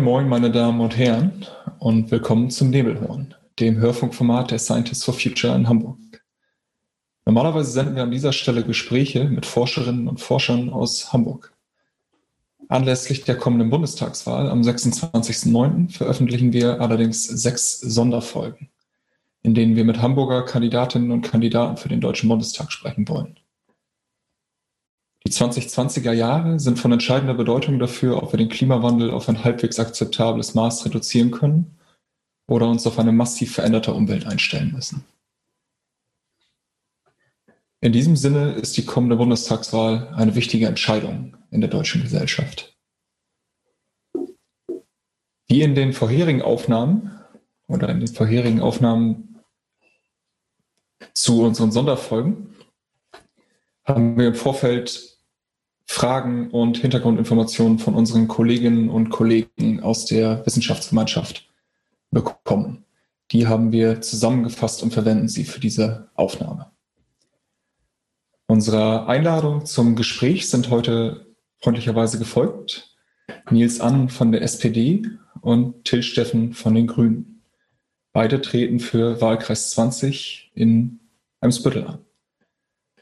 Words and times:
Moin, 0.00 0.12
moin, 0.12 0.28
meine 0.28 0.50
Damen 0.50 0.80
und 0.80 0.96
Herren, 0.96 1.44
und 1.78 2.10
willkommen 2.10 2.48
zum 2.48 2.70
Nebelhorn, 2.70 3.34
dem 3.58 3.76
Hörfunkformat 3.76 4.50
der 4.50 4.58
Scientists 4.58 5.04
for 5.04 5.12
Future 5.12 5.54
in 5.54 5.68
Hamburg. 5.68 5.98
Normalerweise 7.26 7.70
senden 7.70 7.96
wir 7.96 8.04
an 8.04 8.10
dieser 8.10 8.32
Stelle 8.32 8.64
Gespräche 8.64 9.24
mit 9.24 9.44
Forscherinnen 9.44 10.08
und 10.08 10.18
Forschern 10.18 10.70
aus 10.70 11.12
Hamburg. 11.12 11.52
Anlässlich 12.68 13.24
der 13.24 13.36
kommenden 13.36 13.68
Bundestagswahl 13.68 14.48
am 14.48 14.62
26.09. 14.62 15.92
veröffentlichen 15.92 16.54
wir 16.54 16.80
allerdings 16.80 17.24
sechs 17.24 17.78
Sonderfolgen, 17.78 18.70
in 19.42 19.52
denen 19.52 19.76
wir 19.76 19.84
mit 19.84 20.00
Hamburger 20.00 20.46
Kandidatinnen 20.46 21.10
und 21.10 21.22
Kandidaten 21.22 21.76
für 21.76 21.90
den 21.90 22.00
Deutschen 22.00 22.30
Bundestag 22.30 22.72
sprechen 22.72 23.06
wollen. 23.06 23.38
Die 25.26 25.32
2020er 25.32 26.12
Jahre 26.12 26.58
sind 26.58 26.78
von 26.78 26.92
entscheidender 26.92 27.34
Bedeutung 27.34 27.78
dafür, 27.78 28.22
ob 28.22 28.32
wir 28.32 28.38
den 28.38 28.48
Klimawandel 28.48 29.10
auf 29.10 29.28
ein 29.28 29.44
halbwegs 29.44 29.78
akzeptables 29.78 30.54
Maß 30.54 30.86
reduzieren 30.86 31.30
können 31.30 31.78
oder 32.48 32.68
uns 32.68 32.86
auf 32.86 32.98
eine 32.98 33.12
massiv 33.12 33.54
veränderte 33.54 33.92
Umwelt 33.92 34.26
einstellen 34.26 34.72
müssen. 34.72 35.04
In 37.82 37.92
diesem 37.92 38.16
Sinne 38.16 38.52
ist 38.52 38.76
die 38.76 38.84
kommende 38.84 39.16
Bundestagswahl 39.16 40.08
eine 40.14 40.34
wichtige 40.34 40.66
Entscheidung 40.66 41.36
in 41.50 41.60
der 41.60 41.70
deutschen 41.70 42.02
Gesellschaft. 42.02 42.76
Wie 45.48 45.62
in 45.62 45.74
den 45.74 45.92
vorherigen 45.92 46.42
Aufnahmen 46.42 47.10
oder 47.68 47.88
in 47.88 48.00
den 48.00 48.08
vorherigen 48.08 48.60
Aufnahmen 48.60 49.40
zu 51.14 51.42
unseren 51.42 51.72
Sonderfolgen 51.72 52.54
haben 53.84 54.16
wir 54.16 54.28
im 54.28 54.34
Vorfeld 54.34 55.09
Fragen 55.92 56.52
und 56.52 56.78
Hintergrundinformationen 56.78 57.80
von 57.80 57.96
unseren 57.96 58.28
Kolleginnen 58.28 58.90
und 58.90 59.10
Kollegen 59.10 59.80
aus 59.80 60.06
der 60.06 60.46
Wissenschaftsgemeinschaft 60.46 61.50
bekommen. 62.12 62.84
Die 63.32 63.48
haben 63.48 63.72
wir 63.72 64.00
zusammengefasst 64.00 64.84
und 64.84 64.92
verwenden 64.92 65.26
sie 65.26 65.42
für 65.42 65.58
diese 65.58 66.08
Aufnahme. 66.14 66.70
Unserer 68.46 69.08
Einladung 69.08 69.66
zum 69.66 69.96
Gespräch 69.96 70.48
sind 70.48 70.70
heute 70.70 71.26
freundlicherweise 71.58 72.20
gefolgt 72.20 72.96
Nils 73.50 73.80
Ann 73.80 74.08
von 74.08 74.30
der 74.30 74.42
SPD 74.42 75.02
und 75.40 75.84
Till 75.84 76.04
Steffen 76.04 76.52
von 76.54 76.76
den 76.76 76.86
Grünen. 76.86 77.42
Beide 78.12 78.40
treten 78.40 78.78
für 78.78 79.20
Wahlkreis 79.20 79.70
20 79.70 80.52
in 80.54 81.00
Eimsbüttel 81.40 81.84
an. 81.84 81.98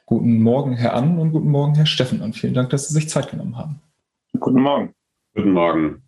Guten 0.09 0.41
Morgen, 0.41 0.73
Herr 0.73 0.95
Ann 0.95 1.19
und 1.19 1.33
guten 1.33 1.51
Morgen, 1.51 1.75
Herr 1.75 1.84
Steffen. 1.84 2.23
Und 2.23 2.34
vielen 2.34 2.55
Dank, 2.55 2.70
dass 2.70 2.89
Sie 2.89 2.95
sich 2.95 3.11
Zeit 3.11 3.31
genommen 3.31 3.59
haben. 3.59 3.83
Guten 4.41 4.62
Morgen. 4.62 4.95
Guten 5.34 5.53
Morgen. 5.53 6.03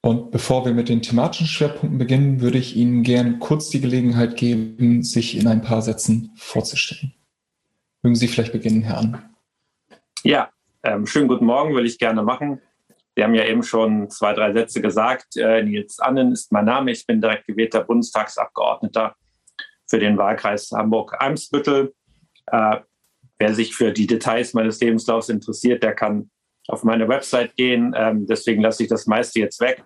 Und 0.00 0.32
bevor 0.32 0.64
wir 0.66 0.72
mit 0.72 0.88
den 0.88 1.02
thematischen 1.02 1.46
Schwerpunkten 1.46 1.98
beginnen, 1.98 2.40
würde 2.40 2.58
ich 2.58 2.74
Ihnen 2.74 3.04
gerne 3.04 3.38
kurz 3.38 3.68
die 3.68 3.80
Gelegenheit 3.80 4.36
geben, 4.36 5.04
sich 5.04 5.38
in 5.38 5.46
ein 5.46 5.62
paar 5.62 5.82
Sätzen 5.82 6.32
vorzustellen. 6.34 7.14
Mögen 8.02 8.16
Sie 8.16 8.26
vielleicht 8.26 8.50
beginnen, 8.50 8.82
Herr 8.82 8.98
Ann? 8.98 9.22
Ja, 10.24 10.50
ähm, 10.82 11.06
schönen 11.06 11.28
guten 11.28 11.46
Morgen, 11.46 11.76
will 11.76 11.86
ich 11.86 11.96
gerne 11.96 12.24
machen. 12.24 12.60
Sie 13.14 13.22
haben 13.22 13.36
ja 13.36 13.44
eben 13.44 13.62
schon 13.62 14.10
zwei, 14.10 14.32
drei 14.32 14.52
Sätze 14.52 14.82
gesagt. 14.82 15.36
Äh, 15.36 15.62
Nils 15.62 16.00
Annen 16.00 16.32
ist 16.32 16.50
mein 16.50 16.64
Name. 16.64 16.90
Ich 16.90 17.06
bin 17.06 17.20
direkt 17.20 17.46
gewählter 17.46 17.84
Bundestagsabgeordneter 17.84 19.14
für 19.86 20.00
den 20.00 20.18
Wahlkreis 20.18 20.72
Hamburg-Eimsbüttel. 20.72 21.94
Äh, 22.46 22.78
wer 23.38 23.54
sich 23.54 23.74
für 23.74 23.92
die 23.92 24.06
Details 24.06 24.54
meines 24.54 24.80
Lebenslaufs 24.80 25.28
interessiert, 25.28 25.82
der 25.82 25.94
kann 25.94 26.30
auf 26.68 26.84
meine 26.84 27.08
Website 27.08 27.56
gehen. 27.56 27.94
Ähm, 27.96 28.26
deswegen 28.26 28.62
lasse 28.62 28.84
ich 28.84 28.88
das 28.88 29.06
meiste 29.06 29.40
jetzt 29.40 29.60
weg. 29.60 29.84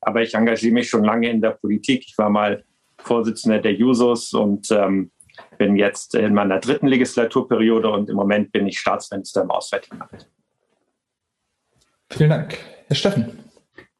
Aber 0.00 0.22
ich 0.22 0.34
engagiere 0.34 0.74
mich 0.74 0.88
schon 0.88 1.04
lange 1.04 1.30
in 1.30 1.40
der 1.40 1.50
Politik. 1.50 2.04
Ich 2.06 2.18
war 2.18 2.28
mal 2.28 2.64
Vorsitzender 2.98 3.60
der 3.60 3.72
Jusos 3.72 4.32
und 4.32 4.70
ähm, 4.70 5.10
bin 5.58 5.76
jetzt 5.76 6.14
in 6.14 6.34
meiner 6.34 6.60
dritten 6.60 6.86
Legislaturperiode 6.86 7.90
und 7.90 8.10
im 8.10 8.16
Moment 8.16 8.52
bin 8.52 8.66
ich 8.66 8.78
Staatsminister 8.78 9.42
im 9.42 9.50
Auswärtigen 9.50 10.00
Amt. 10.00 10.28
Vielen 12.10 12.30
Dank. 12.30 12.58
Herr 12.88 12.96
Steffen. 12.96 13.38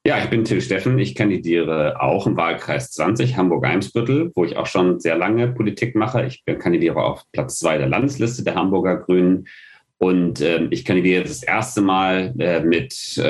Ja, 0.04 0.18
ich 0.18 0.28
bin 0.30 0.42
Till 0.42 0.60
Steffen. 0.60 0.98
Ich 0.98 1.14
kandidiere 1.14 2.00
auch 2.00 2.26
im 2.26 2.36
Wahlkreis 2.36 2.90
20 2.90 3.36
Hamburg-Eimsbüttel, 3.36 4.32
wo 4.34 4.44
ich 4.44 4.56
auch 4.56 4.66
schon 4.66 4.98
sehr 4.98 5.16
lange 5.16 5.46
Politik 5.46 5.94
mache. 5.94 6.26
Ich 6.26 6.44
kandidiere 6.58 6.96
auf 6.96 7.22
Platz 7.30 7.60
zwei 7.60 7.78
der 7.78 7.86
Landesliste 7.88 8.42
der 8.42 8.56
Hamburger 8.56 8.96
Grünen. 8.96 9.46
Und 9.98 10.40
äh, 10.40 10.64
ich 10.70 10.84
kandidiere 10.84 11.22
das 11.22 11.44
erste 11.44 11.80
Mal 11.80 12.34
äh, 12.40 12.58
mit 12.64 13.16
äh, 13.16 13.22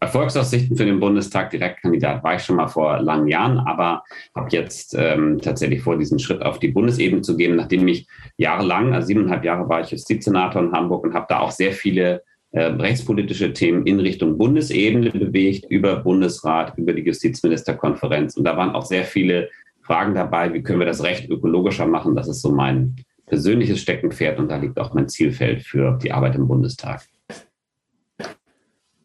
Erfolgsaussichten 0.00 0.76
für 0.76 0.84
den 0.84 0.98
Bundestag. 0.98 1.50
Direktkandidat 1.50 2.24
war 2.24 2.34
ich 2.34 2.42
schon 2.42 2.56
mal 2.56 2.66
vor 2.66 2.98
langen 2.98 3.28
Jahren, 3.28 3.58
aber 3.58 4.02
habe 4.34 4.48
jetzt 4.50 4.96
ähm, 4.98 5.38
tatsächlich 5.40 5.82
vor, 5.82 5.96
diesen 5.96 6.18
Schritt 6.18 6.42
auf 6.42 6.58
die 6.58 6.72
Bundesebene 6.72 7.22
zu 7.22 7.36
geben, 7.36 7.54
nachdem 7.54 7.86
ich 7.86 8.08
jahrelang, 8.36 8.92
also 8.92 9.06
siebeneinhalb 9.06 9.44
Jahre 9.44 9.68
war 9.68 9.82
ich 9.82 9.92
Justizsenator 9.92 10.60
in 10.60 10.72
Hamburg 10.72 11.04
und 11.04 11.14
habe 11.14 11.26
da 11.28 11.38
auch 11.38 11.52
sehr 11.52 11.70
viele 11.70 12.24
äh, 12.52 12.62
rechtspolitische 12.62 13.52
Themen 13.52 13.86
in 13.86 14.00
Richtung 14.00 14.36
Bundesebene 14.36 15.10
bewegt, 15.10 15.66
über 15.70 15.96
Bundesrat, 15.96 16.76
über 16.76 16.92
die 16.92 17.02
Justizministerkonferenz. 17.02 18.36
Und 18.36 18.44
da 18.44 18.56
waren 18.56 18.74
auch 18.74 18.84
sehr 18.84 19.04
viele 19.04 19.48
Fragen 19.82 20.14
dabei, 20.14 20.52
wie 20.52 20.62
können 20.62 20.80
wir 20.80 20.86
das 20.86 21.02
Recht 21.02 21.30
ökologischer 21.30 21.86
machen. 21.86 22.16
Das 22.16 22.28
ist 22.28 22.42
so 22.42 22.50
mein 22.50 22.96
persönliches 23.26 23.80
Steckenpferd 23.80 24.38
und 24.40 24.48
da 24.48 24.56
liegt 24.56 24.78
auch 24.78 24.92
mein 24.94 25.08
Zielfeld 25.08 25.62
für 25.62 25.96
die 26.02 26.10
Arbeit 26.10 26.34
im 26.34 26.48
Bundestag. 26.48 27.02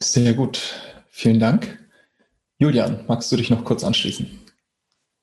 Sehr 0.01 0.33
gut. 0.33 0.75
Vielen 1.09 1.39
Dank. 1.39 1.77
Julian, 2.57 3.05
magst 3.07 3.31
du 3.31 3.35
dich 3.35 3.49
noch 3.49 3.63
kurz 3.63 3.83
anschließen? 3.83 4.27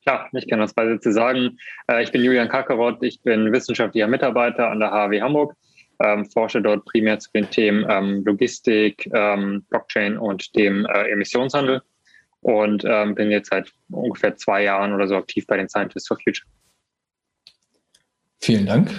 Klar, 0.02 0.28
ich 0.32 0.48
kann 0.48 0.58
das 0.58 0.74
bei 0.74 0.86
Sätze 0.86 1.12
sagen. 1.12 1.58
Äh, 1.88 2.02
ich 2.02 2.12
bin 2.12 2.22
Julian 2.22 2.48
Kakarott, 2.48 3.02
ich 3.02 3.20
bin 3.20 3.52
wissenschaftlicher 3.52 4.08
Mitarbeiter 4.08 4.70
an 4.70 4.80
der 4.80 4.90
HW 4.90 5.20
Hamburg 5.20 5.54
ähm, 6.02 6.26
forsche 6.26 6.60
dort 6.60 6.84
primär 6.84 7.18
zu 7.18 7.30
den 7.32 7.48
Themen 7.50 7.86
ähm, 7.88 8.22
Logistik, 8.24 9.08
ähm, 9.12 9.64
Blockchain 9.68 10.18
und 10.18 10.54
dem 10.56 10.86
äh, 10.86 11.10
Emissionshandel 11.10 11.82
und 12.40 12.84
ähm, 12.86 13.14
bin 13.14 13.30
jetzt 13.30 13.50
seit 13.50 13.72
ungefähr 13.90 14.36
zwei 14.36 14.64
Jahren 14.64 14.92
oder 14.92 15.06
so 15.06 15.16
aktiv 15.16 15.46
bei 15.46 15.56
den 15.56 15.68
Scientists 15.68 16.08
for 16.08 16.18
Future. 16.22 16.46
Vielen 18.40 18.66
Dank. 18.66 18.90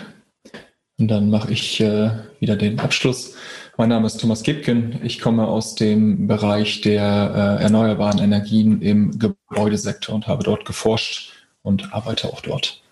Und 0.97 1.09
dann 1.09 1.29
mache 1.29 1.51
ich 1.51 1.81
äh, 1.81 2.11
wieder 2.39 2.55
den 2.55 2.79
Abschluss. 2.79 3.35
Mein 3.77 3.89
Name 3.89 4.05
ist 4.05 4.21
Thomas 4.21 4.43
Gibken. 4.43 4.99
Ich 5.03 5.19
komme 5.19 5.47
aus 5.47 5.75
dem 5.75 6.27
Bereich 6.27 6.81
der 6.81 7.57
äh, 7.59 7.63
erneuerbaren 7.63 8.19
Energien 8.19 8.81
im 8.81 9.17
Gebäudesektor 9.17 10.13
und 10.13 10.27
habe 10.27 10.43
dort 10.43 10.63
geforscht 10.65 11.33
und 11.63 11.91
arbeite 11.93 12.27
auch 12.27 12.41
dort. 12.41 12.82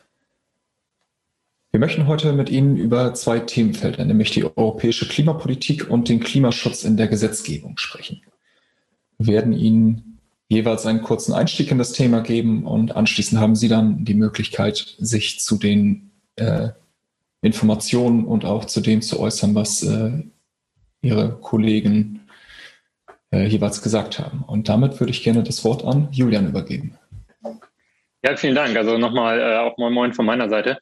Wir 1.71 1.79
möchten 1.79 2.05
heute 2.05 2.33
mit 2.33 2.49
Ihnen 2.49 2.75
über 2.75 3.13
zwei 3.13 3.39
Themenfelder, 3.39 4.03
nämlich 4.03 4.31
die 4.31 4.43
europäische 4.43 5.07
Klimapolitik 5.07 5.89
und 5.89 6.09
den 6.09 6.19
Klimaschutz 6.19 6.83
in 6.83 6.97
der 6.97 7.07
Gesetzgebung 7.07 7.77
sprechen. 7.77 8.21
Wir 9.17 9.35
werden 9.35 9.53
Ihnen 9.53 10.19
jeweils 10.49 10.85
einen 10.85 11.01
kurzen 11.01 11.31
Einstieg 11.31 11.71
in 11.71 11.77
das 11.77 11.93
Thema 11.93 12.19
geben 12.19 12.65
und 12.65 12.93
anschließend 12.93 13.39
haben 13.39 13.55
Sie 13.55 13.69
dann 13.69 14.03
die 14.03 14.15
Möglichkeit, 14.15 14.97
sich 14.99 15.39
zu 15.39 15.57
den 15.57 16.11
äh, 16.35 16.69
Informationen 17.41 18.25
und 18.25 18.43
auch 18.43 18.65
zu 18.65 18.81
dem 18.81 19.01
zu 19.01 19.17
äußern, 19.21 19.55
was 19.55 19.81
äh, 19.83 20.11
Ihre 21.01 21.37
Kollegen 21.39 22.27
äh, 23.31 23.47
jeweils 23.47 23.81
gesagt 23.81 24.19
haben. 24.19 24.43
Und 24.43 24.67
damit 24.67 24.99
würde 24.99 25.11
ich 25.11 25.23
gerne 25.23 25.41
das 25.41 25.63
Wort 25.63 25.85
an 25.85 26.09
Julian 26.11 26.49
übergeben. 26.49 26.97
Ja, 28.23 28.35
vielen 28.35 28.55
Dank. 28.55 28.77
Also 28.77 28.97
nochmal 28.97 29.39
äh, 29.39 29.57
auch 29.57 29.77
Moin 29.77 29.93
Moin 29.93 30.13
von 30.13 30.27
meiner 30.27 30.47
Seite. 30.47 30.77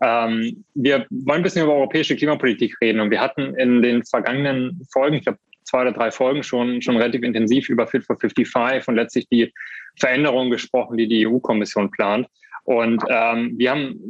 Ähm, 0.00 0.64
wir 0.74 1.06
wollen 1.10 1.40
ein 1.40 1.42
bisschen 1.42 1.64
über 1.64 1.74
europäische 1.74 2.14
Klimapolitik 2.14 2.76
reden 2.80 3.00
und 3.00 3.10
wir 3.10 3.20
hatten 3.20 3.54
in 3.56 3.82
den 3.82 4.04
vergangenen 4.04 4.86
Folgen, 4.92 5.16
ich 5.16 5.24
glaube 5.24 5.38
zwei 5.64 5.82
oder 5.82 5.92
drei 5.92 6.10
Folgen 6.12 6.42
schon, 6.42 6.82
schon 6.82 6.96
relativ 6.96 7.22
intensiv 7.22 7.68
über 7.68 7.86
Fit 7.86 8.04
for 8.04 8.16
55 8.16 8.86
und 8.86 8.94
letztlich 8.94 9.26
die 9.28 9.52
Veränderungen 9.98 10.50
gesprochen, 10.50 10.96
die 10.96 11.08
die 11.08 11.26
EU-Kommission 11.26 11.90
plant. 11.90 12.28
Und 12.64 13.02
ähm, 13.08 13.54
wir 13.58 13.72
haben, 13.72 14.00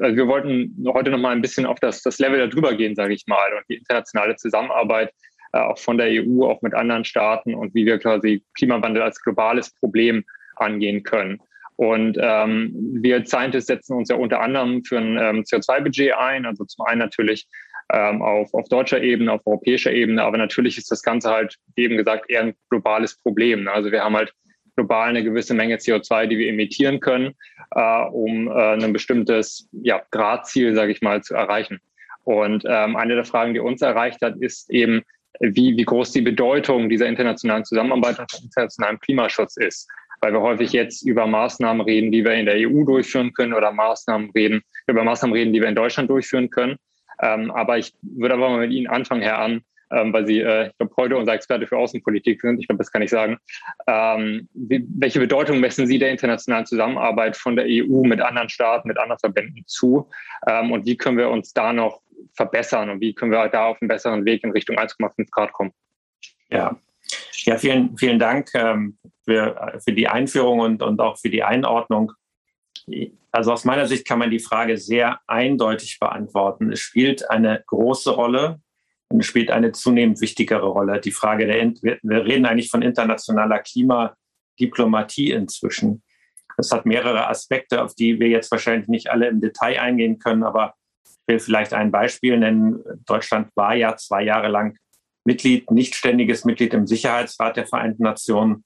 also 0.00 0.16
wir 0.16 0.28
wollten 0.28 0.84
heute 0.92 1.10
noch 1.10 1.18
mal 1.18 1.30
ein 1.30 1.42
bisschen 1.42 1.66
auf 1.66 1.80
das, 1.80 2.02
das 2.02 2.18
Level 2.18 2.46
darüber 2.48 2.74
gehen, 2.74 2.94
sage 2.94 3.14
ich 3.14 3.26
mal, 3.26 3.54
und 3.56 3.64
die 3.68 3.76
internationale 3.76 4.36
Zusammenarbeit 4.36 5.12
äh, 5.52 5.58
auch 5.58 5.78
von 5.78 5.98
der 5.98 6.08
EU, 6.10 6.44
auch 6.44 6.60
mit 6.62 6.74
anderen 6.74 7.04
Staaten 7.04 7.54
und 7.54 7.74
wie 7.74 7.86
wir 7.86 7.98
quasi 7.98 8.44
Klimawandel 8.56 9.02
als 9.02 9.20
globales 9.20 9.74
Problem 9.80 10.24
angehen 10.56 11.02
können. 11.02 11.40
Und 11.76 12.16
ähm, 12.20 12.72
wir 13.00 13.24
Scientists 13.26 13.66
setzen 13.66 13.96
uns 13.96 14.08
ja 14.08 14.16
unter 14.16 14.40
anderem 14.40 14.84
für 14.84 14.98
ein 14.98 15.18
ähm, 15.18 15.42
CO2-Budget 15.42 16.14
ein, 16.14 16.46
also 16.46 16.64
zum 16.64 16.86
einen 16.86 17.00
natürlich 17.00 17.48
ähm, 17.92 18.22
auf, 18.22 18.54
auf 18.54 18.68
deutscher 18.68 19.02
Ebene, 19.02 19.32
auf 19.32 19.42
europäischer 19.44 19.92
Ebene, 19.92 20.22
aber 20.22 20.38
natürlich 20.38 20.78
ist 20.78 20.90
das 20.90 21.02
Ganze 21.02 21.30
halt, 21.30 21.56
wie 21.74 21.84
eben 21.84 21.96
gesagt, 21.96 22.30
eher 22.30 22.42
ein 22.42 22.54
globales 22.70 23.16
Problem. 23.16 23.64
Ne? 23.64 23.72
Also 23.72 23.90
wir 23.90 24.04
haben 24.04 24.16
halt 24.16 24.32
global 24.76 25.08
eine 25.08 25.22
gewisse 25.22 25.54
Menge 25.54 25.76
CO2, 25.76 26.26
die 26.26 26.38
wir 26.38 26.48
emittieren 26.48 27.00
können, 27.00 27.34
äh, 27.74 28.04
um 28.06 28.48
äh, 28.48 28.74
ein 28.74 28.92
bestimmtes 28.92 29.68
ja, 29.72 30.02
Gradziel, 30.10 30.74
sage 30.74 30.92
ich 30.92 31.02
mal, 31.02 31.22
zu 31.22 31.34
erreichen. 31.34 31.80
Und 32.24 32.64
ähm, 32.66 32.96
eine 32.96 33.16
der 33.16 33.24
Fragen, 33.24 33.52
die 33.52 33.60
uns 33.60 33.82
erreicht 33.82 34.22
hat, 34.22 34.36
ist 34.40 34.70
eben, 34.70 35.02
wie, 35.40 35.76
wie 35.76 35.84
groß 35.84 36.12
die 36.12 36.22
Bedeutung 36.22 36.88
dieser 36.88 37.06
internationalen 37.06 37.64
Zusammenarbeit 37.64 38.18
und 38.18 38.42
internationalen 38.42 38.98
Klimaschutz 39.00 39.56
ist. 39.56 39.88
Weil 40.24 40.32
wir 40.32 40.40
häufig 40.40 40.72
jetzt 40.72 41.06
über 41.06 41.26
Maßnahmen 41.26 41.82
reden, 41.82 42.10
die 42.10 42.24
wir 42.24 42.32
in 42.32 42.46
der 42.46 42.54
EU 42.56 42.82
durchführen 42.84 43.34
können 43.34 43.52
oder 43.52 43.72
Maßnahmen 43.72 44.30
reden, 44.30 44.62
über 44.86 45.04
Maßnahmen 45.04 45.36
reden, 45.36 45.52
die 45.52 45.60
wir 45.60 45.68
in 45.68 45.74
Deutschland 45.74 46.08
durchführen 46.08 46.48
können. 46.48 46.76
Ähm, 47.20 47.50
aber 47.50 47.76
ich 47.76 47.92
würde 48.00 48.32
aber 48.32 48.48
mal 48.48 48.60
mit 48.60 48.72
Ihnen 48.72 48.86
anfangen, 48.86 49.20
Herr 49.20 49.38
An, 49.38 49.60
ähm, 49.92 50.14
weil 50.14 50.26
Sie, 50.26 50.40
äh, 50.40 50.68
ich 50.68 50.78
glaube, 50.78 50.94
heute 50.96 51.18
unser 51.18 51.34
Experte 51.34 51.66
für 51.66 51.76
Außenpolitik 51.76 52.40
sind. 52.40 52.58
Ich 52.58 52.66
glaube, 52.66 52.78
das 52.78 52.90
kann 52.90 53.02
ich 53.02 53.10
sagen. 53.10 53.36
Ähm, 53.86 54.48
wie, 54.54 54.86
welche 54.96 55.20
Bedeutung 55.20 55.60
messen 55.60 55.86
Sie 55.86 55.98
der 55.98 56.10
internationalen 56.10 56.64
Zusammenarbeit 56.64 57.36
von 57.36 57.54
der 57.54 57.66
EU 57.68 58.02
mit 58.04 58.22
anderen 58.22 58.48
Staaten, 58.48 58.88
mit 58.88 58.96
anderen 58.96 59.18
Verbänden 59.18 59.64
zu? 59.66 60.08
Ähm, 60.46 60.72
und 60.72 60.86
wie 60.86 60.96
können 60.96 61.18
wir 61.18 61.28
uns 61.28 61.52
da 61.52 61.74
noch 61.74 62.00
verbessern 62.32 62.88
und 62.88 63.02
wie 63.02 63.14
können 63.14 63.30
wir 63.30 63.46
da 63.48 63.66
auf 63.66 63.82
einen 63.82 63.88
besseren 63.88 64.24
Weg 64.24 64.42
in 64.42 64.52
Richtung 64.52 64.78
1,5 64.78 65.30
Grad 65.30 65.52
kommen? 65.52 65.72
Ja, 66.48 66.78
ja 67.44 67.58
vielen, 67.58 67.96
vielen 67.96 68.18
Dank 68.18 68.50
ähm, 68.54 68.98
für, 69.24 69.80
für 69.84 69.92
die 69.92 70.08
Einführung 70.08 70.60
und, 70.60 70.82
und 70.82 71.00
auch 71.00 71.18
für 71.18 71.30
die 71.30 71.42
Einordnung. 71.42 72.12
Also 73.32 73.52
aus 73.52 73.64
meiner 73.64 73.86
Sicht 73.86 74.06
kann 74.06 74.18
man 74.18 74.30
die 74.30 74.38
Frage 74.38 74.76
sehr 74.76 75.20
eindeutig 75.26 75.98
beantworten. 75.98 76.72
Es 76.72 76.80
spielt 76.80 77.28
eine 77.30 77.62
große 77.66 78.10
Rolle 78.10 78.60
und 79.08 79.20
es 79.20 79.26
spielt 79.26 79.50
eine 79.50 79.72
zunehmend 79.72 80.20
wichtigere 80.20 80.66
Rolle. 80.66 81.00
Die 81.00 81.12
Frage 81.12 81.46
der, 81.46 81.72
wir 82.02 82.24
reden 82.24 82.46
eigentlich 82.46 82.70
von 82.70 82.82
internationaler 82.82 83.60
Klimadiplomatie 83.60 85.30
inzwischen. 85.32 86.02
Das 86.56 86.70
hat 86.70 86.86
mehrere 86.86 87.28
Aspekte, 87.28 87.82
auf 87.82 87.94
die 87.94 88.20
wir 88.20 88.28
jetzt 88.28 88.50
wahrscheinlich 88.50 88.88
nicht 88.88 89.10
alle 89.10 89.28
im 89.28 89.40
Detail 89.40 89.80
eingehen 89.80 90.18
können, 90.18 90.44
aber 90.44 90.74
ich 91.06 91.16
will 91.26 91.40
vielleicht 91.40 91.72
ein 91.72 91.90
Beispiel 91.90 92.38
nennen. 92.38 92.82
Deutschland 93.06 93.50
war 93.56 93.74
ja 93.74 93.96
zwei 93.96 94.22
Jahre 94.22 94.48
lang 94.48 94.76
Mitglied, 95.24 95.70
nicht 95.70 95.94
ständiges 95.94 96.44
Mitglied 96.44 96.74
im 96.74 96.86
Sicherheitsrat 96.86 97.56
der 97.56 97.66
Vereinten 97.66 98.02
Nationen. 98.02 98.64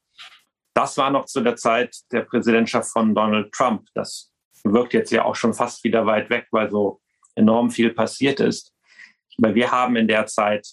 Das 0.75 0.97
war 0.97 1.11
noch 1.11 1.27
zu 1.27 1.41
der 1.41 1.57
Zeit 1.57 1.97
der 2.13 2.23
Präsidentschaft 2.23 2.91
von 2.91 3.15
Donald 3.15 3.53
Trump. 3.53 3.87
Das 3.95 4.33
wirkt 4.65 4.93
jetzt 4.93 5.11
ja 5.11 5.25
auch 5.25 5.37
schon 5.37 5.55
fast 5.55 5.85
wieder 5.85 6.07
weit 6.07 6.31
weg, 6.31 6.47
weil 6.51 6.71
so 6.71 7.01
enorm 7.35 7.71
viel 7.71 7.91
passiert 7.91 8.41
ist. 8.41 8.75
Aber 9.39 9.55
wir 9.55 9.71
haben 9.71 9.97
in 9.97 10.09
der 10.09 10.27
Zeit 10.27 10.67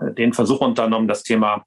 äh, 0.00 0.12
den 0.12 0.32
Versuch 0.32 0.60
unternommen, 0.60 1.08
das 1.08 1.22
Thema 1.22 1.64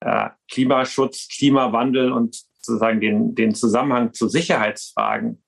äh, 0.00 0.30
Klimaschutz, 0.50 1.28
Klimawandel 1.28 2.12
und 2.12 2.36
sozusagen 2.60 3.00
den, 3.00 3.34
den 3.34 3.54
Zusammenhang 3.54 4.12
zu 4.12 4.28
Sicherheitsfragen 4.28 5.42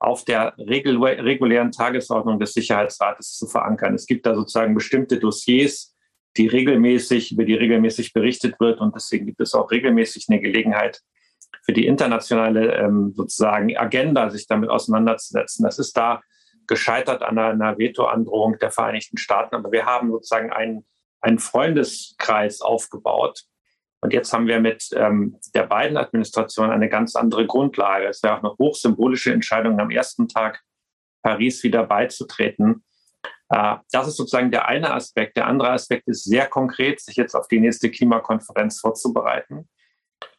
auf 0.00 0.24
der 0.24 0.54
regulären 0.58 1.72
Tagesordnung 1.72 2.40
des 2.40 2.54
Sicherheitsrates 2.54 3.36
zu 3.36 3.46
verankern. 3.46 3.94
Es 3.94 4.06
gibt 4.06 4.24
da 4.24 4.34
sozusagen 4.34 4.74
bestimmte 4.74 5.18
Dossiers, 5.18 5.94
die 6.36 6.46
regelmäßig, 6.46 7.32
über 7.32 7.44
die 7.44 7.54
regelmäßig 7.54 8.12
berichtet 8.12 8.58
wird. 8.60 8.80
Und 8.80 8.94
deswegen 8.94 9.26
gibt 9.26 9.40
es 9.40 9.54
auch 9.54 9.70
regelmäßig 9.70 10.26
eine 10.28 10.40
Gelegenheit 10.40 11.00
für 11.62 11.72
die 11.72 11.86
internationale 11.86 12.74
ähm, 12.76 13.12
sozusagen 13.16 13.76
Agenda, 13.76 14.30
sich 14.30 14.46
damit 14.46 14.70
auseinanderzusetzen. 14.70 15.64
Das 15.64 15.78
ist 15.78 15.96
da 15.96 16.22
gescheitert 16.66 17.22
an 17.22 17.38
einer 17.38 17.78
Vetoandrohung 17.78 18.58
der 18.58 18.70
Vereinigten 18.70 19.16
Staaten. 19.16 19.56
Aber 19.56 19.72
wir 19.72 19.86
haben 19.86 20.10
sozusagen 20.10 20.52
einen, 20.52 20.86
einen 21.20 21.38
Freundeskreis 21.38 22.60
aufgebaut, 22.60 23.44
und 24.00 24.12
jetzt 24.12 24.32
haben 24.32 24.46
wir 24.46 24.60
mit 24.60 24.88
ähm, 24.94 25.38
der 25.54 25.64
beiden 25.64 25.96
Administration 25.96 26.70
eine 26.70 26.88
ganz 26.88 27.16
andere 27.16 27.46
Grundlage. 27.46 28.06
Es 28.06 28.22
wäre 28.22 28.36
auch 28.36 28.42
eine 28.42 28.54
hochsymbolische 28.58 29.32
Entscheidung, 29.32 29.78
am 29.78 29.90
ersten 29.90 30.26
Tag 30.26 30.62
Paris 31.22 31.62
wieder 31.62 31.84
beizutreten. 31.84 32.82
Äh, 33.50 33.76
das 33.92 34.08
ist 34.08 34.16
sozusagen 34.16 34.50
der 34.50 34.66
eine 34.66 34.92
Aspekt. 34.92 35.36
Der 35.36 35.46
andere 35.46 35.70
Aspekt 35.70 36.08
ist 36.08 36.24
sehr 36.24 36.46
konkret, 36.46 37.00
sich 37.00 37.16
jetzt 37.16 37.34
auf 37.34 37.48
die 37.48 37.60
nächste 37.60 37.90
Klimakonferenz 37.90 38.80
vorzubereiten. 38.80 39.68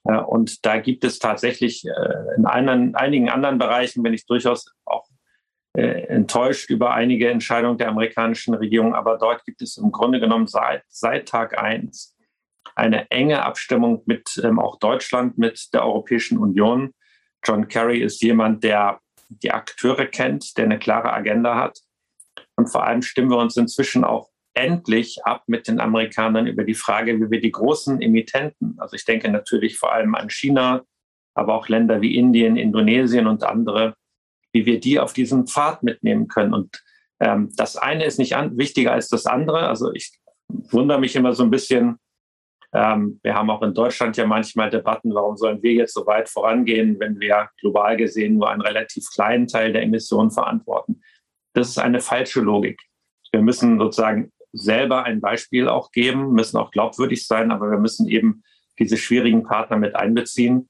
Äh, 0.06 0.18
und 0.18 0.66
da 0.66 0.80
gibt 0.80 1.04
es 1.04 1.20
tatsächlich 1.20 1.86
äh, 1.86 2.36
in 2.38 2.46
einigen 2.46 3.30
anderen 3.30 3.58
Bereichen, 3.58 4.04
bin 4.04 4.14
ich 4.14 4.26
durchaus 4.26 4.74
auch 4.86 5.08
enttäuscht 5.74 6.70
über 6.70 6.94
einige 6.94 7.30
Entscheidungen 7.30 7.78
der 7.78 7.88
amerikanischen 7.88 8.54
Regierung. 8.54 8.94
Aber 8.94 9.18
dort 9.18 9.46
gibt 9.46 9.62
es 9.62 9.78
im 9.78 9.94
Grunde 9.94 10.20
genommen 10.20 10.48
seit, 10.48 10.84
seit 10.90 11.30
Tag 11.30 11.58
eins 11.58 12.14
eine 12.76 13.10
enge 13.10 13.44
Abstimmung 13.44 14.04
mit 14.06 14.38
ähm, 14.44 14.60
auch 14.60 14.80
Deutschland, 14.80 15.38
mit 15.38 15.74
der 15.74 15.86
Europäischen 15.86 16.38
Union. 16.38 16.94
John 17.46 17.70
Kerry 17.70 18.02
ist 18.02 18.22
jemand, 18.22 18.66
der 18.66 19.00
die 19.30 19.52
Akteure 19.52 20.08
kennt, 20.08 20.58
der 20.58 20.66
eine 20.66 20.78
klare 20.78 21.14
Agenda 21.14 21.56
hat. 21.56 21.80
Und 22.62 22.68
vor 22.68 22.86
allem 22.86 23.02
stimmen 23.02 23.32
wir 23.32 23.40
uns 23.40 23.58
inzwischen 23.58 24.04
auch 24.04 24.30
endlich 24.54 25.26
ab 25.26 25.46
mit 25.48 25.68
den 25.68 25.80
Amerikanern 25.80 26.46
über 26.46 26.64
die 26.64 26.76
Frage, 26.76 27.20
wie 27.20 27.32
wir 27.32 27.42
die 27.42 27.52
großen 27.52 28.00
Emittenten, 28.00 28.76
also 28.78 28.96
ich 28.96 29.04
denke 29.04 29.30
natürlich 29.30 29.80
vor 29.80 29.92
allem 29.92 30.14
an 30.14 30.30
China, 30.30 30.84
aber 31.34 31.56
auch 31.56 31.70
Länder 31.70 32.02
wie 32.02 32.16
Indien, 32.16 32.58
Indonesien 32.58 33.26
und 33.26 33.44
andere, 33.44 33.96
wie 34.52 34.68
wir 34.68 34.80
die 34.80 35.00
auf 35.00 35.14
diesen 35.14 35.48
Pfad 35.48 35.82
mitnehmen 35.82 36.28
können. 36.28 36.54
Und 36.54 36.84
ähm, 37.20 37.50
das 37.56 37.78
eine 37.78 38.06
ist 38.06 38.20
nicht 38.20 38.36
an, 38.36 38.56
wichtiger 38.60 38.92
als 38.92 39.10
das 39.10 39.26
andere. 39.26 39.68
Also 39.68 39.92
ich 39.92 40.12
wundere 40.48 41.00
mich 41.00 41.16
immer 41.16 41.34
so 41.34 41.42
ein 41.42 41.50
bisschen, 41.50 41.98
ähm, 42.74 43.20
wir 43.24 43.34
haben 43.34 43.50
auch 43.50 43.64
in 43.64 43.74
Deutschland 43.74 44.18
ja 44.18 44.28
manchmal 44.28 44.70
Debatten, 44.70 45.16
warum 45.16 45.36
sollen 45.36 45.64
wir 45.64 45.74
jetzt 45.74 45.96
so 45.96 46.06
weit 46.06 46.30
vorangehen, 46.30 47.00
wenn 47.00 47.20
wir 47.20 47.50
global 47.60 47.98
gesehen 47.98 48.36
nur 48.36 48.52
einen 48.52 48.62
relativ 48.62 49.06
kleinen 49.16 49.48
Teil 49.48 49.74
der 49.74 49.82
Emissionen 49.82 50.30
verantworten. 50.30 51.02
Das 51.54 51.70
ist 51.70 51.80
eine 51.80 52.00
falsche 52.00 52.42
Logik. 52.42 52.82
Wir 53.32 53.42
müssen 53.42 53.80
sozusagen 53.80 54.32
selber 54.54 55.04
ein 55.04 55.22
Beispiel 55.22 55.68
auch 55.68 55.92
geben, 55.92 56.34
müssen 56.34 56.58
auch 56.58 56.72
glaubwürdig 56.72 57.26
sein, 57.26 57.52
aber 57.52 57.72
wir 57.72 57.78
müssen 57.78 58.08
eben 58.08 58.44
diese 58.80 58.98
schwierigen 58.98 59.44
Partner 59.44 59.78
mit 59.78 59.96
einbeziehen. 59.96 60.70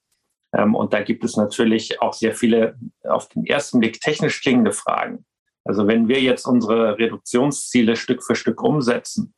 Ähm, 0.54 0.76
und 0.76 0.94
da 0.94 1.02
gibt 1.02 1.24
es 1.24 1.38
natürlich 1.38 2.02
auch 2.02 2.14
sehr 2.14 2.34
viele 2.34 2.78
auf 3.04 3.30
den 3.30 3.46
ersten 3.46 3.80
Blick 3.80 4.00
technisch 4.02 4.42
klingende 4.42 4.74
Fragen. 4.74 5.26
Also 5.64 5.88
wenn 5.88 6.08
wir 6.08 6.22
jetzt 6.22 6.46
unsere 6.46 6.98
Reduktionsziele 6.98 7.96
Stück 7.96 8.24
für 8.24 8.36
Stück 8.36 8.62
umsetzen, 8.64 9.34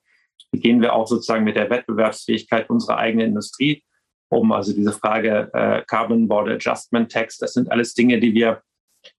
gehen 0.52 0.82
wir 0.82 0.94
auch 0.94 1.08
sozusagen 1.08 1.44
mit 1.44 1.56
der 1.56 1.70
Wettbewerbsfähigkeit 1.70 2.70
unserer 2.70 2.98
eigenen 2.98 3.28
Industrie 3.28 3.84
um? 4.30 4.52
Also 4.52 4.74
diese 4.74 4.94
Frage 4.94 5.50
äh, 5.54 5.84
Carbon 5.86 6.28
Border 6.28 6.54
Adjustment 6.54 7.12
Tax, 7.12 7.38
das 7.38 7.54
sind 7.54 7.72
alles 7.72 7.94
Dinge, 7.94 8.20
die 8.20 8.34
wir 8.34 8.62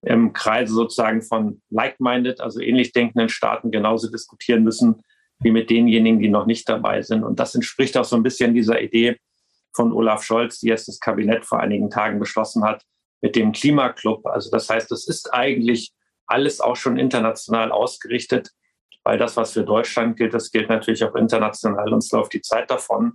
im 0.02 0.32
Kreise 0.32 0.74
sozusagen 0.74 1.22
von 1.22 1.62
like-minded, 1.70 2.40
also 2.40 2.60
ähnlich 2.60 2.92
denkenden 2.92 3.28
Staaten 3.28 3.70
genauso 3.70 4.10
diskutieren 4.10 4.62
müssen 4.62 5.02
wie 5.40 5.50
mit 5.50 5.68
denjenigen, 5.68 6.20
die 6.20 6.28
noch 6.28 6.46
nicht 6.46 6.68
dabei 6.68 7.02
sind. 7.02 7.24
Und 7.24 7.40
das 7.40 7.54
entspricht 7.54 7.96
auch 7.96 8.04
so 8.04 8.16
ein 8.16 8.22
bisschen 8.22 8.54
dieser 8.54 8.80
Idee 8.80 9.18
von 9.72 9.92
Olaf 9.92 10.22
Scholz, 10.22 10.60
die 10.60 10.68
jetzt 10.68 10.88
das 10.88 11.00
Kabinett 11.00 11.44
vor 11.44 11.60
einigen 11.60 11.90
Tagen 11.90 12.18
beschlossen 12.18 12.64
hat, 12.64 12.84
mit 13.20 13.36
dem 13.36 13.52
Klimaclub. 13.52 14.26
Also 14.26 14.50
das 14.50 14.70
heißt, 14.70 14.90
es 14.92 15.08
ist 15.08 15.34
eigentlich 15.34 15.92
alles 16.26 16.60
auch 16.60 16.76
schon 16.76 16.96
international 16.96 17.72
ausgerichtet 17.72 18.50
weil 19.04 19.18
das, 19.18 19.36
was 19.36 19.52
für 19.52 19.62
Deutschland 19.62 20.16
gilt, 20.16 20.34
das 20.34 20.50
gilt 20.50 20.70
natürlich 20.70 21.04
auch 21.04 21.14
international. 21.14 21.92
Uns 21.92 22.10
läuft 22.10 22.32
die 22.32 22.40
Zeit 22.40 22.70
davon. 22.70 23.12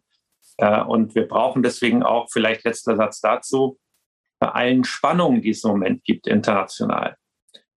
Äh, 0.58 0.82
und 0.84 1.16
wir 1.16 1.28
brauchen 1.28 1.64
deswegen 1.64 2.04
auch, 2.04 2.30
vielleicht 2.32 2.64
letzter 2.64 2.96
Satz 2.96 3.20
dazu, 3.20 3.80
bei 4.39 4.50
allen 4.50 4.84
Spannungen, 4.84 5.41
die 5.41 5.50
es 5.50 5.63
im 5.63 5.72
Moment 5.72 6.03
gibt 6.03 6.27
international, 6.27 7.17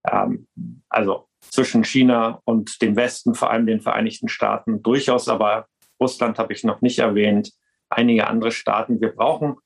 ähm, 0.10 0.48
also 0.90 1.28
zwischen 1.42 1.84
China 1.84 2.42
und 2.46 2.82
dem 2.82 2.96
Westen, 2.96 3.34
vor 3.34 3.52
allem 3.52 3.66
den 3.66 3.82
Vereinigten 3.82 4.30
Staaten, 4.30 4.82
durchaus 4.84 5.28
aber 5.28 5.68
Russland 6.00 6.40
habe 6.40 6.54
ich 6.54 6.64
noch 6.64 6.82
nicht 6.82 7.00
erwähnt, 7.00 7.52
einige 7.90 8.28
andere 8.28 8.52
Staaten. 8.52 9.02
Wir 9.02 9.10
brauchen 9.10 9.58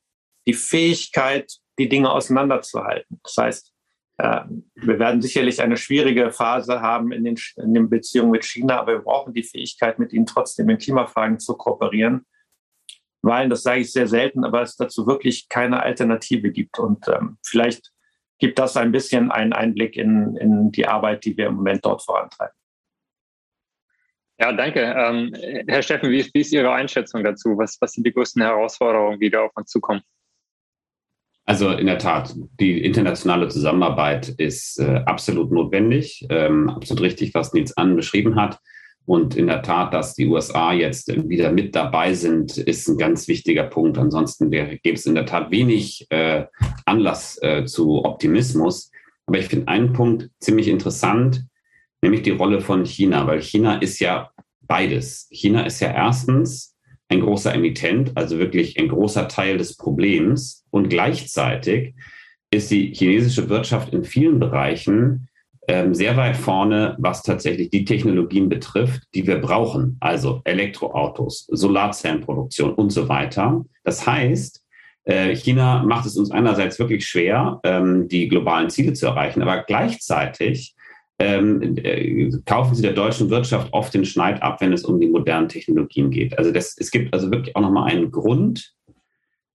die 0.47 0.53
Fähigkeit, 0.53 1.51
die 1.79 1.89
Dinge 1.89 2.11
auseinanderzuhalten. 2.11 3.19
Das 3.23 3.37
heißt, 3.37 3.73
ähm, 4.19 4.69
wir 4.75 4.99
werden 4.99 5.21
sicherlich 5.21 5.61
eine 5.61 5.77
schwierige 5.77 6.31
Phase 6.31 6.81
haben 6.81 7.11
in 7.11 7.23
den, 7.23 7.37
in 7.57 7.73
den 7.73 7.89
Beziehungen 7.89 8.31
mit 8.31 8.45
China, 8.45 8.79
aber 8.79 8.93
wir 8.93 8.99
brauchen 8.99 9.33
die 9.33 9.43
Fähigkeit, 9.43 9.99
mit 9.99 10.13
ihnen 10.13 10.25
trotzdem 10.25 10.69
in 10.69 10.77
Klimafragen 10.77 11.39
zu 11.39 11.55
kooperieren, 11.55 12.25
weil, 13.25 13.50
das 13.50 13.63
sage 13.63 13.82
ich 13.82 13.91
sehr 13.91 14.08
selten, 14.08 14.46
aber 14.46 14.62
es 14.62 14.75
dazu 14.75 15.08
wirklich 15.08 15.50
keine 15.50 15.82
Alternative 15.82 16.51
gibt. 16.51 16.79
Und 16.79 17.08
ähm, 17.08 17.38
vielleicht 17.44 17.91
gibt 18.39 18.60
das 18.60 18.77
ein 18.77 18.91
bisschen 18.91 19.32
einen 19.32 19.53
Einblick 19.53 19.98
in, 19.98 20.38
in 20.38 20.72
die 20.72 20.88
Arbeit, 20.88 21.25
die 21.25 21.36
wir 21.36 21.48
im 21.48 21.55
Moment 21.55 21.86
dort 21.86 22.03
vorantreiben. 22.03 22.55
Ja, 24.38 24.51
danke. 24.51 24.82
Ähm, 24.82 25.34
Herr 25.67 25.82
Steffen, 25.82 26.10
wie 26.10 26.20
ist, 26.20 26.34
wie 26.34 26.41
ist, 26.41 26.51
Ihre 26.51 26.72
Einschätzung 26.72 27.24
dazu? 27.24 27.58
Was, 27.58 27.77
was 27.79 27.94
sind 27.94 28.05
die 28.05 28.12
größten 28.12 28.41
Herausforderungen, 28.41 29.20
die 29.20 29.29
da 29.29 29.44
auf 29.44 29.51
uns 29.55 29.70
zukommen? 29.70 30.01
Also 31.46 31.72
in 31.72 31.86
der 31.86 32.00
Tat, 32.00 32.36
die 32.60 32.84
internationale 32.84 33.48
Zusammenarbeit 33.48 34.29
ist 34.29 34.79
äh, 34.79 35.03
absolut 35.05 35.51
notwendig, 35.51 36.25
ähm, 36.29 36.70
absolut 36.70 37.03
richtig, 37.03 37.34
was 37.34 37.53
Nils 37.53 37.77
An 37.77 37.96
beschrieben 37.96 38.36
hat. 38.36 38.60
Und 39.05 39.35
in 39.35 39.47
der 39.47 39.62
Tat, 39.62 39.93
dass 39.93 40.15
die 40.15 40.27
USA 40.27 40.74
jetzt 40.74 41.07
wieder 41.29 41.51
mit 41.51 41.75
dabei 41.75 42.13
sind, 42.13 42.57
ist 42.57 42.88
ein 42.88 42.97
ganz 42.97 43.27
wichtiger 43.27 43.65
Punkt. 43.65 43.97
Ansonsten 43.97 44.50
gäbe 44.50 44.79
es 44.83 45.05
in 45.05 45.15
der 45.15 45.27
Tat 45.27 45.51
wenig 45.51 46.07
äh, 46.09 46.45
Anlass 46.85 47.38
äh, 47.41 47.65
zu 47.65 48.03
Optimismus. 48.03 48.91
Aber 49.27 49.38
ich 49.38 49.45
finde 49.45 49.67
einen 49.67 49.93
Punkt 49.93 50.29
ziemlich 50.39 50.67
interessant, 50.67 51.45
nämlich 52.01 52.24
die 52.24 52.31
Rolle 52.31 52.62
von 52.62 52.85
China, 52.85 53.27
weil 53.27 53.41
China 53.41 53.77
ist 53.77 54.00
ja 54.00 54.31
beides. 54.62 55.27
China 55.31 55.65
ist 55.65 55.79
ja 55.81 55.93
erstens 55.93 56.75
ein 57.07 57.21
großer 57.21 57.53
Emittent, 57.53 58.12
also 58.15 58.39
wirklich 58.39 58.79
ein 58.79 58.88
großer 58.88 59.27
Teil 59.27 59.57
des 59.57 59.77
Problems. 59.77 60.65
Und 60.71 60.89
gleichzeitig 60.89 61.93
ist 62.51 62.71
die 62.71 62.93
chinesische 62.93 63.50
Wirtschaft 63.50 63.93
in 63.93 64.03
vielen 64.03 64.39
Bereichen 64.39 65.27
sehr 65.91 66.15
weit 66.15 66.38
vorne, 66.38 66.95
was 67.00 67.24
tatsächlich 67.24 67.72
die 67.72 67.86
Technologien 67.86 68.50
betrifft, 68.50 69.03
die 69.15 69.25
wir 69.25 69.39
brauchen. 69.39 69.98
Also 70.00 70.41
Elektroautos, 70.43 71.48
Solarzellenproduktion 71.50 72.74
und 72.74 72.91
so 72.91 73.10
weiter. 73.10 73.65
Das 73.84 74.05
heißt, 74.05 74.63
äh, 75.05 75.36
China 75.36 75.84
macht 75.84 76.05
es 76.05 76.17
uns 76.17 76.31
einerseits 76.31 76.79
wirklich 76.79 77.07
schwer, 77.07 77.60
ähm, 77.63 78.07
die 78.07 78.27
globalen 78.27 78.69
Ziele 78.69 78.93
zu 78.93 79.05
erreichen, 79.05 79.41
aber 79.41 79.63
gleichzeitig 79.63 80.75
ähm, 81.19 81.77
äh, 81.77 82.29
kaufen 82.45 82.75
sie 82.75 82.81
der 82.81 82.93
deutschen 82.93 83.29
Wirtschaft 83.29 83.72
oft 83.72 83.93
den 83.93 84.03
Schneid 84.03 84.41
ab, 84.41 84.60
wenn 84.60 84.74
es 84.74 84.84
um 84.84 85.00
die 85.00 85.07
modernen 85.07 85.48
Technologien 85.48 86.10
geht. 86.10 86.38
Also 86.38 86.51
das, 86.51 86.75
es 86.77 86.91
gibt 86.91 87.13
also 87.13 87.31
wirklich 87.31 87.55
auch 87.55 87.62
nochmal 87.62 87.91
einen 87.91 88.12
Grund, 88.12 88.75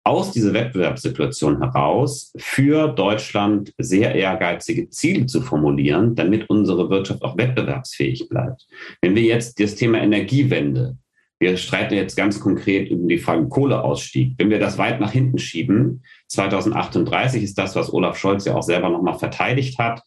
aus 0.04 0.32
dieser 0.32 0.54
Wettbewerbssituation 0.54 1.58
heraus 1.58 2.32
für 2.36 2.88
Deutschland 2.88 3.72
sehr 3.78 4.14
ehrgeizige 4.14 4.88
Ziele 4.88 5.26
zu 5.26 5.42
formulieren, 5.42 6.14
damit 6.14 6.48
unsere 6.48 6.88
Wirtschaft 6.88 7.22
auch 7.22 7.36
wettbewerbsfähig 7.36 8.28
bleibt. 8.28 8.66
Wenn 9.02 9.14
wir 9.14 9.22
jetzt 9.22 9.60
das 9.60 9.74
Thema 9.74 9.98
Energiewende, 9.98 10.96
wir 11.38 11.56
streiten 11.56 11.94
jetzt 11.94 12.16
ganz 12.16 12.40
konkret 12.40 12.90
über 12.90 13.08
die 13.08 13.18
Frage 13.18 13.48
Kohleausstieg, 13.48 14.34
wenn 14.38 14.50
wir 14.50 14.58
das 14.58 14.78
weit 14.78 15.00
nach 15.00 15.12
hinten 15.12 15.38
schieben, 15.38 16.02
2038 16.28 17.42
ist 17.42 17.56
das, 17.56 17.76
was 17.76 17.92
Olaf 17.92 18.18
Scholz 18.18 18.44
ja 18.44 18.54
auch 18.54 18.62
selber 18.62 18.90
nochmal 18.90 19.18
verteidigt 19.18 19.78
hat, 19.78 20.02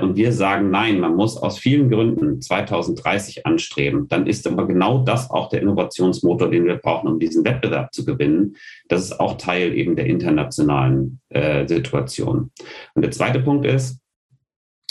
und 0.00 0.16
wir 0.16 0.32
sagen, 0.32 0.70
nein, 0.70 1.00
man 1.00 1.16
muss 1.16 1.36
aus 1.36 1.58
vielen 1.58 1.90
Gründen 1.90 2.40
2030 2.40 3.46
anstreben. 3.46 4.06
Dann 4.08 4.28
ist 4.28 4.46
aber 4.46 4.68
genau 4.68 5.02
das 5.04 5.30
auch 5.30 5.48
der 5.48 5.60
Innovationsmotor, 5.62 6.50
den 6.50 6.66
wir 6.66 6.76
brauchen, 6.76 7.08
um 7.08 7.18
diesen 7.18 7.44
Wettbewerb 7.44 7.92
zu 7.92 8.04
gewinnen. 8.04 8.56
Das 8.88 9.02
ist 9.02 9.18
auch 9.18 9.36
Teil 9.38 9.76
eben 9.76 9.96
der 9.96 10.06
internationalen 10.06 11.20
äh, 11.30 11.66
Situation. 11.66 12.52
Und 12.94 13.02
der 13.02 13.10
zweite 13.10 13.40
Punkt 13.40 13.66
ist, 13.66 13.98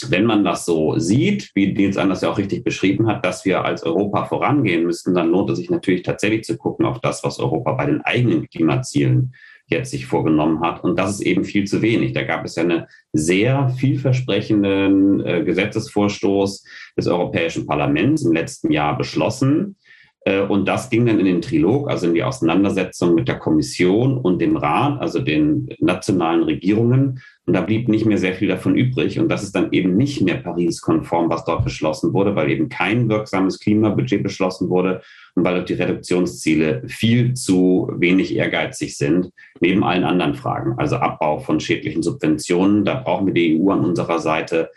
wenn 0.09 0.25
man 0.25 0.43
das 0.43 0.65
so 0.65 0.97
sieht, 0.97 1.51
wie 1.53 1.71
Nils 1.71 1.95
Anders 1.95 2.21
ja 2.21 2.31
auch 2.31 2.37
richtig 2.37 2.63
beschrieben 2.63 3.07
hat, 3.07 3.23
dass 3.23 3.45
wir 3.45 3.63
als 3.63 3.83
Europa 3.83 4.25
vorangehen 4.25 4.83
müssen, 4.83 5.13
dann 5.13 5.29
lohnt 5.29 5.49
es 5.51 5.57
sich 5.57 5.69
natürlich 5.69 6.03
tatsächlich 6.03 6.43
zu 6.43 6.57
gucken 6.57 6.85
auf 6.85 6.99
das, 6.99 7.23
was 7.23 7.39
Europa 7.39 7.73
bei 7.73 7.85
den 7.85 8.01
eigenen 8.01 8.49
Klimazielen 8.49 9.33
jetzt 9.71 9.91
sich 9.91 10.05
vorgenommen 10.05 10.61
hat. 10.61 10.83
Und 10.83 10.99
das 10.99 11.11
ist 11.11 11.21
eben 11.21 11.43
viel 11.43 11.65
zu 11.65 11.81
wenig. 11.81 12.13
Da 12.13 12.23
gab 12.23 12.45
es 12.45 12.55
ja 12.55 12.63
einen 12.63 12.85
sehr 13.13 13.69
vielversprechenden 13.69 15.25
äh, 15.25 15.43
Gesetzesvorstoß 15.43 16.65
des 16.97 17.07
Europäischen 17.07 17.65
Parlaments 17.65 18.23
im 18.23 18.33
letzten 18.33 18.71
Jahr 18.71 18.97
beschlossen. 18.97 19.77
Äh, 20.25 20.41
und 20.41 20.67
das 20.67 20.89
ging 20.89 21.05
dann 21.05 21.19
in 21.19 21.25
den 21.25 21.41
Trilog, 21.41 21.89
also 21.89 22.07
in 22.07 22.13
die 22.13 22.23
Auseinandersetzung 22.23 23.15
mit 23.15 23.27
der 23.27 23.39
Kommission 23.39 24.17
und 24.17 24.39
dem 24.39 24.57
Rat, 24.57 24.99
also 25.01 25.19
den 25.19 25.69
nationalen 25.79 26.43
Regierungen. 26.43 27.21
Und 27.47 27.53
da 27.53 27.61
blieb 27.61 27.87
nicht 27.89 28.05
mehr 28.05 28.19
sehr 28.19 28.35
viel 28.35 28.47
davon 28.47 28.75
übrig. 28.75 29.19
Und 29.19 29.27
das 29.29 29.41
ist 29.41 29.55
dann 29.55 29.71
eben 29.71 29.97
nicht 29.97 30.21
mehr 30.21 30.35
Paris-konform, 30.35 31.29
was 31.29 31.43
dort 31.43 31.63
beschlossen 31.63 32.13
wurde, 32.13 32.35
weil 32.35 32.51
eben 32.51 32.69
kein 32.69 33.09
wirksames 33.09 33.59
Klimabudget 33.59 34.21
beschlossen 34.21 34.69
wurde 34.69 35.01
und 35.35 35.43
weil 35.43 35.55
dort 35.55 35.69
die 35.69 35.73
Reduktionsziele 35.73 36.83
viel 36.87 37.33
zu 37.33 37.89
wenig 37.95 38.35
ehrgeizig 38.35 38.95
sind, 38.95 39.31
neben 39.59 39.83
allen 39.83 40.03
anderen 40.03 40.35
Fragen. 40.35 40.75
Also 40.77 40.97
Abbau 40.97 41.39
von 41.39 41.59
schädlichen 41.59 42.03
Subventionen, 42.03 42.85
da 42.85 42.95
brauchen 42.95 43.25
wir 43.25 43.33
die 43.33 43.59
EU 43.59 43.71
an 43.71 43.85
unserer 43.85 44.19
Seite. 44.19 44.69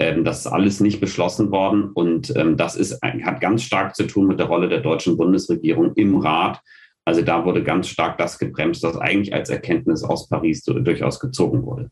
Ähm, 0.00 0.24
das 0.24 0.40
ist 0.40 0.46
alles 0.48 0.80
nicht 0.80 1.00
beschlossen 1.00 1.52
worden 1.52 1.90
und 1.92 2.34
ähm, 2.36 2.56
das 2.56 2.74
ist, 2.74 3.00
hat 3.02 3.40
ganz 3.40 3.62
stark 3.62 3.94
zu 3.94 4.06
tun 4.06 4.26
mit 4.26 4.40
der 4.40 4.46
Rolle 4.46 4.68
der 4.68 4.80
deutschen 4.80 5.16
Bundesregierung 5.16 5.92
im 5.94 6.16
Rat. 6.16 6.60
Also 7.04 7.22
da 7.22 7.44
wurde 7.44 7.62
ganz 7.62 7.88
stark 7.88 8.18
das 8.18 8.38
gebremst, 8.38 8.82
was 8.82 8.96
eigentlich 8.96 9.32
als 9.32 9.50
Erkenntnis 9.50 10.02
aus 10.02 10.28
Paris 10.28 10.62
durchaus 10.64 11.20
gezogen 11.20 11.64
wurde. 11.64 11.90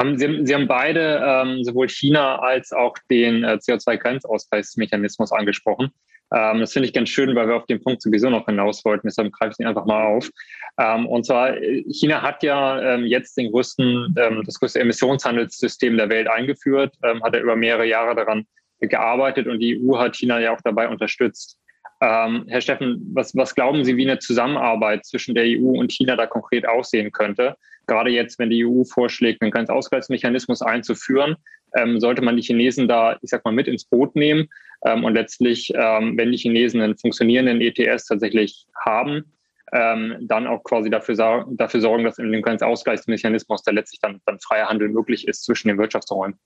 Ähm, 0.00 0.18
Sie, 0.18 0.26
haben, 0.26 0.46
Sie 0.46 0.54
haben 0.54 0.68
beide 0.68 1.22
ähm, 1.24 1.64
sowohl 1.64 1.88
China 1.88 2.38
als 2.38 2.72
auch 2.72 2.94
den 3.10 3.44
äh, 3.44 3.58
CO2-Grenzausgleichsmechanismus 3.60 5.32
angesprochen. 5.32 5.90
Ähm, 6.32 6.60
das 6.60 6.72
finde 6.72 6.86
ich 6.86 6.94
ganz 6.94 7.08
schön, 7.08 7.34
weil 7.34 7.48
wir 7.48 7.56
auf 7.56 7.66
den 7.66 7.82
Punkt 7.82 8.02
sowieso 8.02 8.30
noch 8.30 8.46
hinaus 8.46 8.84
wollten. 8.84 9.08
Deshalb 9.08 9.32
greife 9.32 9.52
ich 9.52 9.58
ihn 9.58 9.66
einfach 9.66 9.86
mal 9.86 10.04
auf. 10.04 10.30
Ähm, 10.78 11.06
und 11.06 11.26
zwar, 11.26 11.54
China 11.90 12.22
hat 12.22 12.42
ja 12.42 12.94
ähm, 12.94 13.04
jetzt 13.04 13.36
den 13.36 13.50
größten, 13.50 14.14
ähm, 14.16 14.42
das 14.44 14.58
größte 14.58 14.80
Emissionshandelssystem 14.80 15.96
der 15.96 16.08
Welt 16.08 16.28
eingeführt, 16.28 16.94
hat 17.02 17.34
er 17.34 17.42
über 17.42 17.56
mehrere 17.56 17.86
Jahre 17.86 18.14
daran 18.14 18.46
gearbeitet 18.80 19.46
und 19.46 19.58
die 19.58 19.80
EU 19.80 19.98
hat 19.98 20.16
China 20.16 20.38
ja 20.40 20.54
auch 20.54 20.60
dabei 20.62 20.88
unterstützt. 20.88 21.58
Herr 22.02 22.62
Steffen, 22.62 23.10
was, 23.12 23.36
was 23.36 23.54
glauben 23.54 23.84
Sie, 23.84 23.98
wie 23.98 24.08
eine 24.08 24.18
Zusammenarbeit 24.18 25.04
zwischen 25.04 25.34
der 25.34 25.44
EU 25.44 25.78
und 25.78 25.92
China 25.92 26.16
da 26.16 26.26
konkret 26.26 26.66
aussehen 26.66 27.12
könnte? 27.12 27.56
Gerade 27.90 28.10
jetzt, 28.10 28.38
wenn 28.38 28.50
die 28.50 28.64
EU 28.64 28.84
vorschlägt, 28.84 29.42
einen 29.42 29.50
Grenzausgleichsmechanismus 29.50 30.62
einzuführen, 30.62 31.34
ähm, 31.74 31.98
sollte 31.98 32.22
man 32.22 32.36
die 32.36 32.42
Chinesen 32.42 32.86
da, 32.86 33.18
ich 33.20 33.30
sag 33.30 33.44
mal, 33.44 33.50
mit 33.50 33.66
ins 33.66 33.84
Boot 33.84 34.14
nehmen 34.14 34.48
ähm, 34.84 35.02
und 35.02 35.14
letztlich, 35.14 35.72
ähm, 35.74 36.16
wenn 36.16 36.30
die 36.30 36.38
Chinesen 36.38 36.80
einen 36.80 36.96
funktionierenden 36.96 37.60
ETS 37.60 38.06
tatsächlich 38.06 38.64
haben, 38.76 39.32
ähm, 39.72 40.18
dann 40.20 40.46
auch 40.46 40.62
quasi 40.62 40.88
dafür, 40.88 41.46
dafür 41.50 41.80
sorgen, 41.80 42.04
dass 42.04 42.18
in 42.18 42.30
dem 42.30 42.42
Grenzaussgleichsmechanismus 42.42 43.64
da 43.64 43.72
letztlich 43.72 43.98
dann, 44.00 44.20
dann 44.24 44.38
freier 44.38 44.68
Handel 44.68 44.88
möglich 44.88 45.26
ist 45.26 45.42
zwischen 45.42 45.66
den 45.66 45.78
Wirtschaftsräumen. 45.78 46.38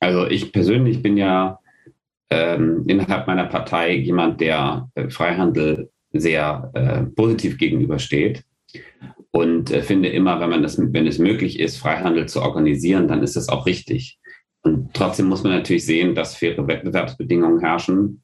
Also 0.00 0.26
ich 0.26 0.50
persönlich 0.50 1.00
bin 1.00 1.16
ja 1.16 1.60
ähm, 2.30 2.82
innerhalb 2.88 3.28
meiner 3.28 3.46
Partei 3.46 3.92
jemand, 3.92 4.40
der 4.40 4.90
äh, 4.96 5.10
Freihandel 5.10 5.90
sehr 6.10 6.72
äh, 6.74 7.02
positiv 7.04 7.56
gegenübersteht 7.56 8.42
und 9.30 9.70
äh, 9.70 9.82
finde 9.82 10.08
immer, 10.08 10.40
wenn 10.40 10.50
man 10.50 10.62
das, 10.62 10.78
wenn 10.78 11.06
es 11.06 11.18
möglich 11.18 11.60
ist, 11.60 11.76
Freihandel 11.76 12.26
zu 12.26 12.42
organisieren, 12.42 13.08
dann 13.08 13.22
ist 13.22 13.36
das 13.36 13.48
auch 13.48 13.66
richtig. 13.66 14.18
Und 14.62 14.94
trotzdem 14.94 15.26
muss 15.26 15.42
man 15.42 15.52
natürlich 15.52 15.86
sehen, 15.86 16.14
dass 16.14 16.36
faire 16.36 16.66
Wettbewerbsbedingungen 16.66 17.60
herrschen. 17.60 18.22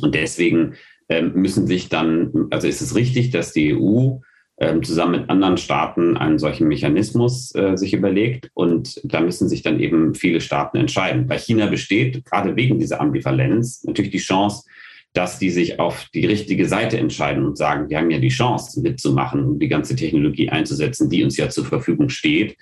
Und 0.00 0.14
deswegen 0.14 0.74
ähm, 1.08 1.32
müssen 1.34 1.66
sich 1.66 1.88
dann, 1.88 2.48
also 2.50 2.66
ist 2.66 2.80
es 2.80 2.94
richtig, 2.94 3.30
dass 3.30 3.52
die 3.52 3.74
EU 3.74 4.18
ähm, 4.58 4.82
zusammen 4.82 5.20
mit 5.20 5.30
anderen 5.30 5.58
Staaten 5.58 6.16
einen 6.16 6.38
solchen 6.38 6.66
Mechanismus 6.66 7.54
äh, 7.54 7.76
sich 7.76 7.92
überlegt. 7.92 8.50
Und 8.54 9.00
da 9.04 9.20
müssen 9.20 9.48
sich 9.48 9.62
dann 9.62 9.80
eben 9.80 10.14
viele 10.14 10.40
Staaten 10.40 10.78
entscheiden. 10.78 11.26
Bei 11.26 11.38
China 11.38 11.66
besteht 11.66 12.24
gerade 12.24 12.56
wegen 12.56 12.78
dieser 12.78 13.00
Ambivalenz 13.00 13.84
natürlich 13.84 14.12
die 14.12 14.18
Chance, 14.18 14.64
dass 15.12 15.38
die 15.38 15.50
sich 15.50 15.78
auf 15.78 16.06
die 16.14 16.26
richtige 16.26 16.66
Seite 16.66 16.98
entscheiden 16.98 17.44
und 17.44 17.58
sagen, 17.58 17.90
wir 17.90 17.98
haben 17.98 18.10
ja 18.10 18.18
die 18.18 18.28
Chance 18.28 18.80
mitzumachen 18.80 19.44
und 19.44 19.58
die 19.58 19.68
ganze 19.68 19.94
Technologie 19.94 20.48
einzusetzen, 20.48 21.10
die 21.10 21.22
uns 21.22 21.36
ja 21.36 21.48
zur 21.50 21.66
Verfügung 21.66 22.08
steht. 22.08 22.56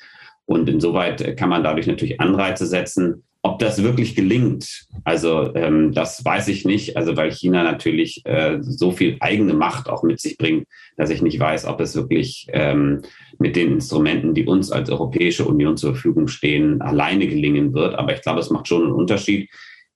Und 0.47 0.69
insoweit 0.69 1.37
kann 1.37 1.49
man 1.49 1.63
dadurch 1.63 1.87
natürlich 1.87 2.21
Anreize 2.21 2.67
setzen, 2.67 3.23
ob 3.43 3.59
das 3.59 3.83
wirklich 3.83 4.15
gelingt, 4.15 4.87
also 5.05 5.55
ähm, 5.55 5.93
das 5.93 6.23
weiß 6.23 6.49
ich 6.49 6.67
nicht, 6.67 6.99
also 6.99 7.17
weil 7.17 7.33
China 7.33 7.63
natürlich 7.63 8.21
äh, 8.27 8.59
so 8.61 8.93
viel 8.93 9.17
eigene 9.21 9.55
Macht 9.55 9.89
auch 9.89 10.03
mit 10.03 10.21
sich 10.21 10.37
bringt, 10.37 10.67
dass 10.99 11.09
ich 11.09 11.23
nicht 11.23 11.41
weiß, 11.41 11.65
ob 11.65 11.81
es 11.81 11.97
wirklich 11.97 12.49
ähm, 12.53 13.01
mit 13.39 13.57
den 13.57 13.73
Instrumenten, 13.73 14.35
die 14.35 14.45
uns 14.45 14.71
als 14.71 14.91
Europäische 14.91 15.47
Union 15.47 15.79
zur 15.79 15.95
Verfügung 15.95 16.29
stehen, 16.29 16.83
alleine 16.83 17.27
gelingen 17.27 17.73
wird. 17.73 17.95
Aber 17.95 18.13
ich 18.13 18.21
glaube, 18.21 18.41
es 18.41 18.51
macht 18.51 18.69
schon 18.69 18.83
einen 18.83 18.93
Unterschied. 18.93 19.49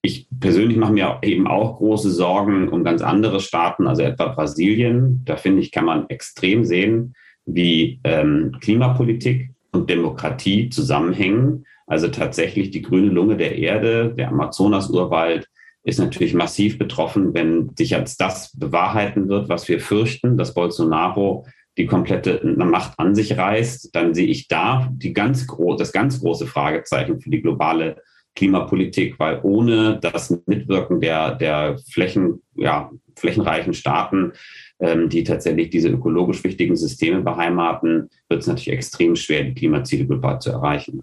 Ich 0.04 0.28
persönlich 0.38 0.76
mache 0.76 0.92
mir 0.92 1.18
eben 1.22 1.46
auch 1.46 1.78
große 1.78 2.10
Sorgen 2.10 2.68
um 2.68 2.84
ganz 2.84 3.00
andere 3.00 3.40
Staaten, 3.40 3.86
also 3.86 4.02
etwa 4.02 4.28
Brasilien. 4.28 5.22
Da 5.24 5.36
finde 5.36 5.62
ich, 5.62 5.72
kann 5.72 5.86
man 5.86 6.08
extrem 6.10 6.64
sehen, 6.64 7.14
wie 7.46 8.00
ähm, 8.04 8.56
Klimapolitik 8.60 9.50
und 9.72 9.88
Demokratie 9.88 10.68
zusammenhängen 10.68 11.64
also 11.86 12.08
tatsächlich 12.08 12.70
die 12.70 12.82
grüne 12.82 13.08
Lunge 13.08 13.36
der 13.36 13.58
Erde, 13.58 14.14
der 14.16 14.28
Amazonas-Urwald, 14.28 15.48
ist 15.82 15.98
natürlich 15.98 16.32
massiv 16.32 16.78
betroffen, 16.78 17.34
wenn 17.34 17.70
sich 17.76 17.90
jetzt 17.90 18.20
das 18.20 18.56
bewahrheiten 18.56 19.28
wird, 19.28 19.50
was 19.50 19.68
wir 19.68 19.80
fürchten, 19.80 20.38
dass 20.38 20.54
Bolsonaro 20.54 21.46
die 21.76 21.86
komplette 21.86 22.40
Macht 22.56 22.98
an 22.98 23.14
sich 23.14 23.36
reißt, 23.36 23.94
dann 23.94 24.14
sehe 24.14 24.28
ich 24.28 24.48
da 24.48 24.88
die 24.92 25.12
ganz 25.12 25.46
das 25.76 25.92
ganz 25.92 26.20
große 26.20 26.46
Fragezeichen 26.46 27.20
für 27.20 27.28
die 27.28 27.42
globale 27.42 27.96
Klimapolitik, 28.34 29.18
weil 29.18 29.40
ohne 29.42 29.98
das 30.00 30.36
Mitwirken 30.46 31.00
der, 31.00 31.34
der 31.34 31.78
Flächen, 31.90 32.42
ja, 32.54 32.90
flächenreichen 33.16 33.74
Staaten, 33.74 34.32
ähm, 34.80 35.08
die 35.08 35.22
tatsächlich 35.22 35.70
diese 35.70 35.88
ökologisch 35.88 36.42
wichtigen 36.42 36.76
Systeme 36.76 37.20
beheimaten, 37.20 38.10
wird 38.28 38.40
es 38.40 38.46
natürlich 38.48 38.76
extrem 38.78 39.14
schwer, 39.14 39.44
die 39.44 39.54
Klimaziele 39.54 40.06
global 40.06 40.40
zu 40.40 40.50
erreichen. 40.50 41.02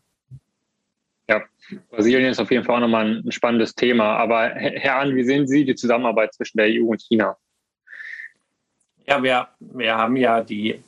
Brasilien 1.90 2.30
ist 2.30 2.40
auf 2.40 2.52
jeden 2.52 2.64
Fall 2.64 2.78
auch 2.78 2.82
nochmal 2.82 3.22
ein 3.24 3.32
spannendes 3.32 3.76
Thema. 3.76 4.18
Aber 4.18 4.50
Herr 4.50 4.98
Ahn, 4.98 5.16
wie 5.16 5.24
sehen 5.24 5.48
Sie 5.48 5.66
die 5.66 5.76
Zusammenarbeit 5.76 6.34
zwischen 6.34 6.58
der 6.58 6.68
EU 6.68 6.88
und 6.88 7.02
China? 7.02 7.38
Ja, 9.08 9.22
wir, 9.22 9.48
wir 9.60 9.96
haben 9.96 10.16
ja 10.16 10.42
die, 10.42 10.82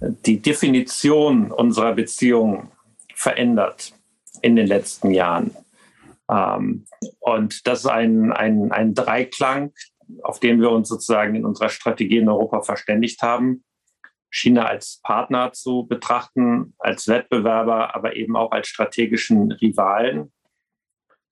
die 0.00 0.40
Definition 0.40 1.50
unserer 1.50 1.92
Beziehung 1.92 2.70
verändert 3.14 3.92
in 4.42 4.56
den 4.56 4.66
letzten 4.66 5.10
Jahren. 5.12 5.54
Ähm, 6.30 6.86
und 7.20 7.66
das 7.66 7.80
ist 7.80 7.90
ein, 7.90 8.32
ein, 8.32 8.72
ein 8.72 8.94
Dreiklang, 8.94 9.72
auf 10.22 10.40
den 10.40 10.60
wir 10.60 10.70
uns 10.70 10.88
sozusagen 10.88 11.34
in 11.34 11.44
unserer 11.44 11.68
Strategie 11.68 12.18
in 12.18 12.28
Europa 12.28 12.62
verständigt 12.62 13.22
haben. 13.22 13.64
China 14.30 14.66
als 14.66 15.00
Partner 15.02 15.52
zu 15.52 15.86
betrachten, 15.86 16.74
als 16.78 17.06
Wettbewerber, 17.06 17.94
aber 17.94 18.16
eben 18.16 18.36
auch 18.36 18.50
als 18.50 18.66
strategischen 18.66 19.52
Rivalen. 19.52 20.32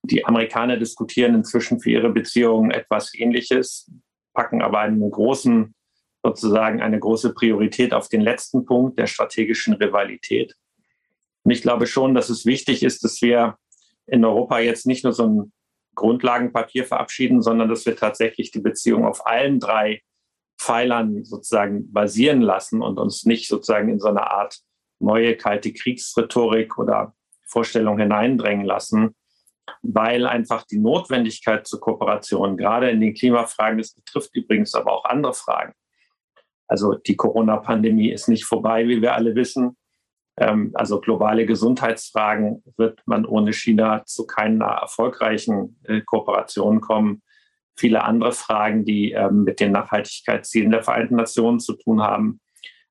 Die 0.04 0.25
Amerikaner 0.25 0.76
diskutieren 0.76 1.34
inzwischen 1.34 1.80
für 1.80 1.90
ihre 1.90 2.11
Beziehungen 2.11 2.70
etwas 2.70 3.12
Ähnliches, 3.14 3.90
packen 4.34 4.62
aber 4.62 4.80
einen 4.80 5.11
großen, 5.11 5.75
sozusagen 6.22 6.80
eine 6.80 7.00
große 7.00 7.34
Priorität 7.34 7.92
auf 7.92 8.08
den 8.08 8.20
letzten 8.20 8.64
Punkt 8.64 8.99
der 8.99 9.08
strategischen 9.08 9.75
Rivalität. 9.75 10.54
Und 11.42 11.50
ich 11.50 11.62
glaube 11.62 11.88
schon, 11.88 12.14
dass 12.14 12.30
es 12.30 12.46
wichtig 12.46 12.84
ist, 12.84 13.02
dass 13.02 13.20
wir 13.20 13.56
in 14.06 14.25
Europa 14.25 14.59
jetzt 14.59 14.87
nicht 14.87 15.04
nur 15.04 15.12
so 15.12 15.26
ein 15.26 15.52
Grundlagenpapier 15.94 16.85
verabschieden, 16.85 17.42
sondern 17.42 17.68
dass 17.68 17.87
wir 17.87 17.97
tatsächlich 17.97 18.50
die 18.50 18.61
Beziehung 18.61 19.04
auf 19.04 19.26
allen 19.26 19.61
drei 19.61 20.02
Pfeilern 20.59 21.25
sozusagen 21.25 21.92
basieren 21.92 22.40
lassen 22.40 22.82
und 22.82 22.99
uns 22.99 23.25
nicht 23.25 23.49
sozusagen 23.49 23.88
in 23.88 23.99
so 23.99 24.09
eine 24.09 24.30
Art 24.30 24.61
neue 25.00 25.37
kalte 25.37 25.73
Kriegsrhetorik 25.73 26.78
oder 26.78 27.14
Vorstellung 27.44 27.99
hineindrängen 27.99 28.64
lassen, 28.64 29.14
weil 29.82 30.26
einfach 30.26 30.64
die 30.64 30.78
Notwendigkeit 30.78 31.66
zur 31.66 31.80
Kooperation, 31.80 32.56
gerade 32.56 32.90
in 32.90 33.00
den 33.00 33.14
Klimafragen, 33.14 33.78
das 33.78 33.94
betrifft 33.94 34.30
übrigens 34.35 34.75
aber 34.75 34.92
auch 34.92 35.04
andere 35.04 35.35
Fragen. 35.35 35.75
Also 36.68 36.94
die 36.94 37.16
Corona-Pandemie 37.16 38.11
ist 38.11 38.28
nicht 38.28 38.44
vorbei, 38.44 38.88
wie 38.88 39.02
wir 39.02 39.14
alle 39.14 39.35
wissen. 39.35 39.76
Ähm, 40.38 40.70
also 40.74 41.00
globale 41.00 41.46
Gesundheitsfragen 41.46 42.62
wird 42.76 43.00
man 43.06 43.26
ohne 43.26 43.52
China 43.52 44.04
zu 44.06 44.26
keiner 44.26 44.66
erfolgreichen 44.66 45.78
äh, 45.84 46.00
Kooperation 46.00 46.80
kommen. 46.80 47.22
Viele 47.76 48.04
andere 48.04 48.32
Fragen, 48.32 48.84
die 48.84 49.12
ähm, 49.12 49.44
mit 49.44 49.60
den 49.60 49.72
Nachhaltigkeitszielen 49.72 50.70
der 50.70 50.82
Vereinten 50.82 51.16
Nationen 51.16 51.60
zu 51.60 51.74
tun 51.74 52.02
haben. 52.02 52.40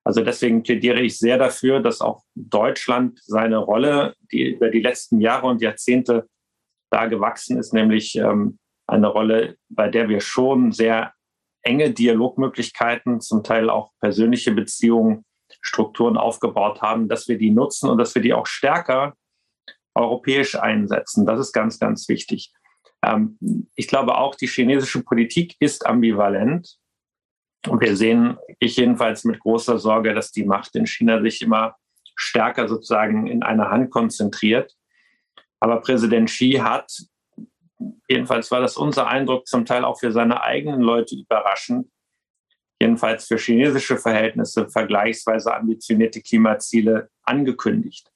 Also 0.03 0.23
deswegen 0.23 0.63
plädiere 0.63 1.01
ich 1.01 1.19
sehr 1.19 1.37
dafür, 1.37 1.79
dass 1.79 2.01
auch 2.01 2.23
Deutschland 2.33 3.19
seine 3.23 3.57
Rolle, 3.57 4.15
die 4.31 4.53
über 4.53 4.69
die 4.69 4.81
letzten 4.81 5.19
Jahre 5.19 5.47
und 5.47 5.61
Jahrzehnte 5.61 6.27
da 6.89 7.05
gewachsen 7.05 7.57
ist, 7.57 7.73
nämlich 7.73 8.15
ähm, 8.15 8.57
eine 8.87 9.07
Rolle, 9.07 9.57
bei 9.69 9.87
der 9.87 10.09
wir 10.09 10.19
schon 10.19 10.71
sehr 10.71 11.13
enge 11.63 11.91
Dialogmöglichkeiten, 11.91 13.21
zum 13.21 13.43
Teil 13.43 13.69
auch 13.69 13.91
persönliche 13.99 14.51
Beziehungen 14.51 15.23
Strukturen 15.61 16.17
aufgebaut 16.17 16.81
haben, 16.81 17.07
dass 17.07 17.27
wir 17.27 17.37
die 17.37 17.51
nutzen 17.51 17.89
und 17.89 17.97
dass 17.97 18.15
wir 18.15 18.21
die 18.21 18.33
auch 18.33 18.47
stärker 18.47 19.15
europäisch 19.95 20.55
einsetzen. 20.55 21.25
Das 21.25 21.39
ist 21.39 21.53
ganz, 21.53 21.79
ganz 21.79 22.07
wichtig. 22.09 22.51
Ähm, 23.03 23.37
ich 23.75 23.87
glaube 23.87 24.17
auch, 24.17 24.35
die 24.35 24.47
chinesische 24.47 25.03
Politik 25.03 25.55
ist 25.59 25.85
ambivalent. 25.85 26.77
Und 27.67 27.81
wir 27.81 27.95
sehen, 27.95 28.37
ich 28.59 28.77
jedenfalls 28.77 29.23
mit 29.23 29.39
großer 29.39 29.77
Sorge, 29.77 30.13
dass 30.13 30.31
die 30.31 30.45
Macht 30.45 30.75
in 30.75 30.87
China 30.87 31.21
sich 31.21 31.41
immer 31.41 31.75
stärker 32.15 32.67
sozusagen 32.67 33.27
in 33.27 33.43
einer 33.43 33.69
Hand 33.69 33.91
konzentriert. 33.91 34.75
Aber 35.59 35.81
Präsident 35.81 36.29
Xi 36.29 36.53
hat, 36.53 36.91
jedenfalls 38.07 38.49
war 38.49 38.61
das 38.61 38.77
unser 38.77 39.07
Eindruck, 39.07 39.47
zum 39.47 39.65
Teil 39.65 39.85
auch 39.85 39.99
für 39.99 40.11
seine 40.11 40.41
eigenen 40.41 40.81
Leute 40.81 41.15
überraschend, 41.15 41.87
jedenfalls 42.81 43.27
für 43.27 43.37
chinesische 43.37 43.97
Verhältnisse 43.97 44.67
vergleichsweise 44.67 45.55
ambitionierte 45.55 46.21
Klimaziele 46.21 47.09
angekündigt. 47.23 48.11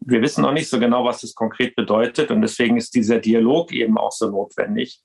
Wir 0.00 0.22
wissen 0.22 0.42
noch 0.42 0.52
nicht 0.52 0.68
so 0.68 0.80
genau, 0.80 1.04
was 1.04 1.20
das 1.20 1.34
konkret 1.34 1.76
bedeutet 1.76 2.30
und 2.30 2.40
deswegen 2.40 2.78
ist 2.78 2.94
dieser 2.94 3.18
Dialog 3.18 3.70
eben 3.72 3.98
auch 3.98 4.12
so 4.12 4.30
notwendig. 4.30 5.02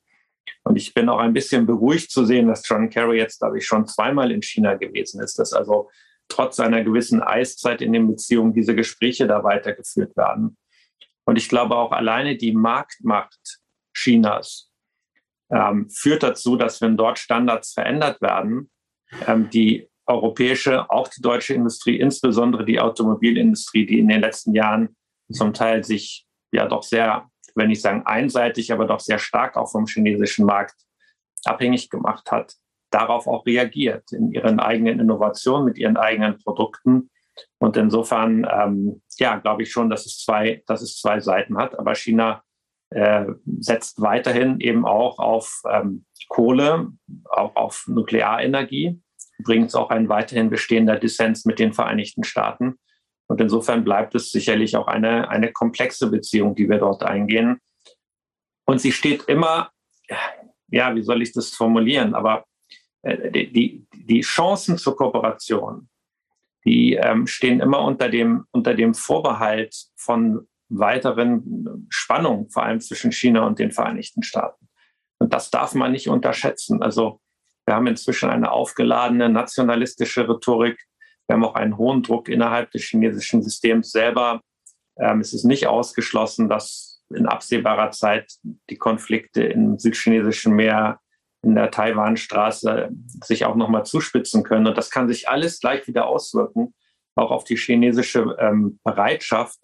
Und 0.64 0.76
ich 0.76 0.94
bin 0.94 1.08
auch 1.08 1.18
ein 1.18 1.34
bisschen 1.34 1.66
beruhigt 1.66 2.10
zu 2.10 2.24
sehen, 2.24 2.48
dass 2.48 2.66
John 2.66 2.88
Kerry 2.88 3.18
jetzt, 3.18 3.40
glaube 3.40 3.58
ich, 3.58 3.66
schon 3.66 3.86
zweimal 3.86 4.32
in 4.32 4.42
China 4.42 4.74
gewesen 4.74 5.20
ist, 5.20 5.38
dass 5.38 5.52
also 5.52 5.90
trotz 6.28 6.58
einer 6.58 6.82
gewissen 6.82 7.22
Eiszeit 7.22 7.82
in 7.82 7.92
den 7.92 8.08
Beziehungen 8.08 8.54
diese 8.54 8.74
Gespräche 8.74 9.26
da 9.26 9.44
weitergeführt 9.44 10.16
werden. 10.16 10.56
Und 11.24 11.36
ich 11.36 11.48
glaube 11.48 11.76
auch 11.76 11.92
alleine 11.92 12.36
die 12.36 12.52
Marktmacht 12.52 13.60
Chinas 13.92 14.65
ähm, 15.50 15.88
führt 15.90 16.22
dazu, 16.22 16.56
dass 16.56 16.80
wenn 16.80 16.96
dort 16.96 17.18
Standards 17.18 17.72
verändert 17.72 18.20
werden, 18.20 18.70
ähm, 19.26 19.50
die 19.50 19.88
europäische, 20.06 20.88
auch 20.90 21.08
die 21.08 21.20
deutsche 21.20 21.54
Industrie, 21.54 21.98
insbesondere 21.98 22.64
die 22.64 22.80
Automobilindustrie, 22.80 23.86
die 23.86 23.98
in 23.98 24.08
den 24.08 24.20
letzten 24.20 24.54
Jahren 24.54 24.96
zum 25.30 25.52
Teil 25.52 25.82
sich 25.84 26.26
ja 26.52 26.66
doch 26.66 26.82
sehr, 26.82 27.28
wenn 27.54 27.70
ich 27.70 27.80
sagen 27.80 28.02
einseitig, 28.06 28.72
aber 28.72 28.86
doch 28.86 29.00
sehr 29.00 29.18
stark 29.18 29.56
auch 29.56 29.70
vom 29.70 29.86
chinesischen 29.86 30.46
Markt 30.46 30.74
abhängig 31.44 31.90
gemacht 31.90 32.30
hat, 32.30 32.54
darauf 32.90 33.26
auch 33.26 33.44
reagiert 33.46 34.12
in 34.12 34.32
ihren 34.32 34.60
eigenen 34.60 35.00
Innovationen, 35.00 35.64
mit 35.64 35.78
ihren 35.78 35.96
eigenen 35.96 36.38
Produkten. 36.38 37.10
Und 37.58 37.76
insofern, 37.76 38.46
ähm, 38.50 39.02
ja, 39.18 39.36
glaube 39.36 39.62
ich 39.62 39.70
schon, 39.70 39.90
dass 39.90 40.06
es 40.06 40.18
zwei, 40.18 40.62
dass 40.66 40.82
es 40.82 40.98
zwei 40.98 41.20
Seiten 41.20 41.58
hat. 41.58 41.78
Aber 41.78 41.94
China 41.94 42.42
äh, 42.90 43.26
setzt 43.58 44.00
weiterhin 44.00 44.60
eben 44.60 44.86
auch 44.86 45.18
auf 45.18 45.62
ähm, 45.70 46.04
Kohle, 46.28 46.92
auch 47.24 47.56
auf 47.56 47.84
Nuklearenergie. 47.88 49.00
Übrigens 49.38 49.74
auch 49.74 49.90
ein 49.90 50.08
weiterhin 50.08 50.50
bestehender 50.50 50.96
Dissens 50.96 51.44
mit 51.44 51.58
den 51.58 51.72
Vereinigten 51.72 52.24
Staaten. 52.24 52.78
Und 53.28 53.40
insofern 53.40 53.84
bleibt 53.84 54.14
es 54.14 54.30
sicherlich 54.30 54.76
auch 54.76 54.86
eine, 54.86 55.28
eine 55.28 55.52
komplexe 55.52 56.10
Beziehung, 56.10 56.54
die 56.54 56.68
wir 56.68 56.78
dort 56.78 57.02
eingehen. 57.02 57.60
Und 58.66 58.80
sie 58.80 58.92
steht 58.92 59.24
immer, 59.24 59.70
ja, 60.68 60.94
wie 60.94 61.02
soll 61.02 61.22
ich 61.22 61.32
das 61.32 61.50
formulieren, 61.50 62.14
aber 62.14 62.44
äh, 63.02 63.30
die, 63.30 63.86
die 63.92 64.20
Chancen 64.20 64.78
zur 64.78 64.96
Kooperation, 64.96 65.88
die 66.64 66.94
ähm, 66.94 67.26
stehen 67.26 67.60
immer 67.60 67.80
unter 67.80 68.08
dem, 68.08 68.44
unter 68.50 68.74
dem 68.74 68.94
Vorbehalt 68.94 69.74
von 69.96 70.48
weiteren 70.68 71.86
Spannung, 71.90 72.50
vor 72.50 72.64
allem 72.64 72.80
zwischen 72.80 73.12
China 73.12 73.46
und 73.46 73.58
den 73.58 73.72
Vereinigten 73.72 74.22
Staaten. 74.22 74.68
Und 75.18 75.32
das 75.32 75.50
darf 75.50 75.74
man 75.74 75.92
nicht 75.92 76.08
unterschätzen. 76.08 76.82
Also 76.82 77.20
wir 77.66 77.74
haben 77.74 77.86
inzwischen 77.86 78.30
eine 78.30 78.50
aufgeladene 78.52 79.28
nationalistische 79.28 80.28
Rhetorik. 80.28 80.78
Wir 81.26 81.34
haben 81.34 81.44
auch 81.44 81.54
einen 81.54 81.76
hohen 81.76 82.02
Druck 82.02 82.28
innerhalb 82.28 82.70
des 82.70 82.82
chinesischen 82.82 83.42
Systems 83.42 83.90
selber. 83.90 84.40
Ähm, 84.98 85.20
es 85.20 85.32
ist 85.32 85.44
nicht 85.44 85.66
ausgeschlossen, 85.66 86.48
dass 86.48 87.02
in 87.14 87.26
absehbarer 87.26 87.90
Zeit 87.90 88.32
die 88.70 88.76
Konflikte 88.76 89.44
im 89.44 89.78
südchinesischen 89.78 90.54
Meer, 90.54 91.00
in 91.42 91.54
der 91.54 91.70
Taiwanstraße 91.70 92.88
sich 93.22 93.44
auch 93.44 93.54
nochmal 93.54 93.84
zuspitzen 93.84 94.42
können. 94.42 94.66
Und 94.66 94.76
das 94.76 94.90
kann 94.90 95.06
sich 95.06 95.28
alles 95.28 95.60
gleich 95.60 95.86
wieder 95.86 96.06
auswirken, 96.06 96.74
auch 97.14 97.30
auf 97.30 97.44
die 97.44 97.56
chinesische 97.56 98.36
ähm, 98.40 98.80
Bereitschaft, 98.82 99.58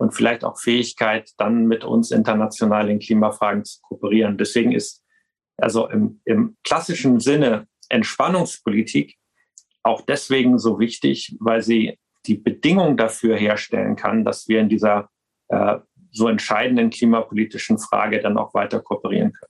und 0.00 0.14
vielleicht 0.14 0.44
auch 0.44 0.58
Fähigkeit, 0.58 1.30
dann 1.36 1.66
mit 1.66 1.84
uns 1.84 2.10
international 2.10 2.88
in 2.88 3.00
Klimafragen 3.00 3.66
zu 3.66 3.80
kooperieren. 3.82 4.38
Deswegen 4.38 4.72
ist 4.72 5.04
also 5.58 5.88
im, 5.90 6.22
im 6.24 6.56
klassischen 6.64 7.20
Sinne 7.20 7.66
Entspannungspolitik 7.90 9.16
auch 9.82 10.00
deswegen 10.00 10.58
so 10.58 10.80
wichtig, 10.80 11.36
weil 11.38 11.60
sie 11.60 11.98
die 12.24 12.38
Bedingungen 12.38 12.96
dafür 12.96 13.36
herstellen 13.36 13.94
kann, 13.94 14.24
dass 14.24 14.48
wir 14.48 14.60
in 14.60 14.70
dieser 14.70 15.10
äh, 15.48 15.76
so 16.12 16.28
entscheidenden 16.28 16.88
klimapolitischen 16.88 17.78
Frage 17.78 18.22
dann 18.22 18.38
auch 18.38 18.54
weiter 18.54 18.80
kooperieren 18.80 19.34
können. 19.34 19.49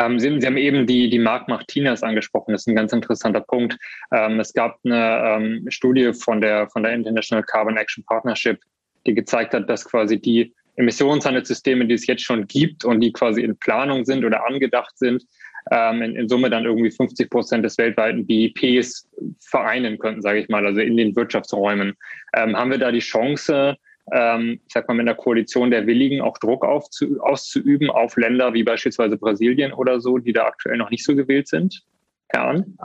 Ähm, 0.00 0.18
Sie, 0.18 0.40
Sie, 0.40 0.46
haben 0.46 0.56
eben 0.56 0.86
die, 0.86 1.10
die 1.10 1.18
Marktmacht 1.18 1.68
Chinas 1.68 2.02
angesprochen. 2.02 2.52
Das 2.52 2.62
ist 2.62 2.68
ein 2.68 2.74
ganz 2.74 2.92
interessanter 2.92 3.40
Punkt. 3.40 3.76
Ähm, 4.12 4.40
es 4.40 4.52
gab 4.54 4.78
eine 4.84 5.22
ähm, 5.24 5.66
Studie 5.68 6.12
von 6.14 6.40
der, 6.40 6.68
von 6.70 6.82
der 6.82 6.94
International 6.94 7.44
Carbon 7.44 7.76
Action 7.76 8.02
Partnership, 8.04 8.58
die 9.06 9.14
gezeigt 9.14 9.52
hat, 9.52 9.68
dass 9.68 9.84
quasi 9.84 10.18
die 10.18 10.54
Emissionshandelssysteme, 10.76 11.86
die 11.86 11.94
es 11.94 12.06
jetzt 12.06 12.22
schon 12.22 12.46
gibt 12.46 12.84
und 12.84 13.00
die 13.00 13.12
quasi 13.12 13.42
in 13.42 13.56
Planung 13.58 14.06
sind 14.06 14.24
oder 14.24 14.46
angedacht 14.46 14.96
sind, 14.96 15.22
ähm, 15.70 16.00
in, 16.00 16.16
in, 16.16 16.28
Summe 16.28 16.48
dann 16.48 16.64
irgendwie 16.64 16.90
50 16.90 17.28
Prozent 17.28 17.64
des 17.66 17.76
weltweiten 17.76 18.26
BIPs 18.26 19.06
vereinen 19.40 19.98
könnten, 19.98 20.22
sage 20.22 20.40
ich 20.40 20.48
mal, 20.48 20.64
also 20.64 20.80
in 20.80 20.96
den 20.96 21.14
Wirtschaftsräumen. 21.14 21.94
Ähm, 22.34 22.56
haben 22.56 22.70
wir 22.70 22.78
da 22.78 22.90
die 22.90 23.00
Chance, 23.00 23.76
ähm, 24.12 24.60
ich 24.66 24.72
sag 24.72 24.88
mal, 24.88 24.94
mit 24.94 25.08
einer 25.08 25.16
Koalition 25.16 25.70
der 25.70 25.86
Willigen 25.86 26.20
auch 26.20 26.38
Druck 26.38 26.64
aufzu, 26.64 27.20
auszuüben 27.20 27.90
auf 27.90 28.16
Länder 28.16 28.54
wie 28.54 28.62
beispielsweise 28.62 29.16
Brasilien 29.16 29.72
oder 29.72 30.00
so, 30.00 30.18
die 30.18 30.32
da 30.32 30.46
aktuell 30.46 30.78
noch 30.78 30.90
nicht 30.90 31.04
so 31.04 31.14
gewählt 31.14 31.48
sind? 31.48 31.82
Herren? 32.28 32.76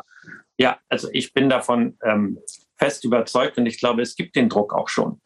Ja, 0.58 0.80
also 0.90 1.10
ich 1.12 1.34
bin 1.34 1.50
davon 1.50 1.98
ähm, 2.04 2.40
fest 2.78 3.04
überzeugt 3.06 3.58
und 3.58 3.66
ich 3.66 3.80
glaube, 3.80 4.02
es 4.02 4.16
gibt 4.16 4.36
den 4.36 4.50
Druck 4.50 4.74
auch 4.74 4.90
schon. 4.90 5.22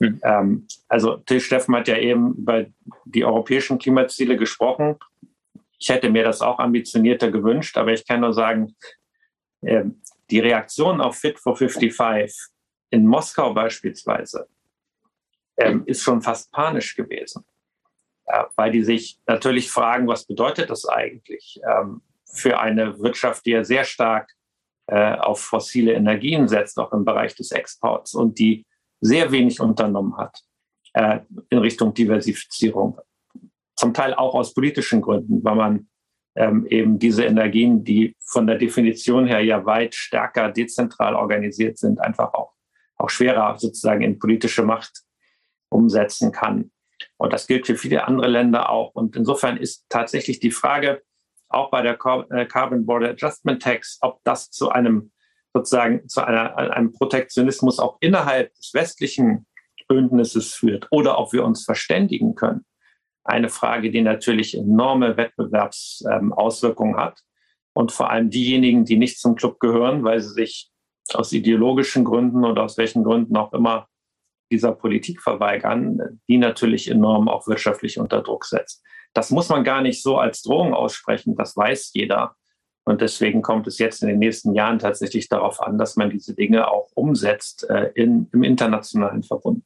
Hm. 0.00 0.20
Ähm, 0.22 0.66
also 0.88 1.16
Till 1.16 1.40
Steffen 1.40 1.76
hat 1.76 1.88
ja 1.88 1.98
eben 1.98 2.34
über 2.34 2.66
die 3.04 3.24
europäischen 3.24 3.78
Klimaziele 3.78 4.36
gesprochen. 4.36 4.96
Ich 5.78 5.88
hätte 5.88 6.10
mir 6.10 6.24
das 6.24 6.40
auch 6.40 6.58
ambitionierter 6.58 7.30
gewünscht, 7.30 7.76
aber 7.76 7.92
ich 7.92 8.06
kann 8.06 8.20
nur 8.20 8.32
sagen, 8.32 8.74
äh, 9.62 9.84
die 10.30 10.40
Reaktion 10.40 11.00
auf 11.00 11.16
Fit 11.16 11.38
for 11.38 11.56
55 11.56 12.52
in 12.90 13.06
Moskau 13.06 13.52
beispielsweise 13.52 14.48
ähm, 15.60 15.82
ist 15.86 16.02
schon 16.02 16.22
fast 16.22 16.50
panisch 16.52 16.96
gewesen, 16.96 17.44
äh, 18.26 18.44
weil 18.56 18.70
die 18.70 18.82
sich 18.82 19.18
natürlich 19.26 19.70
fragen, 19.70 20.08
was 20.08 20.26
bedeutet 20.26 20.70
das 20.70 20.86
eigentlich 20.86 21.60
ähm, 21.68 22.02
für 22.24 22.58
eine 22.58 22.98
Wirtschaft, 23.00 23.46
die 23.46 23.50
ja 23.50 23.64
sehr 23.64 23.84
stark 23.84 24.30
äh, 24.86 25.14
auf 25.16 25.40
fossile 25.40 25.92
Energien 25.92 26.48
setzt, 26.48 26.78
auch 26.78 26.92
im 26.92 27.04
Bereich 27.04 27.34
des 27.34 27.52
Exports 27.52 28.14
und 28.14 28.38
die 28.38 28.66
sehr 29.00 29.30
wenig 29.32 29.60
unternommen 29.60 30.16
hat 30.16 30.40
äh, 30.94 31.20
in 31.48 31.58
Richtung 31.58 31.94
Diversifizierung. 31.94 32.98
Zum 33.76 33.94
Teil 33.94 34.14
auch 34.14 34.34
aus 34.34 34.52
politischen 34.52 35.00
Gründen, 35.00 35.42
weil 35.42 35.54
man 35.54 35.88
ähm, 36.36 36.66
eben 36.66 36.98
diese 36.98 37.24
Energien, 37.24 37.84
die 37.84 38.14
von 38.20 38.46
der 38.46 38.56
Definition 38.56 39.26
her 39.26 39.40
ja 39.40 39.64
weit 39.64 39.94
stärker 39.94 40.50
dezentral 40.50 41.14
organisiert 41.14 41.78
sind, 41.78 42.00
einfach 42.00 42.32
auch, 42.34 42.52
auch 42.96 43.10
schwerer 43.10 43.58
sozusagen 43.58 44.02
in 44.02 44.18
politische 44.18 44.62
Macht 44.62 45.02
umsetzen 45.70 46.32
kann. 46.32 46.70
Und 47.16 47.32
das 47.32 47.46
gilt 47.46 47.66
für 47.66 47.76
viele 47.76 48.06
andere 48.06 48.28
Länder 48.28 48.70
auch. 48.70 48.94
Und 48.94 49.16
insofern 49.16 49.56
ist 49.56 49.86
tatsächlich 49.88 50.40
die 50.40 50.50
Frage, 50.50 51.02
auch 51.48 51.70
bei 51.70 51.82
der 51.82 51.98
äh, 52.30 52.46
Carbon 52.46 52.86
Border 52.86 53.10
Adjustment 53.10 53.62
Tax, 53.62 53.98
ob 54.02 54.22
das 54.24 54.50
zu 54.50 54.70
einem 54.70 55.10
sozusagen 55.52 56.08
zu 56.08 56.24
einer, 56.24 56.56
einem 56.56 56.92
Protektionismus 56.92 57.80
auch 57.80 57.96
innerhalb 58.00 58.54
des 58.54 58.72
westlichen 58.72 59.46
Bündnisses 59.88 60.54
führt 60.54 60.86
oder 60.92 61.18
ob 61.18 61.32
wir 61.32 61.44
uns 61.44 61.64
verständigen 61.64 62.36
können. 62.36 62.64
Eine 63.24 63.48
Frage, 63.48 63.90
die 63.90 64.02
natürlich 64.02 64.56
enorme 64.56 65.16
Wettbewerbsauswirkungen 65.16 66.96
hat. 66.96 67.20
Und 67.72 67.92
vor 67.92 68.10
allem 68.10 68.30
diejenigen, 68.30 68.84
die 68.84 68.96
nicht 68.96 69.20
zum 69.20 69.34
Club 69.34 69.60
gehören, 69.60 70.04
weil 70.04 70.20
sie 70.20 70.32
sich 70.32 70.70
aus 71.14 71.32
ideologischen 71.32 72.04
Gründen 72.04 72.44
oder 72.44 72.62
aus 72.62 72.78
welchen 72.78 73.04
Gründen 73.04 73.36
auch 73.36 73.52
immer 73.52 73.88
dieser 74.50 74.72
Politik 74.72 75.20
verweigern, 75.22 76.20
die 76.28 76.38
natürlich 76.38 76.90
enorm 76.90 77.28
auch 77.28 77.46
wirtschaftlich 77.46 77.98
unter 77.98 78.22
Druck 78.22 78.44
setzt. 78.44 78.82
Das 79.14 79.30
muss 79.30 79.48
man 79.48 79.64
gar 79.64 79.82
nicht 79.82 80.02
so 80.02 80.18
als 80.18 80.42
Drohung 80.42 80.74
aussprechen, 80.74 81.36
das 81.36 81.56
weiß 81.56 81.92
jeder. 81.94 82.36
Und 82.84 83.00
deswegen 83.00 83.42
kommt 83.42 83.66
es 83.66 83.78
jetzt 83.78 84.02
in 84.02 84.08
den 84.08 84.18
nächsten 84.18 84.54
Jahren 84.54 84.78
tatsächlich 84.78 85.28
darauf 85.28 85.60
an, 85.60 85.78
dass 85.78 85.96
man 85.96 86.10
diese 86.10 86.34
Dinge 86.34 86.70
auch 86.70 86.90
umsetzt 86.94 87.68
äh, 87.68 87.90
in, 87.94 88.28
im 88.32 88.42
internationalen 88.42 89.22
Verbund. 89.22 89.64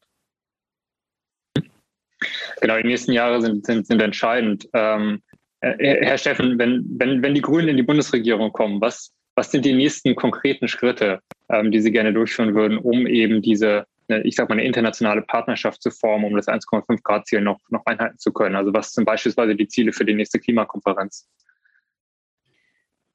Genau, 2.60 2.76
die 2.78 2.88
nächsten 2.88 3.12
Jahre 3.12 3.40
sind, 3.40 3.66
sind, 3.66 3.86
sind 3.86 4.02
entscheidend. 4.02 4.68
Ähm, 4.72 5.22
äh, 5.60 6.04
Herr 6.04 6.18
Steffen, 6.18 6.58
wenn, 6.58 6.84
wenn, 6.98 7.22
wenn 7.22 7.34
die 7.34 7.40
Grünen 7.40 7.68
in 7.68 7.76
die 7.76 7.82
Bundesregierung 7.82 8.52
kommen, 8.52 8.80
was, 8.80 9.12
was 9.36 9.50
sind 9.50 9.64
die 9.64 9.74
nächsten 9.74 10.14
konkreten 10.14 10.68
Schritte, 10.68 11.20
ähm, 11.48 11.70
die 11.70 11.80
Sie 11.80 11.92
gerne 11.92 12.12
durchführen 12.12 12.54
würden, 12.54 12.78
um 12.78 13.06
eben 13.06 13.42
diese 13.42 13.86
ich 14.08 14.36
sag 14.36 14.48
mal, 14.48 14.54
eine 14.54 14.64
internationale 14.64 15.22
Partnerschaft 15.22 15.82
zu 15.82 15.90
formen, 15.90 16.24
um 16.24 16.36
das 16.36 16.48
1,5 16.48 17.02
Grad 17.02 17.26
Ziel 17.26 17.40
noch, 17.40 17.60
noch 17.70 17.84
einhalten 17.86 18.18
zu 18.18 18.32
können? 18.32 18.56
Also 18.56 18.72
was 18.72 18.92
sind 18.92 19.04
beispielsweise 19.04 19.54
die 19.54 19.68
Ziele 19.68 19.92
für 19.92 20.04
die 20.04 20.14
nächste 20.14 20.38
Klimakonferenz? 20.38 21.28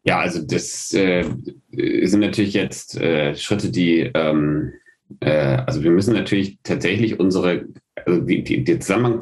Ja, 0.04 0.20
also 0.20 0.42
das 0.46 0.94
äh, 0.94 1.24
sind 1.72 2.22
natürlich 2.22 2.54
jetzt 2.54 3.00
äh, 3.00 3.36
Schritte, 3.36 3.70
die, 3.70 4.10
ähm, 4.14 4.74
äh, 5.20 5.30
also 5.30 5.84
wir 5.84 5.92
müssen 5.92 6.14
natürlich 6.14 6.60
tatsächlich 6.64 7.20
unsere 7.20 7.66
also 8.06 8.22
die, 8.22 8.44
die, 8.44 8.64
der 8.64 8.80
Zusammenhang 8.80 9.20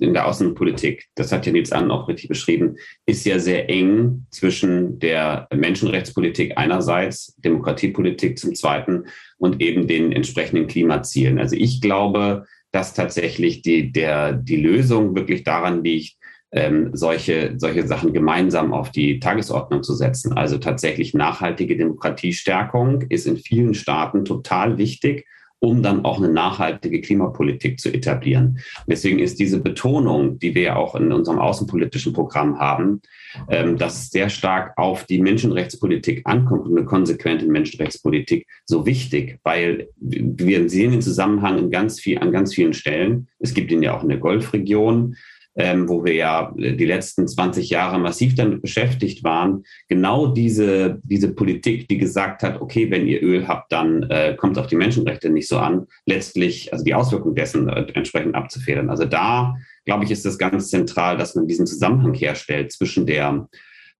in 0.00 0.12
der 0.12 0.26
Außenpolitik, 0.26 1.08
das 1.14 1.32
hat 1.32 1.46
ja 1.46 1.52
Nils 1.52 1.72
Ahn 1.72 1.90
auch 1.90 2.08
richtig 2.08 2.28
beschrieben, 2.28 2.76
ist 3.06 3.24
ja 3.26 3.38
sehr 3.38 3.68
eng 3.68 4.26
zwischen 4.30 4.98
der 4.98 5.48
Menschenrechtspolitik 5.54 6.56
einerseits, 6.56 7.34
Demokratiepolitik 7.38 8.38
zum 8.38 8.54
Zweiten 8.54 9.04
und 9.38 9.60
eben 9.60 9.86
den 9.86 10.12
entsprechenden 10.12 10.66
Klimazielen. 10.66 11.38
Also 11.38 11.56
ich 11.56 11.80
glaube, 11.80 12.46
dass 12.72 12.94
tatsächlich 12.94 13.62
die, 13.62 13.92
der, 13.92 14.32
die 14.32 14.56
Lösung 14.56 15.14
wirklich 15.14 15.44
daran 15.44 15.82
liegt, 15.82 16.16
ähm, 16.52 16.90
solche, 16.92 17.54
solche 17.58 17.86
Sachen 17.86 18.12
gemeinsam 18.12 18.72
auf 18.72 18.90
die 18.90 19.20
Tagesordnung 19.20 19.82
zu 19.82 19.94
setzen. 19.94 20.36
Also 20.36 20.58
tatsächlich 20.58 21.14
nachhaltige 21.14 21.76
Demokratiestärkung 21.76 23.02
ist 23.02 23.26
in 23.26 23.36
vielen 23.36 23.74
Staaten 23.74 24.24
total 24.24 24.78
wichtig 24.78 25.26
um 25.60 25.82
dann 25.82 26.04
auch 26.04 26.18
eine 26.18 26.32
nachhaltige 26.32 27.00
Klimapolitik 27.00 27.78
zu 27.78 27.92
etablieren. 27.92 28.58
Und 28.78 28.86
deswegen 28.88 29.18
ist 29.18 29.38
diese 29.38 29.60
Betonung, 29.60 30.38
die 30.38 30.54
wir 30.54 30.62
ja 30.62 30.76
auch 30.76 30.94
in 30.94 31.12
unserem 31.12 31.38
außenpolitischen 31.38 32.12
Programm 32.12 32.58
haben, 32.58 33.02
ähm, 33.48 33.76
dass 33.76 34.10
sehr 34.10 34.30
stark 34.30 34.76
auf 34.76 35.04
die 35.04 35.20
Menschenrechtspolitik 35.20 36.22
ankommt 36.24 36.66
und 36.66 36.76
eine 36.76 36.86
konsequente 36.86 37.46
Menschenrechtspolitik 37.46 38.46
so 38.64 38.86
wichtig, 38.86 39.38
weil 39.44 39.88
wir 40.00 40.68
sehen 40.68 40.92
den 40.92 41.02
Zusammenhang 41.02 41.58
in 41.58 41.70
ganz 41.70 42.00
viel, 42.00 42.18
an 42.18 42.32
ganz 42.32 42.54
vielen 42.54 42.72
Stellen. 42.72 43.28
Es 43.38 43.54
gibt 43.54 43.70
ihn 43.70 43.82
ja 43.82 43.96
auch 43.96 44.02
in 44.02 44.08
der 44.08 44.18
Golfregion 44.18 45.16
ähm, 45.60 45.90
wo 45.90 46.04
wir 46.04 46.14
ja 46.14 46.54
die 46.56 46.86
letzten 46.86 47.28
20 47.28 47.68
Jahre 47.68 47.98
massiv 47.98 48.34
damit 48.34 48.62
beschäftigt 48.62 49.22
waren, 49.24 49.64
genau 49.88 50.28
diese, 50.28 51.00
diese 51.02 51.34
Politik, 51.34 51.86
die 51.86 51.98
gesagt 51.98 52.42
hat, 52.42 52.62
okay, 52.62 52.90
wenn 52.90 53.06
ihr 53.06 53.22
Öl 53.22 53.46
habt, 53.46 53.70
dann 53.70 54.04
äh, 54.04 54.34
kommt 54.36 54.56
es 54.56 54.62
auf 54.62 54.68
die 54.68 54.76
Menschenrechte 54.76 55.28
nicht 55.28 55.48
so 55.48 55.58
an, 55.58 55.86
letztlich, 56.06 56.72
also 56.72 56.82
die 56.82 56.94
Auswirkungen 56.94 57.34
dessen 57.34 57.68
äh, 57.68 57.82
entsprechend 57.92 58.34
abzufedern. 58.34 58.88
Also 58.88 59.04
da, 59.04 59.54
glaube 59.84 60.04
ich, 60.04 60.10
ist 60.10 60.24
es 60.24 60.38
ganz 60.38 60.70
zentral, 60.70 61.18
dass 61.18 61.34
man 61.34 61.46
diesen 61.46 61.66
Zusammenhang 61.66 62.14
herstellt 62.14 62.72
zwischen 62.72 63.04
der 63.04 63.46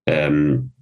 ähm, 0.06 0.72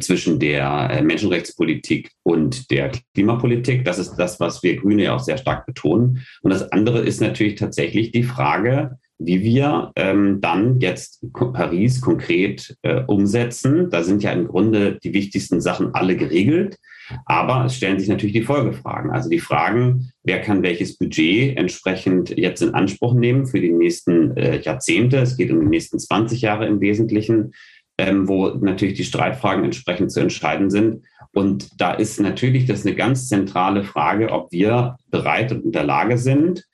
zwischen 0.00 0.38
der 0.38 0.88
äh, 0.90 1.02
Menschenrechtspolitik 1.02 2.10
und 2.22 2.70
der 2.70 2.92
Klimapolitik. 3.12 3.84
Das 3.84 3.98
ist 3.98 4.14
das, 4.14 4.40
was 4.40 4.62
wir 4.62 4.76
Grüne 4.76 5.02
ja 5.02 5.14
auch 5.14 5.20
sehr 5.20 5.36
stark 5.36 5.66
betonen. 5.66 6.24
Und 6.40 6.50
das 6.50 6.72
andere 6.72 7.00
ist 7.00 7.20
natürlich 7.20 7.56
tatsächlich 7.56 8.10
die 8.10 8.22
Frage, 8.22 8.96
wie 9.18 9.42
wir 9.42 9.92
ähm, 9.96 10.40
dann 10.40 10.80
jetzt 10.80 11.24
Paris 11.32 12.00
konkret 12.00 12.76
äh, 12.82 13.02
umsetzen. 13.06 13.88
Da 13.90 14.02
sind 14.02 14.22
ja 14.22 14.32
im 14.32 14.48
Grunde 14.48 14.98
die 15.02 15.14
wichtigsten 15.14 15.60
Sachen 15.60 15.94
alle 15.94 16.16
geregelt. 16.16 16.76
Aber 17.24 17.64
es 17.64 17.76
stellen 17.76 17.98
sich 17.98 18.08
natürlich 18.08 18.34
die 18.34 18.42
Folgefragen. 18.42 19.10
Also 19.10 19.30
die 19.30 19.38
Fragen, 19.38 20.10
wer 20.24 20.40
kann 20.40 20.62
welches 20.62 20.98
Budget 20.98 21.56
entsprechend 21.56 22.36
jetzt 22.36 22.62
in 22.62 22.74
Anspruch 22.74 23.14
nehmen 23.14 23.46
für 23.46 23.60
die 23.60 23.72
nächsten 23.72 24.36
äh, 24.36 24.60
Jahrzehnte. 24.60 25.18
Es 25.18 25.36
geht 25.36 25.50
um 25.50 25.60
die 25.60 25.66
nächsten 25.66 25.98
20 25.98 26.40
Jahre 26.42 26.66
im 26.66 26.80
Wesentlichen, 26.80 27.52
ähm, 27.98 28.28
wo 28.28 28.48
natürlich 28.48 28.96
die 28.96 29.04
Streitfragen 29.04 29.64
entsprechend 29.64 30.10
zu 30.10 30.20
entscheiden 30.20 30.68
sind. 30.68 31.04
Und 31.32 31.80
da 31.80 31.92
ist 31.92 32.20
natürlich 32.20 32.66
das 32.66 32.84
eine 32.84 32.94
ganz 32.94 33.28
zentrale 33.28 33.84
Frage, 33.84 34.30
ob 34.30 34.50
wir 34.52 34.96
bereit 35.10 35.52
und 35.52 35.64
in 35.64 35.72
der 35.72 35.84
Lage 35.84 36.18
sind, 36.18 36.64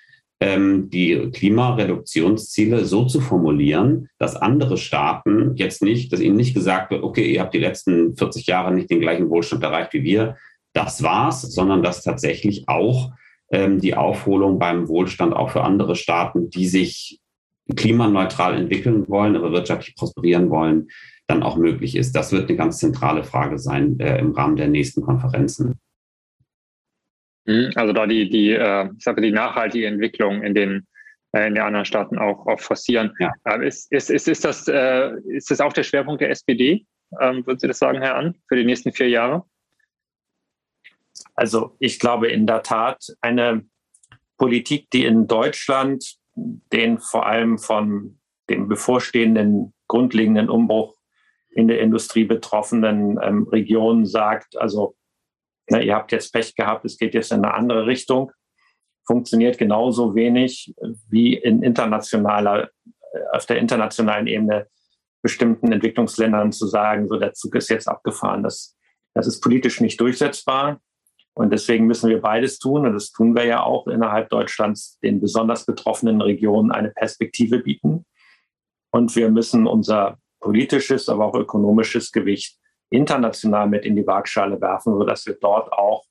die 0.45 1.31
Klimareduktionsziele 1.33 2.85
so 2.85 3.05
zu 3.05 3.21
formulieren, 3.21 4.09
dass 4.19 4.35
andere 4.35 4.77
Staaten 4.77 5.55
jetzt 5.57 5.83
nicht, 5.83 6.13
dass 6.13 6.21
ihnen 6.21 6.37
nicht 6.37 6.55
gesagt 6.55 6.91
wird, 6.91 7.05
okay, 7.05 7.33
ihr 7.33 7.41
habt 7.41 7.55
die 7.55 7.59
letzten 7.59 8.17
40 8.17 8.47
Jahre 8.47 8.75
nicht 8.75 8.91
den 8.91 9.01
gleichen 9.01 9.31
Wohlstand 9.31 9.63
erreicht 9.63 9.93
wie 9.93 10.03
wir, 10.03 10.37
das 10.73 11.03
war's, 11.03 11.43
sondern 11.43 11.83
dass 11.83 12.03
tatsächlich 12.03 12.69
auch 12.69 13.13
ähm, 13.53 13.81
die 13.81 13.95
Aufholung 13.95 14.59
beim 14.59 14.89
Wohlstand 14.89 15.35
auch 15.35 15.51
für 15.51 15.63
andere 15.63 15.95
Staaten, 15.95 16.51
die 16.51 16.67
sich 16.67 17.21
klimaneutral 17.77 18.57
entwickeln 18.57 19.09
wollen, 19.09 19.37
aber 19.37 19.53
wirtschaftlich 19.53 19.95
prosperieren 19.95 20.51
wollen, 20.51 20.89
dann 21.27 21.43
auch 21.43 21.57
möglich 21.57 21.97
ist. 21.97 22.17
Das 22.17 22.33
wird 22.33 22.49
eine 22.49 22.57
ganz 22.57 22.79
zentrale 22.79 23.23
Frage 23.23 23.59
sein 23.59 24.01
äh, 24.01 24.19
im 24.19 24.33
Rahmen 24.33 24.57
der 24.57 24.69
nächsten 24.69 25.03
Konferenzen. 25.03 25.79
Mhm. 27.45 27.71
Also 27.75 27.93
da 27.93 28.07
die, 28.07 28.29
die, 28.29 28.51
äh, 28.51 28.89
ich 28.97 29.05
sage, 29.05 29.21
die 29.21 29.33
nachhaltige 29.33 29.87
Entwicklung 29.87 30.43
in 30.43 30.55
den 30.55 30.87
äh, 31.33 31.47
in 31.47 31.55
den 31.55 31.65
anderen 31.65 31.85
Staaten 31.85 32.19
auch, 32.19 32.47
auch 32.47 32.61
forcieren. 32.61 33.15
Ja. 33.19 33.33
Ähm, 33.47 33.63
ist, 33.63 33.91
ist, 33.91 34.11
ist, 34.11 34.29
ist, 34.29 34.45
das, 34.45 34.69
äh, 34.69 35.13
ist 35.29 35.51
das 35.51 35.61
auch 35.61 35.73
der 35.73 35.83
Schwerpunkt 35.83 36.21
der 36.21 36.31
SPD? 36.31 36.87
Ähm, 37.21 37.47
würden 37.47 37.59
Sie 37.59 37.69
das 37.69 37.79
sagen, 37.79 38.01
Herr 38.01 38.17
An, 38.17 38.35
für 38.49 38.57
die 38.57 38.65
nächsten 38.65 38.93
vier 38.93 39.09
Jahre? 39.09 39.45
Also 41.35 41.77
ich 41.79 41.99
glaube 41.99 42.29
in 42.29 42.47
der 42.47 42.63
Tat 42.63 43.05
eine 43.21 43.65
Politik, 44.37 44.91
die 44.91 45.05
in 45.05 45.27
Deutschland 45.27 46.17
den 46.35 46.99
vor 46.99 47.27
allem 47.27 47.59
von 47.59 48.19
dem 48.49 48.69
bevorstehenden 48.69 49.73
grundlegenden 49.89 50.49
Umbruch 50.49 50.97
in 51.51 51.69
der 51.69 51.81
Industrie 51.81 52.25
betroffenen 52.25 53.19
ähm, 53.23 53.47
Regionen 53.49 54.07
sagt, 54.07 54.57
also 54.57 54.97
ne, 55.71 55.83
ihr 55.83 55.95
habt 55.95 56.13
jetzt 56.13 56.33
Pech 56.33 56.55
gehabt, 56.55 56.85
es 56.85 56.97
geht 56.97 57.15
jetzt 57.15 57.33
in 57.33 57.45
eine 57.45 57.55
andere 57.55 57.87
Richtung, 57.87 58.33
funktioniert 59.07 59.59
genauso 59.59 60.15
wenig 60.15 60.75
wie 61.09 61.35
in 61.35 61.63
internationaler, 61.63 62.71
äh, 63.13 63.19
auf 63.33 63.47
der 63.47 63.59
internationalen 63.59 64.27
Ebene 64.27 64.69
bestimmten 65.23 65.73
Entwicklungsländern 65.73 66.53
zu 66.53 66.67
sagen, 66.67 67.07
so 67.09 67.19
der 67.19 67.33
Zug 67.33 67.55
ist 67.55 67.71
jetzt 67.71 67.89
abgefahren. 67.89 68.43
Das, 68.43 68.77
das 69.15 69.27
ist 69.27 69.41
politisch 69.41 69.81
nicht 69.81 70.01
durchsetzbar. 70.01 70.81
Und 71.35 71.51
deswegen 71.51 71.87
müssen 71.87 72.11
wir 72.11 72.21
beides 72.21 72.59
tun. 72.59 72.85
Und 72.87 72.95
das 72.95 73.13
tun 73.13 73.35
wir 73.35 73.45
ja 73.45 73.63
auch 73.63 73.87
innerhalb 73.87 74.29
Deutschlands 74.29 74.99
den 75.01 75.21
besonders 75.21 75.65
betroffenen 75.65 76.21
Regionen 76.21 76.71
eine 76.71 76.91
Perspektive 76.91 77.61
bieten. 77.61 78.05
Und 78.91 79.15
wir 79.17 79.31
müssen 79.31 79.67
unser 79.67 80.19
politisches, 80.41 81.09
aber 81.09 81.27
auch 81.27 81.35
ökonomisches 81.35 82.13
Gewicht 82.13 82.59
international 82.93 83.69
mit 83.69 83.85
in 83.85 83.97
die 83.97 84.07
Waagschale 84.07 84.61
werfen, 84.61 84.97
sodass 84.97 85.27
wir 85.27 85.35
dort 85.35 85.73
auch 85.73 86.05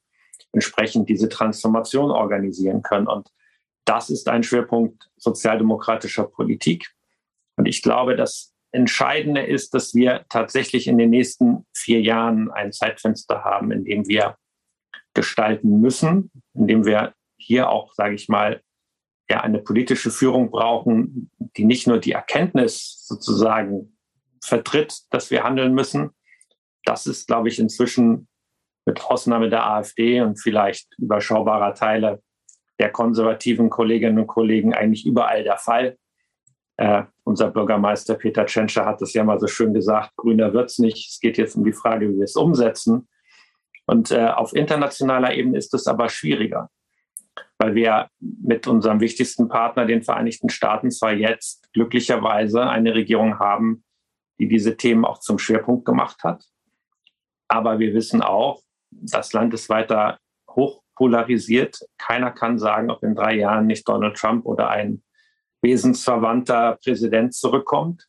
entsprechend 0.52 1.10
diese 1.10 1.30
Transformation 1.30 2.12
organisieren 2.12 2.82
können. 2.82 3.08
Und 3.08 3.30
Das 3.86 4.10
ist 4.10 4.28
ein 4.30 4.44
Schwerpunkt 4.44 5.10
sozialdemokratischer 5.18 6.26
Politik. 6.26 6.92
Und 7.58 7.66
ich 7.66 7.82
glaube, 7.82 8.16
das 8.16 8.54
Entscheidende 8.72 9.42
ist, 9.42 9.74
dass 9.74 9.94
wir 9.94 10.26
tatsächlich 10.30 10.88
in 10.88 10.98
den 10.98 11.10
nächsten 11.10 11.66
vier 11.74 12.02
Jahren 12.02 12.52
ein 12.52 12.72
Zeitfenster 12.72 13.44
haben, 13.44 13.72
in 13.72 13.84
dem 13.84 14.08
wir 14.08 14.38
gestalten 15.14 15.82
müssen, 15.82 16.32
in 16.54 16.68
dem 16.68 16.86
wir 16.86 17.14
hier 17.38 17.70
auch, 17.70 17.94
sage 17.94 18.16
ich 18.16 18.30
mal, 18.30 18.62
ja, 19.30 19.42
eine 19.42 19.60
politische 19.60 20.12
Führung 20.12 20.52
brauchen, 20.52 21.32
die 21.58 21.66
nicht 21.66 21.88
nur 21.88 22.00
die 22.00 22.12
Erkenntnis 22.12 23.06
sozusagen 23.08 23.98
vertritt, 24.44 25.02
dass 25.10 25.32
wir 25.32 25.44
handeln 25.44 25.74
müssen. 25.74 26.12
Das 26.86 27.06
ist, 27.06 27.28
glaube 27.28 27.50
ich, 27.50 27.60
inzwischen 27.60 28.28
mit 28.86 29.04
Ausnahme 29.06 29.50
der 29.50 29.66
AfD 29.66 30.22
und 30.22 30.42
vielleicht 30.42 30.88
überschaubarer 30.98 31.74
Teile 31.74 32.22
der 32.80 32.92
konservativen 32.92 33.70
Kolleginnen 33.70 34.20
und 34.20 34.28
Kollegen 34.28 34.74
eigentlich 34.74 35.06
überall 35.06 35.44
der 35.44 35.58
Fall. 35.58 35.98
Äh, 36.78 37.04
unser 37.24 37.52
Bürgermeister 37.52 38.16
Peter 38.16 38.46
Tschentscher 38.46 38.86
hat 38.86 39.02
das 39.02 39.14
ja 39.14 39.24
mal 39.24 39.40
so 39.40 39.46
schön 39.46 39.74
gesagt, 39.74 40.16
grüner 40.16 40.52
wird 40.54 40.72
es 40.72 40.80
nicht. 40.80 41.12
Es 41.12 41.20
geht 41.20 41.38
jetzt 41.38 41.56
um 41.56 41.64
die 41.64 41.74
Frage, 41.74 42.10
wie 42.10 42.18
wir 42.18 42.24
es 42.24 42.36
umsetzen. 42.36 43.08
Und 43.86 44.10
äh, 44.12 44.28
auf 44.28 44.56
internationaler 44.56 45.36
Ebene 45.36 45.58
ist 45.58 45.74
es 45.74 45.86
aber 45.86 46.10
schwieriger, 46.10 46.70
weil 47.60 47.76
wir 47.76 48.08
mit 48.20 48.66
unserem 48.66 49.00
wichtigsten 49.00 49.48
Partner, 49.48 49.86
den 49.86 50.02
Vereinigten 50.02 50.50
Staaten, 50.50 50.90
zwar 50.90 51.14
jetzt 51.14 51.72
glücklicherweise 51.74 52.68
eine 52.68 52.96
Regierung 52.96 53.38
haben, 53.38 53.84
die 54.40 54.48
diese 54.48 54.76
Themen 54.76 55.06
auch 55.06 55.20
zum 55.20 55.38
Schwerpunkt 55.38 55.86
gemacht 55.86 56.24
hat. 56.24 56.44
Aber 57.52 57.80
wir 57.80 57.94
wissen 57.94 58.22
auch, 58.22 58.62
das 58.92 59.34
Land 59.34 59.54
ist 59.54 59.68
weiter 59.68 60.20
hoch 60.50 60.84
polarisiert. 60.96 61.80
Keiner 61.98 62.32
kann 62.32 62.58
sagen, 62.58 62.90
ob 62.90 63.04
in 63.04 63.14
drei 63.14 63.36
Jahren 63.36 63.68
nicht 63.68 63.86
Donald 63.90 64.16
Trump 64.16 64.46
oder 64.46 64.70
ein 64.70 65.04
wesensverwandter 65.62 66.78
Präsident 66.82 67.34
zurückkommt. 67.34 68.08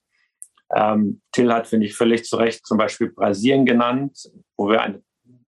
Ähm, 0.73 1.23
Till 1.33 1.53
hat, 1.53 1.67
finde 1.67 1.87
ich, 1.87 1.97
völlig 1.97 2.25
zu 2.25 2.37
Recht 2.37 2.65
zum 2.65 2.79
Beispiel 2.79 3.11
Brasilien 3.11 3.67
genannt, 3.67 4.31
wo 4.57 4.69
wir 4.69 4.81
eine 4.81 5.03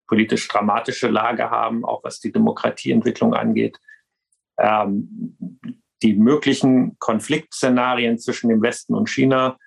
politisch 0.08 0.48
dramatische 0.48 1.10
Lage 1.10 1.52
haben, 1.52 1.86
auch 1.86 2.04
was 2.04 2.20
die 2.20 2.32
Demokratieentwicklung 2.32 3.36
angeht. 3.36 3.78
Ähm, 4.58 5.38
die 6.02 6.16
möglichen 6.16 6.98
Konfliktszenarien 6.98 8.18
zwischen 8.18 8.50
dem 8.50 8.64
Westen 8.64 8.96
und 8.96 9.08
China 9.08 9.60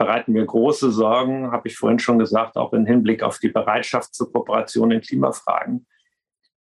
bereiten 0.00 0.32
mir 0.32 0.46
große 0.46 0.90
Sorgen, 0.90 1.52
habe 1.52 1.68
ich 1.68 1.76
vorhin 1.76 1.98
schon 1.98 2.18
gesagt, 2.18 2.56
auch 2.56 2.72
im 2.72 2.86
Hinblick 2.86 3.22
auf 3.22 3.38
die 3.38 3.50
Bereitschaft 3.50 4.14
zur 4.14 4.32
Kooperation 4.32 4.90
in 4.92 5.02
Klimafragen. 5.02 5.86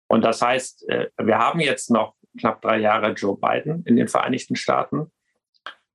Und 0.09 0.25
das 0.25 0.41
heißt, 0.41 0.89
äh, 0.89 1.07
wir 1.17 1.37
haben 1.37 1.61
jetzt 1.61 1.89
noch 1.89 2.15
knapp 2.37 2.61
drei 2.61 2.79
Jahre 2.79 3.13
Joe 3.13 3.37
Biden 3.39 3.83
in 3.85 3.95
den 3.95 4.09
Vereinigten 4.09 4.57
Staaten. 4.57 5.09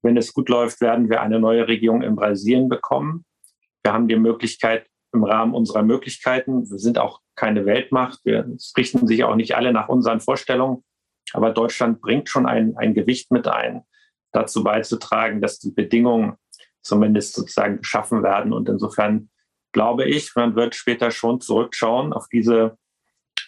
Wenn 0.01 0.17
es 0.17 0.33
gut 0.33 0.49
läuft, 0.49 0.81
werden 0.81 1.11
wir 1.11 1.21
eine 1.21 1.39
neue 1.39 1.69
Regierung 1.69 2.01
in 2.01 2.17
Brasilien 2.17 2.71
bekommen. 2.71 3.27
Wir 3.83 3.93
haben 3.93 4.09
die 4.09 4.17
Möglichkeit, 4.17 4.87
im 5.13 5.23
Rahmen 5.23 5.55
unserer 5.55 5.83
Möglichkeiten, 5.83 6.69
wir 6.71 6.79
sind 6.79 6.99
auch 6.99 7.21
keine 7.37 7.67
Weltmacht, 7.67 8.21
wir 8.25 8.51
richten 8.77 9.07
sich 9.07 9.23
auch 9.23 9.37
nicht 9.37 9.55
alle 9.55 9.73
nach 9.73 9.89
unseren 9.89 10.21
Vorstellungen, 10.21 10.83
aber 11.35 11.51
Deutschland 11.51 12.01
bringt 12.01 12.31
schon 12.31 12.47
ein, 12.47 12.77
ein 12.79 12.95
Gewicht 12.95 13.31
mit 13.31 13.47
ein, 13.47 13.83
dazu 14.33 14.65
beizutragen, 14.65 15.41
dass 15.41 15.59
die 15.59 15.71
Bedingungen 15.71 16.37
zumindest 16.85 17.35
sozusagen 17.35 17.79
geschaffen 17.79 18.23
werden. 18.23 18.53
Und 18.53 18.69
insofern 18.69 19.31
glaube 19.73 20.05
ich, 20.05 20.35
man 20.37 20.55
wird 20.55 20.75
später 20.75 21.11
schon 21.11 21.41
zurückschauen 21.41 22.13
auf 22.13 22.29
diese 22.29 22.79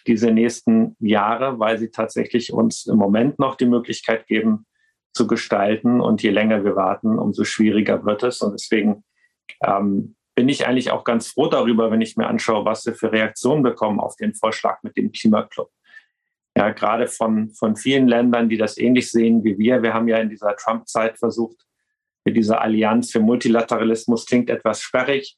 diese 0.07 0.31
nächsten 0.31 0.95
Jahre, 0.99 1.59
weil 1.59 1.77
sie 1.77 1.89
tatsächlich 1.91 2.53
uns 2.53 2.85
im 2.85 2.97
Moment 2.97 3.39
noch 3.39 3.55
die 3.55 3.65
Möglichkeit 3.65 4.25
geben, 4.25 4.65
zu 5.13 5.27
gestalten. 5.27 5.99
Und 5.99 6.23
je 6.23 6.29
länger 6.29 6.63
wir 6.63 6.75
warten, 6.75 7.19
umso 7.19 7.43
schwieriger 7.43 8.05
wird 8.05 8.23
es. 8.23 8.41
Und 8.41 8.53
deswegen 8.53 9.03
ähm, 9.63 10.15
bin 10.35 10.49
ich 10.49 10.65
eigentlich 10.65 10.91
auch 10.91 11.03
ganz 11.03 11.27
froh 11.29 11.47
darüber, 11.47 11.91
wenn 11.91 12.01
ich 12.01 12.15
mir 12.15 12.27
anschaue, 12.27 12.65
was 12.65 12.85
wir 12.85 12.95
für 12.95 13.11
Reaktionen 13.11 13.63
bekommen 13.63 13.99
auf 13.99 14.15
den 14.15 14.33
Vorschlag 14.33 14.81
mit 14.83 14.95
dem 14.95 15.11
Klimaclub. 15.11 15.69
Ja, 16.55 16.71
gerade 16.71 17.07
von, 17.07 17.51
von 17.51 17.75
vielen 17.75 18.07
Ländern, 18.07 18.49
die 18.49 18.57
das 18.57 18.77
ähnlich 18.77 19.11
sehen 19.11 19.43
wie 19.43 19.57
wir. 19.57 19.83
Wir 19.83 19.93
haben 19.93 20.07
ja 20.07 20.17
in 20.17 20.29
dieser 20.29 20.55
Trump-Zeit 20.55 21.19
versucht, 21.19 21.66
mit 22.27 22.35
dieser 22.35 22.61
Allianz 22.61 23.09
für 23.09 23.21
Multilateralismus 23.21 24.25
klingt 24.25 24.49
etwas 24.49 24.81
sperrig, 24.81 25.37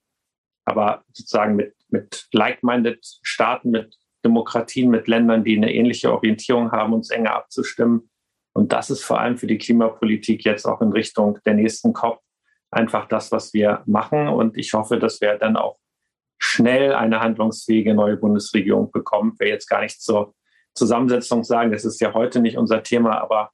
aber 0.66 1.04
sozusagen 1.14 1.56
mit, 1.56 1.76
mit 1.90 2.28
like-minded 2.32 3.06
Staaten, 3.22 3.70
mit 3.70 3.96
Demokratien 4.26 4.90
mit 4.90 5.08
Ländern, 5.08 5.44
die 5.44 5.56
eine 5.56 5.72
ähnliche 5.72 6.12
Orientierung 6.12 6.72
haben, 6.72 6.94
uns 6.94 7.12
enger 7.12 7.36
abzustimmen. 7.36 8.10
Und 8.54 8.72
das 8.72 8.90
ist 8.90 9.04
vor 9.04 9.20
allem 9.20 9.38
für 9.38 9.46
die 9.46 9.60
Klimapolitik 9.60 10.44
jetzt 10.46 10.66
auch 10.66 10.82
in 10.82 10.92
Richtung 10.92 11.38
der 11.46 11.54
nächsten 11.54 11.94
COP 11.94 12.24
einfach 12.72 13.08
das, 13.08 13.32
was 13.32 13.54
wir 13.54 13.84
machen. 13.86 14.28
Und 14.28 14.58
ich 14.58 14.74
hoffe, 14.74 14.98
dass 14.98 15.22
wir 15.22 15.38
dann 15.38 15.58
auch 15.58 15.78
schnell 16.40 16.94
eine 16.94 17.20
handlungsfähige 17.20 17.94
neue 17.94 18.18
Bundesregierung 18.18 18.90
bekommen. 18.92 19.34
Ich 19.36 19.42
will 19.42 19.50
jetzt 19.50 19.70
gar 19.70 19.82
nicht 19.82 20.02
zur 20.02 20.34
Zusammensetzung 20.74 21.44
sagen, 21.44 21.72
das 21.72 21.86
ist 21.86 22.02
ja 22.02 22.16
heute 22.16 22.40
nicht 22.40 22.58
unser 22.58 22.82
Thema, 22.82 23.22
aber 23.22 23.52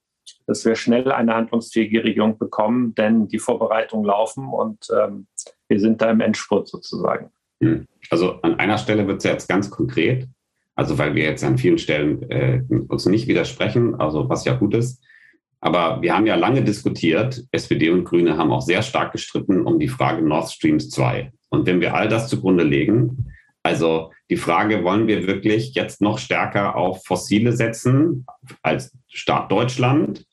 dass 0.48 0.66
wir 0.66 0.76
schnell 0.76 1.12
eine 1.12 1.36
handlungsfähige 1.36 2.04
Regierung 2.04 2.38
bekommen, 2.38 2.96
denn 2.96 3.28
die 3.28 3.40
Vorbereitungen 3.40 4.06
laufen 4.06 4.48
und 4.48 4.88
ähm, 4.96 5.28
wir 5.68 5.80
sind 5.80 6.02
da 6.02 6.10
im 6.10 6.22
Endspurt 6.22 6.68
sozusagen. 6.68 7.32
Hm. 7.62 7.88
Also 8.10 8.42
an 8.42 8.60
einer 8.60 8.78
Stelle 8.78 9.08
wird 9.08 9.18
es 9.18 9.24
jetzt 9.24 9.50
ganz 9.50 9.70
konkret. 9.70 10.28
Also 10.76 10.98
weil 10.98 11.16
wir 11.16 11.24
jetzt 11.24 11.44
an 11.44 11.58
vielen 11.58 11.78
Stellen 11.78 12.30
äh, 12.30 12.62
uns 12.90 13.06
nicht 13.06 13.28
widersprechen, 13.28 13.96
also 13.96 14.28
was 14.28 14.46
ja 14.46 14.56
gut 14.56 14.74
ist. 14.74 15.02
Aber 15.62 16.02
wir 16.02 16.16
haben 16.16 16.28
ja 16.28 16.36
lange 16.36 16.64
diskutiert, 16.64 17.44
SPD 17.52 17.90
und 17.90 18.04
Grüne 18.04 18.38
haben 18.38 18.52
auch 18.52 18.62
sehr 18.62 18.82
stark 18.82 19.14
gestritten 19.14 19.62
um 19.62 19.80
die 19.80 19.88
Frage 19.88 20.22
Nord 20.22 20.52
Stream 20.52 20.80
2. 20.80 21.32
Und 21.50 21.66
wenn 21.66 21.80
wir 21.80 21.96
all 21.96 22.08
das 22.08 22.28
zugrunde 22.28 22.64
legen, 22.64 23.32
also 23.66 24.12
die 24.30 24.38
Frage, 24.38 24.84
wollen 24.84 25.08
wir 25.08 25.26
wirklich 25.26 25.74
jetzt 25.74 26.00
noch 26.00 26.20
stärker 26.20 26.76
auf 26.76 27.04
Fossile 27.04 27.52
setzen 27.52 28.28
als 28.62 28.96
Staat 29.08 29.52
Deutschland? 29.52 30.28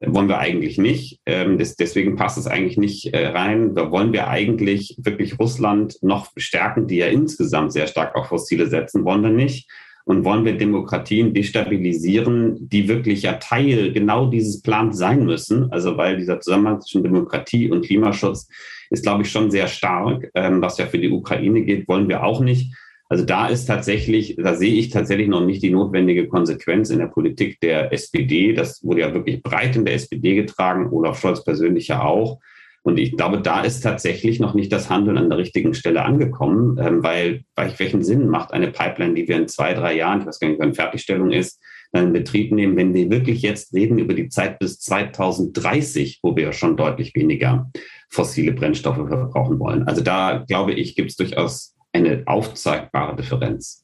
Wollen 0.00 0.28
wir 0.28 0.38
eigentlich 0.38 0.76
nicht. 0.76 1.18
Ähm, 1.24 1.56
deswegen 1.56 2.16
passt 2.16 2.36
es 2.36 2.46
eigentlich 2.46 2.76
nicht 2.76 3.14
äh, 3.14 3.28
rein. 3.28 3.74
Da 3.74 3.90
wollen 3.90 4.12
wir 4.12 4.28
eigentlich 4.28 4.98
wirklich 4.98 5.38
Russland 5.38 5.96
noch 6.02 6.30
stärken, 6.36 6.86
die 6.86 6.96
ja 6.96 7.06
insgesamt 7.06 7.72
sehr 7.72 7.86
stark 7.86 8.14
auf 8.16 8.26
Fossile 8.26 8.66
setzen, 8.66 9.06
wollen 9.06 9.22
wir 9.22 9.30
nicht 9.30 9.70
und 10.04 10.24
wollen 10.24 10.44
wir 10.44 10.56
Demokratien 10.56 11.32
destabilisieren, 11.32 12.68
die 12.68 12.88
wirklich 12.88 13.22
ja 13.22 13.34
Teil 13.34 13.92
genau 13.92 14.26
dieses 14.26 14.60
Plans 14.60 14.98
sein 14.98 15.24
müssen. 15.24 15.72
Also 15.72 15.96
weil 15.96 16.18
dieser 16.18 16.40
Zusammenhang 16.40 16.80
zwischen 16.80 17.02
Demokratie 17.02 17.70
und 17.70 17.86
Klimaschutz 17.86 18.48
ist, 18.90 19.02
glaube 19.02 19.22
ich, 19.22 19.30
schon 19.30 19.50
sehr 19.50 19.66
stark. 19.66 20.30
Ähm, 20.34 20.60
was 20.60 20.78
ja 20.78 20.86
für 20.86 20.98
die 20.98 21.10
Ukraine 21.10 21.62
geht, 21.62 21.88
wollen 21.88 22.08
wir 22.08 22.22
auch 22.22 22.40
nicht. 22.40 22.74
Also 23.08 23.24
da 23.24 23.48
ist 23.48 23.66
tatsächlich, 23.66 24.36
da 24.36 24.54
sehe 24.54 24.74
ich 24.74 24.90
tatsächlich 24.90 25.28
noch 25.28 25.44
nicht 25.44 25.62
die 25.62 25.70
notwendige 25.70 26.26
Konsequenz 26.26 26.90
in 26.90 26.98
der 26.98 27.06
Politik 27.06 27.60
der 27.60 27.92
SPD. 27.92 28.52
Das 28.52 28.82
wurde 28.84 29.02
ja 29.02 29.14
wirklich 29.14 29.42
breit 29.42 29.76
in 29.76 29.84
der 29.84 29.94
SPD 29.94 30.34
getragen, 30.34 30.90
Olaf 30.90 31.20
Scholz 31.20 31.44
persönlich 31.44 31.88
ja 31.88 32.02
auch. 32.02 32.40
Und 32.84 32.98
ich 32.98 33.16
glaube, 33.16 33.40
da 33.40 33.62
ist 33.62 33.80
tatsächlich 33.80 34.40
noch 34.40 34.52
nicht 34.52 34.70
das 34.70 34.90
Handeln 34.90 35.16
an 35.16 35.30
der 35.30 35.38
richtigen 35.38 35.72
Stelle 35.72 36.04
angekommen, 36.04 36.78
ähm, 36.78 37.02
weil, 37.02 37.44
weil 37.56 37.72
welchen 37.78 38.04
Sinn 38.04 38.28
macht 38.28 38.52
eine 38.52 38.70
Pipeline, 38.70 39.14
die 39.14 39.26
wir 39.26 39.36
in 39.36 39.48
zwei, 39.48 39.72
drei 39.72 39.96
Jahren, 39.96 40.20
ich 40.20 40.26
weiß 40.26 40.38
gar 40.38 40.48
nicht, 40.48 40.60
wann 40.60 40.74
Fertigstellung 40.74 41.32
ist, 41.32 41.60
dann 41.92 42.08
in 42.08 42.12
Betrieb 42.12 42.52
nehmen, 42.52 42.76
wenn 42.76 42.92
wir 42.92 43.10
wirklich 43.10 43.40
jetzt 43.40 43.72
reden 43.72 43.98
über 43.98 44.12
die 44.12 44.28
Zeit 44.28 44.58
bis 44.58 44.80
2030, 44.80 46.20
wo 46.22 46.36
wir 46.36 46.52
schon 46.52 46.76
deutlich 46.76 47.14
weniger 47.14 47.70
fossile 48.10 48.52
Brennstoffe 48.52 48.96
verbrauchen 48.96 49.58
wollen. 49.58 49.84
Also 49.84 50.02
da 50.02 50.44
glaube 50.46 50.74
ich, 50.74 50.94
gibt 50.94 51.10
es 51.10 51.16
durchaus 51.16 51.74
eine 51.92 52.24
aufzeigbare 52.26 53.16
Differenz. 53.16 53.83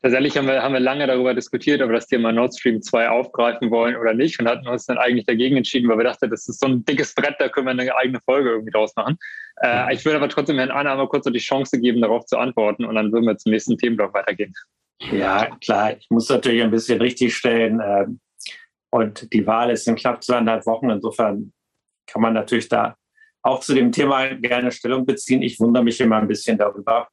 Tatsächlich 0.00 0.36
haben 0.36 0.46
wir, 0.46 0.62
haben 0.62 0.74
wir 0.74 0.80
lange 0.80 1.06
darüber 1.08 1.34
diskutiert, 1.34 1.82
ob 1.82 1.88
wir 1.88 1.96
das 1.96 2.06
Thema 2.06 2.30
Nord 2.30 2.56
Stream 2.56 2.80
2 2.80 3.08
aufgreifen 3.08 3.70
wollen 3.70 3.96
oder 3.96 4.14
nicht 4.14 4.38
und 4.38 4.48
hatten 4.48 4.68
uns 4.68 4.86
dann 4.86 4.96
eigentlich 4.96 5.26
dagegen 5.26 5.56
entschieden, 5.56 5.88
weil 5.88 5.98
wir 5.98 6.04
dachten, 6.04 6.30
das 6.30 6.48
ist 6.48 6.60
so 6.60 6.68
ein 6.68 6.84
dickes 6.84 7.14
Brett, 7.14 7.34
da 7.40 7.48
können 7.48 7.66
wir 7.66 7.72
eine 7.72 7.96
eigene 7.96 8.20
Folge 8.24 8.50
irgendwie 8.50 8.70
draus 8.70 8.94
machen. 8.94 9.18
Äh, 9.60 9.92
ich 9.94 10.04
würde 10.04 10.18
aber 10.18 10.28
trotzdem 10.28 10.58
Herrn 10.58 10.70
Anna 10.70 10.94
mal 10.94 11.08
kurz 11.08 11.24
so 11.24 11.30
die 11.30 11.40
Chance 11.40 11.80
geben, 11.80 12.00
darauf 12.00 12.26
zu 12.26 12.38
antworten 12.38 12.84
und 12.84 12.94
dann 12.94 13.12
würden 13.12 13.26
wir 13.26 13.36
zum 13.38 13.50
nächsten 13.50 13.76
Themenblock 13.76 14.14
weitergehen. 14.14 14.54
Ja, 15.10 15.56
klar. 15.60 15.96
Ich 15.96 16.08
muss 16.10 16.28
natürlich 16.28 16.62
ein 16.62 16.70
bisschen 16.70 17.00
richtigstellen. 17.00 17.80
Äh, 17.80 18.06
und 18.90 19.32
die 19.32 19.46
Wahl 19.46 19.70
ist 19.70 19.86
in 19.86 19.96
knapp 19.96 20.22
zweieinhalb 20.22 20.64
Wochen. 20.66 20.90
Insofern 20.90 21.52
kann 22.06 22.22
man 22.22 22.34
natürlich 22.34 22.68
da 22.68 22.96
auch 23.42 23.60
zu 23.60 23.74
dem 23.74 23.92
Thema 23.92 24.34
gerne 24.34 24.72
Stellung 24.72 25.06
beziehen. 25.06 25.42
Ich 25.42 25.60
wundere 25.60 25.84
mich 25.84 26.00
immer 26.00 26.16
ein 26.16 26.28
bisschen 26.28 26.58
darüber, 26.58 27.08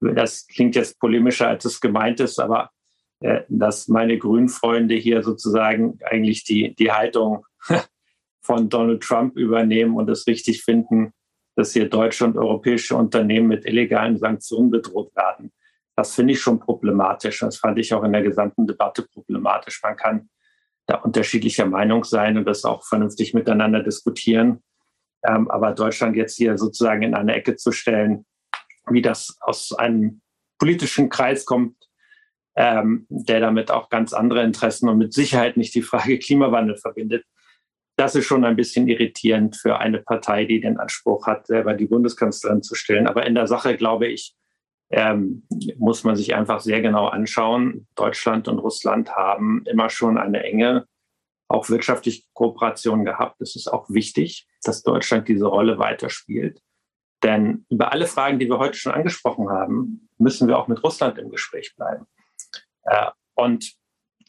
das 0.00 0.46
klingt 0.46 0.74
jetzt 0.76 0.98
polemischer, 0.98 1.48
als 1.48 1.64
es 1.64 1.80
gemeint 1.80 2.20
ist, 2.20 2.40
aber 2.40 2.70
äh, 3.20 3.42
dass 3.48 3.88
meine 3.88 4.18
grünen 4.18 4.48
Freunde 4.48 4.94
hier 4.94 5.22
sozusagen 5.22 5.98
eigentlich 6.04 6.44
die, 6.44 6.74
die 6.74 6.90
Haltung 6.90 7.44
von 8.42 8.68
Donald 8.68 9.02
Trump 9.02 9.36
übernehmen 9.36 9.96
und 9.96 10.08
es 10.08 10.26
richtig 10.26 10.62
finden, 10.64 11.12
dass 11.54 11.72
hier 11.72 11.88
deutsche 11.88 12.24
und 12.24 12.38
europäische 12.38 12.96
Unternehmen 12.96 13.48
mit 13.48 13.66
illegalen 13.66 14.16
Sanktionen 14.16 14.70
bedroht 14.70 15.14
werden. 15.14 15.52
Das 15.96 16.14
finde 16.14 16.32
ich 16.32 16.40
schon 16.40 16.58
problematisch. 16.58 17.40
Das 17.40 17.58
fand 17.58 17.78
ich 17.78 17.92
auch 17.92 18.02
in 18.04 18.12
der 18.12 18.22
gesamten 18.22 18.66
Debatte 18.66 19.02
problematisch. 19.02 19.82
Man 19.82 19.96
kann 19.96 20.30
da 20.86 20.96
unterschiedlicher 20.96 21.66
Meinung 21.66 22.04
sein 22.04 22.38
und 22.38 22.46
das 22.46 22.64
auch 22.64 22.84
vernünftig 22.86 23.34
miteinander 23.34 23.82
diskutieren. 23.82 24.62
Ähm, 25.22 25.50
aber 25.50 25.72
Deutschland 25.72 26.16
jetzt 26.16 26.36
hier 26.36 26.56
sozusagen 26.56 27.02
in 27.02 27.14
eine 27.14 27.34
Ecke 27.34 27.56
zu 27.56 27.70
stellen, 27.70 28.24
wie 28.90 29.02
das 29.02 29.36
aus 29.40 29.72
einem 29.72 30.20
politischen 30.58 31.08
Kreis 31.08 31.44
kommt, 31.46 31.76
ähm, 32.56 33.06
der 33.08 33.40
damit 33.40 33.70
auch 33.70 33.88
ganz 33.88 34.12
andere 34.12 34.42
Interessen 34.42 34.88
und 34.88 34.98
mit 34.98 35.12
Sicherheit 35.12 35.56
nicht 35.56 35.74
die 35.74 35.82
Frage 35.82 36.18
Klimawandel 36.20 36.76
verbindet. 36.76 37.24
Das 37.96 38.14
ist 38.14 38.26
schon 38.26 38.44
ein 38.44 38.56
bisschen 38.56 38.88
irritierend 38.88 39.56
für 39.56 39.78
eine 39.78 39.98
Partei, 39.98 40.44
die 40.44 40.60
den 40.60 40.78
Anspruch 40.78 41.26
hat, 41.26 41.46
selber 41.46 41.74
die 41.74 41.86
Bundeskanzlerin 41.86 42.62
zu 42.62 42.74
stellen. 42.74 43.06
Aber 43.06 43.26
in 43.26 43.34
der 43.34 43.46
Sache, 43.46 43.76
glaube 43.76 44.06
ich, 44.06 44.34
ähm, 44.90 45.46
muss 45.78 46.02
man 46.02 46.16
sich 46.16 46.34
einfach 46.34 46.60
sehr 46.60 46.80
genau 46.80 47.06
anschauen. 47.06 47.86
Deutschland 47.94 48.48
und 48.48 48.58
Russland 48.58 49.14
haben 49.14 49.64
immer 49.66 49.88
schon 49.88 50.18
eine 50.18 50.42
enge, 50.42 50.86
auch 51.48 51.68
wirtschaftliche 51.68 52.22
Kooperation 52.32 53.04
gehabt. 53.04 53.40
Es 53.40 53.54
ist 53.54 53.68
auch 53.68 53.88
wichtig, 53.90 54.48
dass 54.62 54.82
Deutschland 54.82 55.28
diese 55.28 55.46
Rolle 55.46 55.78
weiterspielt. 55.78 56.60
Denn 57.22 57.66
über 57.68 57.92
alle 57.92 58.06
Fragen, 58.06 58.38
die 58.38 58.48
wir 58.48 58.58
heute 58.58 58.78
schon 58.78 58.92
angesprochen 58.92 59.50
haben, 59.50 60.08
müssen 60.18 60.48
wir 60.48 60.58
auch 60.58 60.68
mit 60.68 60.82
Russland 60.82 61.18
im 61.18 61.30
Gespräch 61.30 61.74
bleiben. 61.76 62.06
Äh, 62.84 63.10
und 63.34 63.74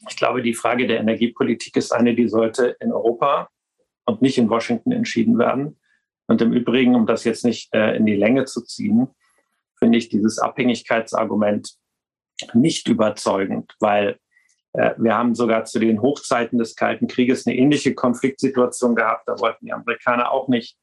ich 0.08 0.16
glaube, 0.16 0.42
die 0.42 0.54
Frage 0.54 0.86
der 0.86 1.00
Energiepolitik 1.00 1.76
ist 1.76 1.92
eine, 1.92 2.14
die 2.14 2.28
sollte 2.28 2.76
in 2.80 2.92
Europa 2.92 3.48
und 4.04 4.20
nicht 4.20 4.38
in 4.38 4.50
Washington 4.50 4.92
entschieden 4.92 5.38
werden. 5.38 5.78
Und 6.26 6.42
im 6.42 6.52
Übrigen, 6.52 6.94
um 6.94 7.06
das 7.06 7.24
jetzt 7.24 7.44
nicht 7.44 7.72
äh, 7.74 7.96
in 7.96 8.06
die 8.06 8.16
Länge 8.16 8.44
zu 8.44 8.62
ziehen, 8.62 9.08
finde 9.78 9.98
ich 9.98 10.08
dieses 10.08 10.38
Abhängigkeitsargument 10.38 11.76
nicht 12.54 12.88
überzeugend, 12.88 13.74
weil 13.80 14.18
äh, 14.72 14.94
wir 14.96 15.16
haben 15.16 15.34
sogar 15.34 15.64
zu 15.64 15.78
den 15.78 16.02
Hochzeiten 16.02 16.58
des 16.58 16.74
Kalten 16.74 17.06
Krieges 17.06 17.46
eine 17.46 17.56
ähnliche 17.56 17.94
Konfliktsituation 17.94 18.94
gehabt. 18.94 19.28
Da 19.28 19.38
wollten 19.38 19.66
die 19.66 19.72
Amerikaner 19.72 20.30
auch 20.30 20.48
nicht, 20.48 20.78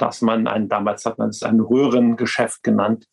dass 0.00 0.22
man 0.22 0.46
ein, 0.46 0.68
damals 0.68 1.04
hat 1.04 1.18
man 1.18 1.28
es 1.28 1.42
ein 1.42 1.60
Röhrengeschäft 1.60 2.62
genannt, 2.62 3.06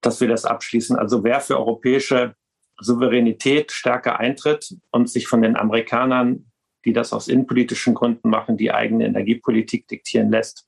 dass 0.00 0.20
wir 0.20 0.28
das 0.28 0.44
abschließen. 0.44 0.96
Also 0.96 1.24
wer 1.24 1.40
für 1.40 1.58
europäische 1.58 2.34
Souveränität 2.78 3.72
stärker 3.72 4.20
eintritt 4.20 4.76
und 4.90 5.10
sich 5.10 5.26
von 5.26 5.42
den 5.42 5.56
Amerikanern, 5.56 6.50
die 6.84 6.92
das 6.92 7.12
aus 7.12 7.28
innenpolitischen 7.28 7.94
Gründen 7.94 8.30
machen, 8.30 8.56
die 8.56 8.72
eigene 8.72 9.06
Energiepolitik 9.06 9.88
diktieren 9.88 10.30
lässt, 10.30 10.66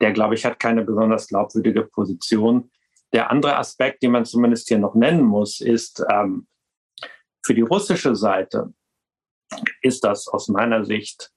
der, 0.00 0.12
glaube 0.12 0.34
ich, 0.34 0.44
hat 0.44 0.60
keine 0.60 0.84
besonders 0.84 1.26
glaubwürdige 1.26 1.84
Position. 1.84 2.70
Der 3.12 3.30
andere 3.30 3.56
Aspekt, 3.56 4.02
den 4.02 4.12
man 4.12 4.26
zumindest 4.26 4.68
hier 4.68 4.78
noch 4.78 4.94
nennen 4.94 5.24
muss, 5.24 5.60
ist, 5.60 6.04
ähm, 6.12 6.46
für 7.42 7.54
die 7.54 7.62
russische 7.62 8.14
Seite 8.14 8.74
ist 9.80 10.04
das 10.04 10.28
aus 10.28 10.48
meiner 10.48 10.84
Sicht 10.84 11.32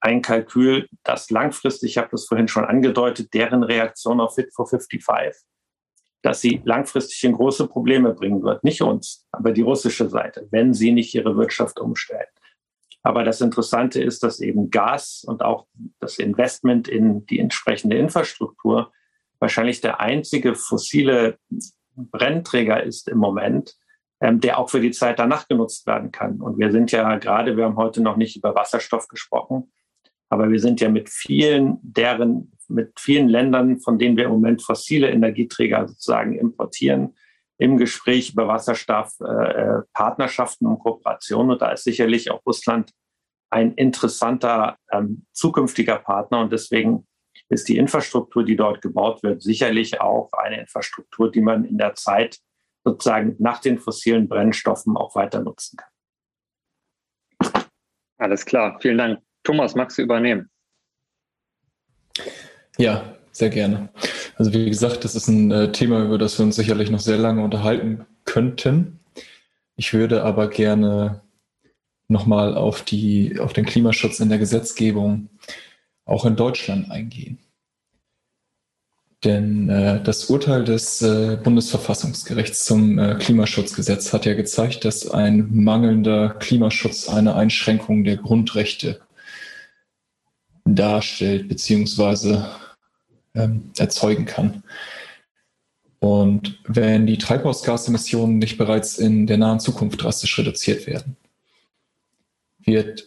ein 0.00 0.22
Kalkül, 0.22 0.88
das 1.04 1.30
langfristig, 1.30 1.92
ich 1.92 1.98
habe 1.98 2.08
das 2.10 2.26
vorhin 2.26 2.48
schon 2.48 2.64
angedeutet, 2.64 3.32
deren 3.34 3.62
Reaktion 3.62 4.20
auf 4.20 4.34
Fit 4.34 4.52
for 4.54 4.66
55, 4.66 5.46
dass 6.22 6.40
sie 6.40 6.60
langfristig 6.64 7.22
in 7.24 7.32
große 7.32 7.66
Probleme 7.68 8.14
bringen 8.14 8.42
wird. 8.42 8.64
Nicht 8.64 8.82
uns, 8.82 9.26
aber 9.32 9.52
die 9.52 9.62
russische 9.62 10.08
Seite, 10.08 10.48
wenn 10.50 10.74
sie 10.74 10.92
nicht 10.92 11.14
ihre 11.14 11.36
Wirtschaft 11.36 11.78
umstellt. 11.80 12.28
Aber 13.02 13.24
das 13.24 13.40
Interessante 13.40 14.02
ist, 14.02 14.22
dass 14.22 14.40
eben 14.40 14.70
Gas 14.70 15.24
und 15.26 15.42
auch 15.42 15.66
das 16.00 16.18
Investment 16.18 16.88
in 16.88 17.24
die 17.26 17.38
entsprechende 17.38 17.96
Infrastruktur 17.96 18.92
wahrscheinlich 19.38 19.80
der 19.80 20.00
einzige 20.00 20.54
fossile 20.54 21.38
Brennträger 21.96 22.82
ist 22.82 23.08
im 23.08 23.18
Moment, 23.18 23.76
ähm, 24.20 24.40
der 24.40 24.58
auch 24.58 24.68
für 24.68 24.80
die 24.80 24.90
Zeit 24.90 25.18
danach 25.18 25.48
genutzt 25.48 25.86
werden 25.86 26.12
kann. 26.12 26.42
Und 26.42 26.58
wir 26.58 26.70
sind 26.72 26.92
ja 26.92 27.16
gerade, 27.16 27.56
wir 27.56 27.64
haben 27.64 27.76
heute 27.76 28.02
noch 28.02 28.16
nicht 28.16 28.36
über 28.36 28.54
Wasserstoff 28.54 29.08
gesprochen, 29.08 29.72
aber 30.30 30.50
wir 30.50 30.60
sind 30.60 30.80
ja 30.80 30.88
mit 30.88 31.10
vielen 31.10 31.78
deren, 31.82 32.52
mit 32.68 32.98
vielen 32.98 33.28
Ländern, 33.28 33.80
von 33.80 33.98
denen 33.98 34.16
wir 34.16 34.24
im 34.24 34.30
Moment 34.30 34.62
fossile 34.62 35.10
Energieträger 35.10 35.88
sozusagen 35.88 36.38
importieren, 36.38 37.16
im 37.58 37.76
Gespräch 37.76 38.32
über 38.32 38.46
Wasserstoff, 38.48 39.12
äh, 39.20 39.24
äh 39.24 39.82
und 40.60 40.78
Kooperationen. 40.78 41.50
Und 41.50 41.60
da 41.60 41.72
ist 41.72 41.84
sicherlich 41.84 42.30
auch 42.30 42.40
Russland 42.46 42.92
ein 43.50 43.74
interessanter 43.74 44.76
ähm, 44.92 45.26
zukünftiger 45.32 45.98
Partner. 45.98 46.40
Und 46.40 46.52
deswegen 46.52 47.06
ist 47.48 47.68
die 47.68 47.76
Infrastruktur, 47.76 48.44
die 48.44 48.56
dort 48.56 48.80
gebaut 48.80 49.24
wird, 49.24 49.42
sicherlich 49.42 50.00
auch 50.00 50.32
eine 50.32 50.60
Infrastruktur, 50.60 51.30
die 51.30 51.40
man 51.40 51.64
in 51.64 51.76
der 51.76 51.94
Zeit 51.94 52.38
sozusagen 52.84 53.34
nach 53.40 53.60
den 53.60 53.78
fossilen 53.78 54.28
Brennstoffen 54.28 54.96
auch 54.96 55.16
weiter 55.16 55.40
nutzen 55.42 55.76
kann. 55.76 57.62
Alles 58.16 58.46
klar, 58.46 58.78
vielen 58.80 58.98
Dank. 58.98 59.29
Thomas, 59.42 59.74
magst 59.74 59.98
du 59.98 60.02
übernehmen? 60.02 60.50
Ja, 62.78 63.16
sehr 63.32 63.50
gerne. 63.50 63.88
Also 64.36 64.52
wie 64.52 64.68
gesagt, 64.68 65.04
das 65.04 65.14
ist 65.14 65.28
ein 65.28 65.50
äh, 65.50 65.72
Thema, 65.72 66.04
über 66.04 66.18
das 66.18 66.38
wir 66.38 66.44
uns 66.44 66.56
sicherlich 66.56 66.90
noch 66.90 67.00
sehr 67.00 67.18
lange 67.18 67.42
unterhalten 67.42 68.06
könnten. 68.24 69.00
Ich 69.76 69.92
würde 69.92 70.24
aber 70.24 70.48
gerne 70.48 71.22
nochmal 72.08 72.56
auf, 72.56 72.84
auf 73.38 73.52
den 73.52 73.64
Klimaschutz 73.64 74.20
in 74.20 74.28
der 74.28 74.38
Gesetzgebung 74.38 75.28
auch 76.04 76.24
in 76.24 76.36
Deutschland 76.36 76.90
eingehen. 76.90 77.38
Denn 79.24 79.68
äh, 79.68 80.02
das 80.02 80.30
Urteil 80.30 80.64
des 80.64 81.02
äh, 81.02 81.36
Bundesverfassungsgerichts 81.42 82.64
zum 82.64 82.98
äh, 82.98 83.16
Klimaschutzgesetz 83.16 84.12
hat 84.12 84.24
ja 84.24 84.34
gezeigt, 84.34 84.84
dass 84.86 85.10
ein 85.10 85.48
mangelnder 85.54 86.30
Klimaschutz 86.30 87.08
eine 87.08 87.34
Einschränkung 87.34 88.04
der 88.04 88.16
Grundrechte 88.16 89.00
darstellt 90.74 91.48
bzw. 91.48 92.42
Ähm, 93.34 93.70
erzeugen 93.78 94.24
kann. 94.24 94.64
Und 96.00 96.58
wenn 96.66 97.06
die 97.06 97.18
Treibhausgasemissionen 97.18 98.38
nicht 98.38 98.58
bereits 98.58 98.98
in 98.98 99.26
der 99.26 99.38
nahen 99.38 99.60
Zukunft 99.60 100.02
drastisch 100.02 100.36
reduziert 100.38 100.86
werden, 100.86 101.16
wird 102.58 103.06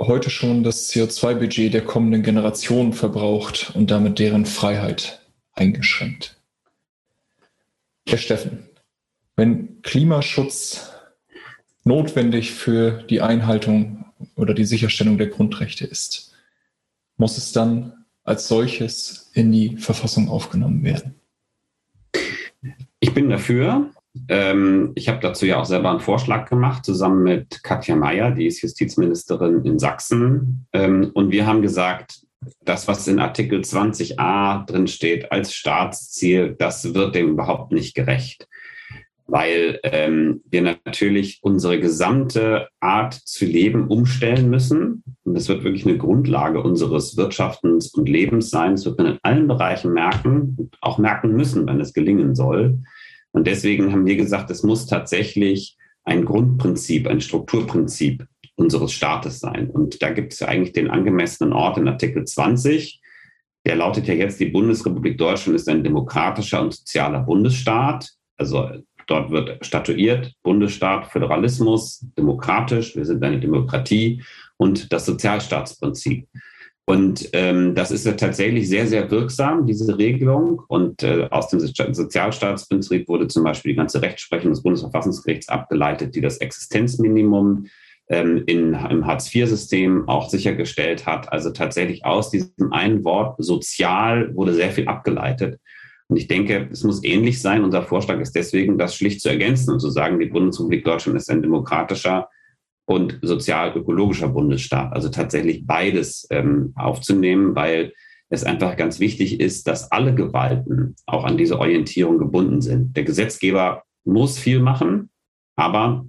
heute 0.00 0.30
schon 0.30 0.62
das 0.62 0.90
CO2-Budget 0.90 1.74
der 1.74 1.84
kommenden 1.84 2.22
Generationen 2.22 2.92
verbraucht 2.92 3.72
und 3.74 3.90
damit 3.90 4.18
deren 4.18 4.46
Freiheit 4.46 5.20
eingeschränkt. 5.52 6.36
Herr 8.08 8.18
Steffen, 8.18 8.68
wenn 9.36 9.82
Klimaschutz 9.82 10.90
notwendig 11.84 12.52
für 12.52 13.02
die 13.04 13.20
Einhaltung 13.20 14.06
oder 14.36 14.54
die 14.54 14.64
Sicherstellung 14.64 15.18
der 15.18 15.28
Grundrechte 15.28 15.84
ist, 15.84 16.31
muss 17.22 17.38
es 17.38 17.52
dann 17.52 17.92
als 18.24 18.48
solches 18.48 19.30
in 19.32 19.52
die 19.52 19.76
Verfassung 19.76 20.28
aufgenommen 20.28 20.82
werden? 20.82 21.14
Ich 22.98 23.14
bin 23.14 23.30
dafür. 23.30 23.90
Ähm, 24.26 24.90
ich 24.96 25.08
habe 25.08 25.20
dazu 25.20 25.46
ja 25.46 25.60
auch 25.60 25.64
selber 25.64 25.90
einen 25.90 26.00
Vorschlag 26.00 26.50
gemacht, 26.50 26.84
zusammen 26.84 27.22
mit 27.22 27.62
Katja 27.62 27.94
Mayer, 27.94 28.32
die 28.32 28.46
ist 28.46 28.60
Justizministerin 28.60 29.64
in 29.64 29.78
Sachsen. 29.78 30.66
Ähm, 30.72 31.12
und 31.14 31.30
wir 31.30 31.46
haben 31.46 31.62
gesagt, 31.62 32.26
das, 32.64 32.88
was 32.88 33.06
in 33.06 33.20
Artikel 33.20 33.60
20a 33.60 34.66
drin 34.66 34.88
steht 34.88 35.30
als 35.30 35.54
Staatsziel, 35.54 36.56
das 36.58 36.92
wird 36.92 37.14
dem 37.14 37.28
überhaupt 37.28 37.70
nicht 37.70 37.94
gerecht. 37.94 38.48
Weil 39.26 39.78
ähm, 39.84 40.42
wir 40.50 40.62
natürlich 40.62 41.38
unsere 41.42 41.80
gesamte 41.80 42.68
Art 42.80 43.14
zu 43.14 43.44
leben 43.44 43.88
umstellen 43.88 44.50
müssen. 44.50 45.02
Und 45.24 45.34
das 45.34 45.48
wird 45.48 45.64
wirklich 45.64 45.86
eine 45.86 45.98
Grundlage 45.98 46.62
unseres 46.62 47.16
Wirtschaftens 47.16 47.94
und 47.94 48.08
Lebens 48.08 48.50
sein. 48.50 48.72
Das 48.72 48.84
wird 48.84 48.98
man 48.98 49.06
in 49.06 49.18
allen 49.22 49.48
Bereichen 49.48 49.92
merken 49.92 50.56
und 50.58 50.76
auch 50.80 50.98
merken 50.98 51.34
müssen, 51.34 51.66
wenn 51.66 51.80
es 51.80 51.92
gelingen 51.92 52.34
soll. 52.34 52.78
Und 53.32 53.46
deswegen 53.46 53.92
haben 53.92 54.06
wir 54.06 54.16
gesagt, 54.16 54.50
es 54.50 54.62
muss 54.62 54.86
tatsächlich 54.86 55.76
ein 56.04 56.24
Grundprinzip, 56.24 57.06
ein 57.06 57.20
Strukturprinzip 57.20 58.26
unseres 58.56 58.92
Staates 58.92 59.40
sein. 59.40 59.70
Und 59.70 60.02
da 60.02 60.10
gibt 60.10 60.32
es 60.32 60.40
ja 60.40 60.48
eigentlich 60.48 60.72
den 60.72 60.90
angemessenen 60.90 61.52
Ort 61.52 61.78
in 61.78 61.88
Artikel 61.88 62.24
20. 62.24 63.00
Der 63.64 63.76
lautet 63.76 64.08
ja 64.08 64.14
jetzt, 64.14 64.40
die 64.40 64.46
Bundesrepublik 64.46 65.18
Deutschland 65.18 65.56
ist 65.56 65.68
ein 65.68 65.84
demokratischer 65.84 66.60
und 66.60 66.74
sozialer 66.74 67.20
Bundesstaat. 67.20 68.10
Also 68.36 68.68
dort 69.06 69.30
wird 69.30 69.64
statuiert 69.64 70.32
Bundesstaat, 70.42 71.06
Föderalismus, 71.06 72.04
demokratisch, 72.16 72.96
wir 72.96 73.04
sind 73.04 73.22
eine 73.24 73.40
Demokratie 73.40 74.22
und 74.56 74.92
das 74.92 75.06
Sozialstaatsprinzip. 75.06 76.26
Und 76.84 77.28
ähm, 77.32 77.74
das 77.74 77.92
ist 77.92 78.04
ja 78.04 78.12
tatsächlich 78.12 78.68
sehr, 78.68 78.86
sehr 78.86 79.10
wirksam, 79.10 79.66
diese 79.66 79.96
Regelung. 79.98 80.62
Und 80.66 81.02
äh, 81.02 81.28
aus 81.30 81.48
dem 81.48 81.60
Sozialstaatsprinzip 81.60 83.08
wurde 83.08 83.28
zum 83.28 83.44
Beispiel 83.44 83.72
die 83.72 83.76
ganze 83.76 84.02
Rechtsprechung 84.02 84.50
des 84.50 84.62
Bundesverfassungsgerichts 84.62 85.48
abgeleitet, 85.48 86.14
die 86.16 86.20
das 86.20 86.38
Existenzminimum 86.38 87.66
ähm, 88.08 88.42
in, 88.46 88.74
im 88.74 89.06
Hartz-IV-System 89.06 90.08
auch 90.08 90.28
sichergestellt 90.28 91.06
hat. 91.06 91.32
Also 91.32 91.50
tatsächlich 91.50 92.04
aus 92.04 92.30
diesem 92.30 92.72
einen 92.72 93.04
Wort 93.04 93.36
sozial 93.38 94.34
wurde 94.34 94.54
sehr 94.54 94.72
viel 94.72 94.88
abgeleitet. 94.88 95.60
Und 96.12 96.18
ich 96.18 96.28
denke, 96.28 96.68
es 96.70 96.84
muss 96.84 97.02
ähnlich 97.04 97.40
sein. 97.40 97.64
Unser 97.64 97.84
Vorschlag 97.84 98.20
ist 98.20 98.36
deswegen, 98.36 98.76
das 98.76 98.94
schlicht 98.94 99.22
zu 99.22 99.30
ergänzen 99.30 99.72
und 99.72 99.80
zu 99.80 99.88
sagen, 99.88 100.20
die 100.20 100.26
Bundesrepublik 100.26 100.84
Deutschland 100.84 101.16
ist 101.16 101.30
ein 101.30 101.40
demokratischer 101.40 102.28
und 102.84 103.18
sozial-ökologischer 103.22 104.28
Bundesstaat. 104.28 104.92
Also 104.92 105.08
tatsächlich 105.08 105.66
beides 105.66 106.26
ähm, 106.28 106.74
aufzunehmen, 106.74 107.56
weil 107.56 107.94
es 108.28 108.44
einfach 108.44 108.76
ganz 108.76 109.00
wichtig 109.00 109.40
ist, 109.40 109.66
dass 109.66 109.90
alle 109.90 110.14
Gewalten 110.14 110.96
auch 111.06 111.24
an 111.24 111.38
diese 111.38 111.58
Orientierung 111.58 112.18
gebunden 112.18 112.60
sind. 112.60 112.94
Der 112.94 113.04
Gesetzgeber 113.04 113.84
muss 114.04 114.38
viel 114.38 114.60
machen, 114.60 115.08
aber 115.56 116.04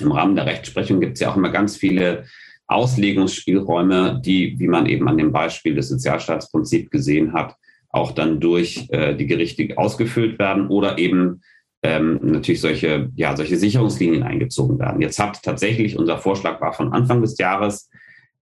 im 0.00 0.10
Rahmen 0.10 0.34
der 0.34 0.46
Rechtsprechung 0.46 0.98
gibt 0.98 1.12
es 1.12 1.20
ja 1.20 1.30
auch 1.30 1.36
immer 1.36 1.50
ganz 1.50 1.76
viele 1.76 2.24
Auslegungsspielräume, 2.66 4.20
die, 4.24 4.58
wie 4.58 4.66
man 4.66 4.86
eben 4.86 5.08
an 5.08 5.18
dem 5.18 5.30
Beispiel 5.30 5.76
des 5.76 5.88
Sozialstaatsprinzips 5.88 6.90
gesehen 6.90 7.32
hat, 7.32 7.54
auch 7.90 8.12
dann 8.12 8.40
durch 8.40 8.86
äh, 8.90 9.14
die 9.14 9.26
Gerichte 9.26 9.76
ausgefüllt 9.76 10.38
werden 10.38 10.68
oder 10.68 10.98
eben 10.98 11.42
ähm, 11.82 12.20
natürlich 12.22 12.60
solche, 12.60 13.10
ja, 13.14 13.36
solche 13.36 13.56
Sicherungslinien 13.56 14.22
eingezogen 14.22 14.78
werden. 14.78 15.00
Jetzt 15.00 15.18
hat 15.18 15.42
tatsächlich, 15.42 15.98
unser 15.98 16.18
Vorschlag 16.18 16.60
war 16.60 16.72
von 16.72 16.92
Anfang 16.92 17.22
des 17.22 17.38
Jahres, 17.38 17.88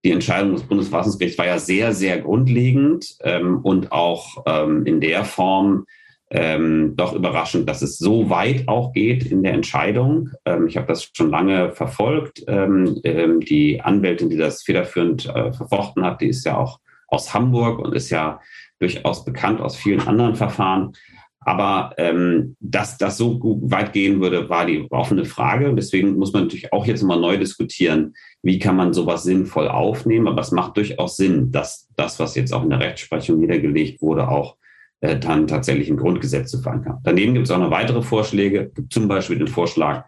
die 0.04 0.12
Entscheidung 0.12 0.52
des 0.52 0.62
Bundesverfassungsgerichts 0.62 1.38
war 1.38 1.46
ja 1.46 1.58
sehr, 1.58 1.92
sehr 1.92 2.18
grundlegend 2.20 3.16
ähm, 3.22 3.58
und 3.62 3.90
auch 3.90 4.44
ähm, 4.46 4.86
in 4.86 5.00
der 5.00 5.24
Form 5.24 5.86
ähm, 6.30 6.94
doch 6.96 7.14
überraschend, 7.14 7.68
dass 7.68 7.82
es 7.82 7.98
so 7.98 8.28
weit 8.28 8.68
auch 8.68 8.92
geht 8.92 9.26
in 9.26 9.42
der 9.42 9.54
Entscheidung. 9.54 10.30
Ähm, 10.44 10.66
ich 10.66 10.76
habe 10.76 10.86
das 10.86 11.10
schon 11.14 11.30
lange 11.30 11.72
verfolgt. 11.72 12.44
Ähm, 12.46 13.00
ähm, 13.02 13.40
die 13.40 13.80
Anwältin, 13.80 14.28
die 14.30 14.36
das 14.36 14.62
federführend 14.62 15.26
äh, 15.26 15.52
verfochten 15.52 16.04
hat, 16.04 16.20
die 16.20 16.28
ist 16.28 16.44
ja 16.44 16.56
auch 16.56 16.80
aus 17.08 17.32
Hamburg 17.32 17.78
und 17.78 17.94
ist 17.94 18.10
ja 18.10 18.40
durchaus 18.78 19.24
bekannt 19.24 19.60
aus 19.60 19.76
vielen 19.76 20.00
anderen 20.00 20.34
Verfahren. 20.34 20.92
Aber 21.40 21.94
ähm, 21.96 22.56
dass 22.60 22.98
das 22.98 23.16
so 23.16 23.40
weit 23.62 23.92
gehen 23.92 24.20
würde, 24.20 24.50
war 24.50 24.66
die 24.66 24.86
offene 24.90 25.24
Frage. 25.24 25.74
Deswegen 25.74 26.16
muss 26.18 26.32
man 26.32 26.42
natürlich 26.42 26.72
auch 26.72 26.84
jetzt 26.84 27.02
mal 27.02 27.18
neu 27.18 27.38
diskutieren, 27.38 28.14
wie 28.42 28.58
kann 28.58 28.76
man 28.76 28.92
sowas 28.92 29.22
sinnvoll 29.22 29.68
aufnehmen. 29.68 30.28
Aber 30.28 30.42
es 30.42 30.50
macht 30.50 30.76
durchaus 30.76 31.16
Sinn, 31.16 31.50
dass 31.50 31.88
das, 31.96 32.18
was 32.18 32.34
jetzt 32.34 32.52
auch 32.52 32.64
in 32.64 32.70
der 32.70 32.80
Rechtsprechung 32.80 33.38
niedergelegt 33.38 34.02
wurde, 34.02 34.28
auch 34.28 34.56
äh, 35.00 35.18
dann 35.18 35.46
tatsächlich 35.46 35.88
im 35.88 35.96
Grundgesetz 35.96 36.50
zu 36.50 36.60
verankern. 36.60 36.98
Daneben 37.04 37.32
gibt 37.34 37.46
es 37.46 37.50
auch 37.52 37.58
noch 37.58 37.70
weitere 37.70 38.02
Vorschläge, 38.02 38.72
zum 38.90 39.08
Beispiel 39.08 39.38
den 39.38 39.48
Vorschlag, 39.48 40.04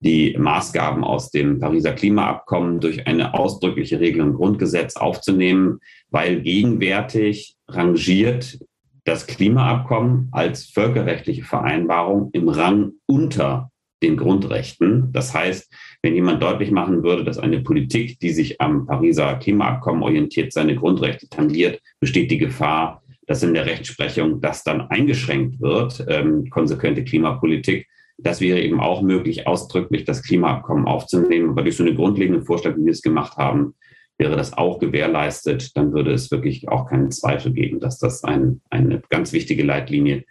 die 0.00 0.36
Maßgaben 0.38 1.02
aus 1.02 1.30
dem 1.30 1.58
Pariser 1.58 1.92
Klimaabkommen 1.92 2.80
durch 2.80 3.06
eine 3.06 3.34
ausdrückliche 3.34 4.00
Regelung 4.00 4.28
im 4.28 4.34
Grundgesetz 4.34 4.96
aufzunehmen, 4.96 5.80
weil 6.10 6.40
gegenwärtig 6.40 7.56
rangiert 7.66 8.58
das 9.04 9.26
Klimaabkommen 9.26 10.28
als 10.32 10.66
völkerrechtliche 10.66 11.42
Vereinbarung 11.42 12.30
im 12.32 12.48
Rang 12.48 12.92
unter 13.06 13.70
den 14.02 14.16
Grundrechten. 14.16 15.12
Das 15.12 15.34
heißt, 15.34 15.72
wenn 16.02 16.14
jemand 16.14 16.42
deutlich 16.42 16.70
machen 16.70 17.02
würde, 17.02 17.24
dass 17.24 17.38
eine 17.38 17.60
Politik, 17.60 18.20
die 18.20 18.30
sich 18.30 18.60
am 18.60 18.86
Pariser 18.86 19.34
Klimaabkommen 19.36 20.02
orientiert, 20.02 20.52
seine 20.52 20.76
Grundrechte 20.76 21.28
tangiert, 21.28 21.80
besteht 21.98 22.30
die 22.30 22.38
Gefahr, 22.38 23.02
dass 23.26 23.42
in 23.42 23.54
der 23.54 23.66
Rechtsprechung 23.66 24.40
das 24.40 24.62
dann 24.62 24.82
eingeschränkt 24.82 25.60
wird, 25.60 26.04
ähm, 26.08 26.48
konsequente 26.50 27.04
Klimapolitik. 27.04 27.86
Das 28.18 28.40
wäre 28.40 28.60
eben 28.60 28.80
auch 28.80 29.00
möglich, 29.00 29.46
ausdrücklich 29.46 30.04
das 30.04 30.22
Klimaabkommen 30.22 30.86
aufzunehmen. 30.86 31.50
Aber 31.50 31.62
durch 31.62 31.76
so 31.76 31.84
eine 31.84 31.94
grundlegende 31.94 32.44
Vorschlag, 32.44 32.76
wie 32.76 32.84
wir 32.84 32.92
es 32.92 33.02
gemacht 33.02 33.36
haben, 33.36 33.74
wäre 34.18 34.36
das 34.36 34.52
auch 34.52 34.80
gewährleistet. 34.80 35.76
Dann 35.76 35.92
würde 35.92 36.12
es 36.12 36.30
wirklich 36.30 36.68
auch 36.68 36.86
keinen 36.86 37.12
Zweifel 37.12 37.52
geben, 37.52 37.78
dass 37.78 37.98
das 37.98 38.24
ein, 38.24 38.60
eine 38.70 39.00
ganz 39.08 39.32
wichtige 39.32 39.62
Leitlinie 39.62 40.24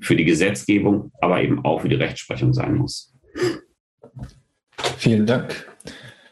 für 0.00 0.16
die 0.16 0.24
Gesetzgebung, 0.24 1.12
aber 1.20 1.40
eben 1.42 1.64
auch 1.64 1.82
für 1.82 1.88
die 1.88 1.94
Rechtsprechung 1.94 2.52
sein 2.52 2.74
muss. 2.74 3.14
Vielen 4.98 5.26
Dank. 5.26 5.66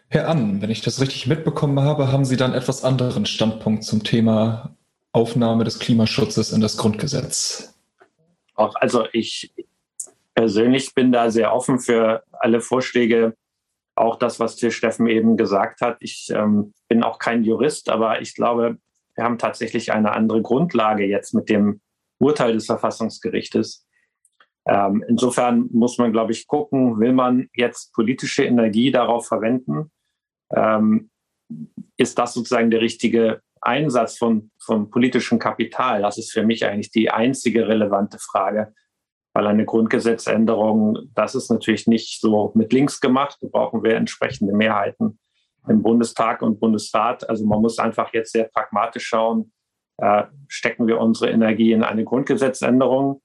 Herr 0.08 0.28
Ann, 0.28 0.62
wenn 0.62 0.70
ich 0.70 0.80
das 0.80 1.00
richtig 1.00 1.26
mitbekommen 1.26 1.80
habe, 1.80 2.10
haben 2.10 2.24
Sie 2.24 2.36
dann 2.36 2.54
etwas 2.54 2.82
anderen 2.82 3.26
Standpunkt 3.26 3.84
zum 3.84 4.02
Thema 4.02 4.74
Aufnahme 5.12 5.64
des 5.64 5.78
Klimaschutzes 5.78 6.50
in 6.50 6.60
das 6.60 6.76
Grundgesetz? 6.76 7.74
Auch, 8.54 8.74
also 8.76 9.04
ich 9.12 9.52
persönlich 10.38 10.94
bin 10.94 11.10
da 11.10 11.32
sehr 11.32 11.52
offen 11.52 11.80
für 11.80 12.22
alle 12.30 12.60
Vorschläge, 12.60 13.34
auch 13.96 14.14
das, 14.14 14.38
was 14.38 14.54
dir 14.54 14.70
Steffen 14.70 15.08
eben 15.08 15.36
gesagt 15.36 15.80
hat. 15.80 15.96
Ich 15.98 16.28
ähm, 16.32 16.72
bin 16.86 17.02
auch 17.02 17.18
kein 17.18 17.42
Jurist, 17.42 17.88
aber 17.88 18.20
ich 18.22 18.36
glaube, 18.36 18.78
wir 19.16 19.24
haben 19.24 19.38
tatsächlich 19.38 19.90
eine 19.90 20.12
andere 20.12 20.40
Grundlage 20.40 21.04
jetzt 21.06 21.34
mit 21.34 21.48
dem 21.48 21.80
Urteil 22.20 22.52
des 22.52 22.66
Verfassungsgerichtes. 22.66 23.84
Ähm, 24.64 25.04
insofern 25.08 25.68
muss 25.72 25.98
man, 25.98 26.12
glaube 26.12 26.30
ich, 26.30 26.46
gucken, 26.46 27.00
will 27.00 27.14
man 27.14 27.48
jetzt 27.52 27.92
politische 27.92 28.44
Energie 28.44 28.92
darauf 28.92 29.26
verwenden? 29.26 29.90
Ähm, 30.54 31.10
ist 31.96 32.16
das 32.16 32.32
sozusagen 32.32 32.70
der 32.70 32.80
richtige 32.80 33.40
Einsatz 33.60 34.16
von, 34.16 34.52
von 34.60 34.88
politischem 34.88 35.40
Kapital? 35.40 36.02
Das 36.02 36.16
ist 36.16 36.30
für 36.30 36.44
mich 36.44 36.64
eigentlich 36.64 36.92
die 36.92 37.10
einzige 37.10 37.66
relevante 37.66 38.20
Frage, 38.20 38.72
weil 39.38 39.46
eine 39.46 39.66
Grundgesetzänderung, 39.66 40.98
das 41.14 41.36
ist 41.36 41.48
natürlich 41.48 41.86
nicht 41.86 42.20
so 42.20 42.50
mit 42.56 42.72
links 42.72 43.00
gemacht. 43.00 43.38
Da 43.40 43.46
brauchen 43.46 43.84
wir 43.84 43.94
entsprechende 43.94 44.52
Mehrheiten 44.52 45.20
im 45.68 45.80
Bundestag 45.80 46.42
und 46.42 46.58
Bundesrat. 46.58 47.30
Also 47.30 47.46
man 47.46 47.60
muss 47.60 47.78
einfach 47.78 48.12
jetzt 48.12 48.32
sehr 48.32 48.48
pragmatisch 48.52 49.06
schauen, 49.06 49.52
äh, 49.98 50.24
stecken 50.48 50.88
wir 50.88 50.98
unsere 50.98 51.30
Energie 51.30 51.70
in 51.70 51.84
eine 51.84 52.02
Grundgesetzänderung 52.02 53.22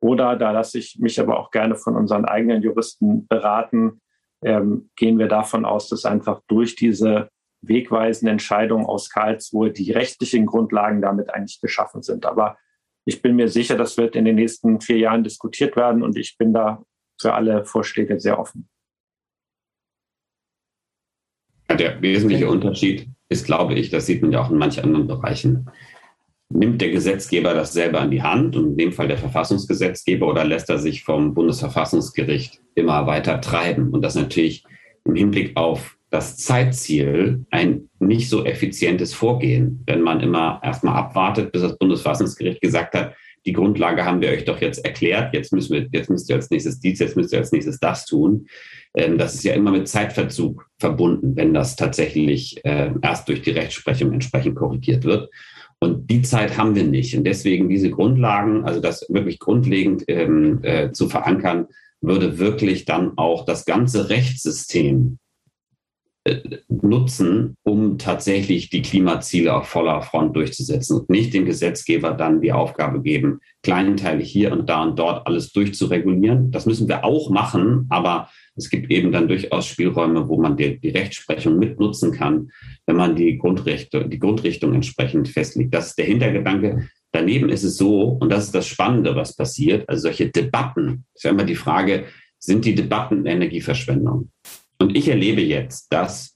oder, 0.00 0.36
da 0.36 0.52
lasse 0.52 0.78
ich 0.78 1.00
mich 1.00 1.18
aber 1.18 1.40
auch 1.40 1.50
gerne 1.50 1.74
von 1.74 1.96
unseren 1.96 2.26
eigenen 2.26 2.62
Juristen 2.62 3.26
beraten, 3.26 4.00
ähm, 4.44 4.90
gehen 4.94 5.18
wir 5.18 5.26
davon 5.26 5.64
aus, 5.64 5.88
dass 5.88 6.04
einfach 6.04 6.42
durch 6.46 6.76
diese 6.76 7.28
wegweisende 7.60 8.30
Entscheidung 8.30 8.86
aus 8.86 9.10
Karlsruhe 9.10 9.72
die 9.72 9.90
rechtlichen 9.90 10.46
Grundlagen 10.46 11.02
damit 11.02 11.34
eigentlich 11.34 11.60
geschaffen 11.60 12.02
sind. 12.02 12.24
Aber 12.24 12.56
ich 13.10 13.22
bin 13.22 13.34
mir 13.34 13.48
sicher, 13.48 13.76
das 13.76 13.96
wird 13.96 14.14
in 14.14 14.24
den 14.24 14.36
nächsten 14.36 14.80
vier 14.80 14.98
Jahren 14.98 15.24
diskutiert 15.24 15.74
werden 15.74 16.04
und 16.04 16.16
ich 16.16 16.38
bin 16.38 16.52
da 16.52 16.84
für 17.20 17.34
alle 17.34 17.64
Vorschläge 17.64 18.20
sehr 18.20 18.38
offen. 18.38 18.68
Der 21.68 22.00
wesentliche 22.00 22.48
Unterschied 22.48 23.08
ist, 23.28 23.46
glaube 23.46 23.74
ich, 23.74 23.90
das 23.90 24.06
sieht 24.06 24.22
man 24.22 24.30
ja 24.30 24.42
auch 24.42 24.50
in 24.50 24.58
manchen 24.58 24.84
anderen 24.84 25.08
Bereichen. 25.08 25.68
Nimmt 26.50 26.80
der 26.80 26.90
Gesetzgeber 26.90 27.52
das 27.52 27.72
selber 27.72 28.00
an 28.00 28.12
die 28.12 28.22
Hand 28.22 28.54
und 28.54 28.70
in 28.70 28.76
dem 28.76 28.92
Fall 28.92 29.08
der 29.08 29.18
Verfassungsgesetzgeber 29.18 30.28
oder 30.28 30.44
lässt 30.44 30.70
er 30.70 30.78
sich 30.78 31.02
vom 31.02 31.34
Bundesverfassungsgericht 31.34 32.60
immer 32.76 33.06
weiter 33.08 33.40
treiben? 33.40 33.90
Und 33.90 34.02
das 34.02 34.14
natürlich 34.14 34.64
im 35.04 35.16
Hinblick 35.16 35.56
auf 35.56 35.98
das 36.10 36.36
Zeitziel 36.36 37.46
ein 37.50 37.88
nicht 38.00 38.28
so 38.28 38.44
effizientes 38.44 39.14
Vorgehen, 39.14 39.82
wenn 39.86 40.02
man 40.02 40.20
immer 40.20 40.60
erstmal 40.62 40.96
abwartet, 40.96 41.52
bis 41.52 41.62
das 41.62 41.78
Bundesverfassungsgericht 41.78 42.60
gesagt 42.60 42.94
hat, 42.94 43.14
die 43.46 43.52
Grundlage 43.52 44.04
haben 44.04 44.20
wir 44.20 44.30
euch 44.30 44.44
doch 44.44 44.60
jetzt 44.60 44.84
erklärt, 44.84 45.32
jetzt 45.32 45.52
müssen 45.52 45.72
wir, 45.72 45.88
jetzt 45.92 46.10
müsst 46.10 46.28
ihr 46.28 46.36
als 46.36 46.50
nächstes 46.50 46.80
dies, 46.80 46.98
jetzt 46.98 47.16
müsst 47.16 47.32
ihr 47.32 47.38
als 47.38 47.52
nächstes 47.52 47.78
das 47.78 48.04
tun. 48.04 48.46
Ähm, 48.94 49.16
das 49.16 49.34
ist 49.34 49.44
ja 49.44 49.54
immer 49.54 49.70
mit 49.70 49.88
Zeitverzug 49.88 50.68
verbunden, 50.78 51.36
wenn 51.36 51.54
das 51.54 51.76
tatsächlich 51.76 52.62
äh, 52.64 52.90
erst 53.00 53.28
durch 53.28 53.40
die 53.42 53.52
Rechtsprechung 53.52 54.12
entsprechend 54.12 54.56
korrigiert 54.56 55.04
wird. 55.04 55.30
Und 55.78 56.10
die 56.10 56.20
Zeit 56.20 56.58
haben 56.58 56.74
wir 56.74 56.84
nicht. 56.84 57.16
Und 57.16 57.24
deswegen 57.24 57.70
diese 57.70 57.90
Grundlagen, 57.90 58.64
also 58.64 58.80
das 58.80 59.06
wirklich 59.08 59.38
grundlegend 59.38 60.04
ähm, 60.08 60.58
äh, 60.62 60.92
zu 60.92 61.08
verankern, 61.08 61.68
würde 62.02 62.38
wirklich 62.38 62.84
dann 62.84 63.16
auch 63.16 63.46
das 63.46 63.64
ganze 63.64 64.10
Rechtssystem 64.10 65.18
nutzen, 66.68 67.56
um 67.62 67.96
tatsächlich 67.96 68.68
die 68.68 68.82
Klimaziele 68.82 69.54
auf 69.54 69.68
voller 69.68 70.02
Front 70.02 70.36
durchzusetzen 70.36 70.98
und 70.98 71.08
nicht 71.08 71.32
dem 71.32 71.46
Gesetzgeber 71.46 72.12
dann 72.12 72.42
die 72.42 72.52
Aufgabe 72.52 73.00
geben, 73.00 73.40
kleinteilig 73.62 74.30
hier 74.30 74.52
und 74.52 74.68
da 74.68 74.82
und 74.82 74.98
dort 74.98 75.26
alles 75.26 75.52
durchzuregulieren. 75.52 76.50
Das 76.50 76.66
müssen 76.66 76.88
wir 76.88 77.04
auch 77.04 77.30
machen, 77.30 77.86
aber 77.88 78.28
es 78.54 78.68
gibt 78.68 78.90
eben 78.90 79.12
dann 79.12 79.28
durchaus 79.28 79.66
Spielräume, 79.66 80.28
wo 80.28 80.38
man 80.40 80.58
die, 80.58 80.78
die 80.78 80.90
Rechtsprechung 80.90 81.58
mitnutzen 81.58 82.12
kann, 82.12 82.50
wenn 82.86 82.96
man 82.96 83.16
die 83.16 83.40
die 83.40 84.18
Grundrichtung 84.18 84.74
entsprechend 84.74 85.28
festlegt. 85.28 85.72
Das 85.74 85.88
ist 85.88 85.98
der 85.98 86.04
Hintergedanke. 86.04 86.88
Daneben 87.12 87.48
ist 87.48 87.64
es 87.64 87.78
so, 87.78 88.02
und 88.02 88.30
das 88.30 88.44
ist 88.44 88.54
das 88.54 88.66
Spannende, 88.66 89.16
was 89.16 89.34
passiert, 89.34 89.88
also 89.88 90.02
solche 90.02 90.28
Debatten, 90.28 91.06
ist 91.14 91.24
ja 91.24 91.30
immer 91.30 91.44
die 91.44 91.56
Frage, 91.56 92.04
sind 92.38 92.64
die 92.64 92.74
Debatten 92.74 93.26
Energieverschwendung? 93.26 94.30
Und 94.80 94.96
ich 94.96 95.08
erlebe 95.08 95.42
jetzt, 95.42 95.92
dass 95.92 96.34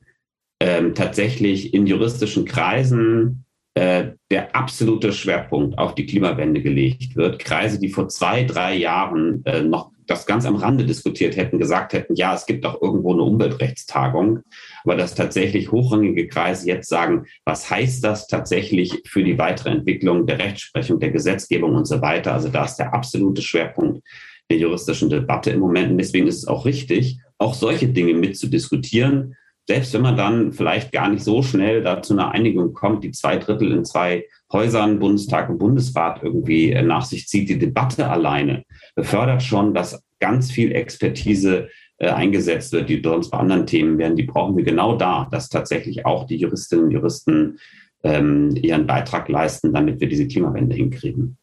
ähm, 0.61 0.95
tatsächlich 0.95 1.75
in 1.75 1.87
juristischen 1.87 2.45
Kreisen 2.45 3.45
äh, 3.75 4.13
der 4.31 4.55
absolute 4.55 5.13
Schwerpunkt 5.13 5.79
auf 5.79 5.95
die 5.95 6.07
Klimawende 6.07 6.63
gelegt 6.63 7.17
wird. 7.17 7.41
Kreise, 7.41 7.81
die 7.81 7.89
vor 7.89 8.09
zwei, 8.09 8.45
drei 8.45 8.77
Jahren 8.77 9.45
äh, 9.47 9.63
noch 9.63 9.91
das 10.07 10.27
ganz 10.27 10.45
am 10.45 10.57
Rande 10.57 10.85
diskutiert 10.85 11.37
hätten, 11.37 11.59
gesagt 11.59 11.95
hätten, 11.95 12.15
ja, 12.15 12.35
es 12.35 12.45
gibt 12.45 12.67
auch 12.67 12.81
irgendwo 12.83 13.15
eine 13.15 13.23
Umweltrechtstagung, 13.23 14.41
aber 14.85 14.97
dass 14.97 15.15
tatsächlich 15.15 15.73
hochrangige 15.73 16.29
Kreise 16.29 16.69
jetzt 16.69 16.91
sagen, 16.91 17.25
was 17.45 17.71
heißt 17.71 18.05
das 18.05 18.27
tatsächlich 18.27 19.03
für 19.07 19.25
die 19.25 19.39
weitere 19.39 19.71
Entwicklung 19.71 20.27
der 20.27 20.39
Rechtsprechung, 20.39 21.01
der 21.01 21.11
Gesetzgebung 21.11 21.75
und 21.75 21.87
so 21.87 22.03
weiter. 22.03 22.35
Also 22.35 22.51
da 22.51 22.67
ist 22.67 22.77
der 22.77 22.93
absolute 22.93 23.41
Schwerpunkt 23.41 24.03
der 24.51 24.59
juristischen 24.59 25.09
Debatte 25.09 25.51
im 25.51 25.61
Moment. 25.61 25.93
Und 25.93 25.99
deswegen 25.99 26.27
ist 26.27 26.39
es 26.39 26.47
auch 26.47 26.67
richtig, 26.67 27.19
auch 27.39 27.55
solche 27.55 27.89
Dinge 27.89 28.15
mitzudiskutieren 28.15 29.37
selbst 29.67 29.95
wenn 29.95 30.03
man 30.03 30.17
dann 30.17 30.53
vielleicht 30.53 30.93
gar 30.93 31.09
nicht 31.09 31.25
so 31.25 31.43
schnell 31.43 31.83
da 31.83 32.03
zu 32.03 32.13
einer 32.13 32.33
Einigung 32.33 32.75
kommt, 32.75 33.03
die 33.03 33.13
zwei 33.13 33.39
Drittel 33.39 33.73
in 33.73 33.85
zwei 33.85 34.27
Häusern, 34.53 34.99
Bundestag 34.99 35.49
und 35.49 35.59
Bundesrat 35.59 36.23
irgendwie 36.23 36.73
äh, 36.73 36.83
nach 36.83 37.05
sich 37.05 37.27
zieht, 37.29 37.49
die 37.49 37.59
Debatte 37.59 38.09
alleine 38.09 38.65
befördert 38.95 39.43
schon, 39.43 39.73
dass 39.73 40.03
ganz 40.21 40.51
viel 40.51 40.73
Expertise 40.73 41.69
äh, 41.97 42.09
eingesetzt 42.09 42.73
wird, 42.73 42.89
die 42.89 43.01
sonst 43.03 43.31
bei 43.31 43.39
anderen 43.39 43.67
Themen 43.67 43.97
werden. 43.99 44.17
Die 44.17 44.25
brauchen 44.25 44.57
wir 44.57 44.65
genau 44.65 44.97
da, 44.97 45.29
dass 45.31 45.49
tatsächlich 45.49 46.05
auch 46.05 46.27
die 46.27 46.37
Juristinnen 46.37 46.87
und 46.87 46.91
Juristen 46.91 47.59
ähm, 48.03 48.55
ihren 48.57 48.87
Beitrag 48.87 49.29
leisten, 49.31 49.73
damit 49.73 49.99
wir 49.99 50.09
diese 50.09 50.29
Klimawende 50.29 50.77
hinkriegen. 50.77 51.39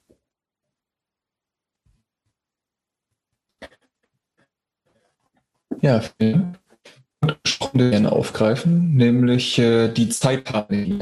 Ja, 5.81 6.01
vielen 6.01 6.57
gerne 7.73 8.11
aufgreifen, 8.11 8.95
nämlich 8.95 9.57
äh, 9.59 9.89
die 9.89 10.09
Zeitplanung. 10.09 10.99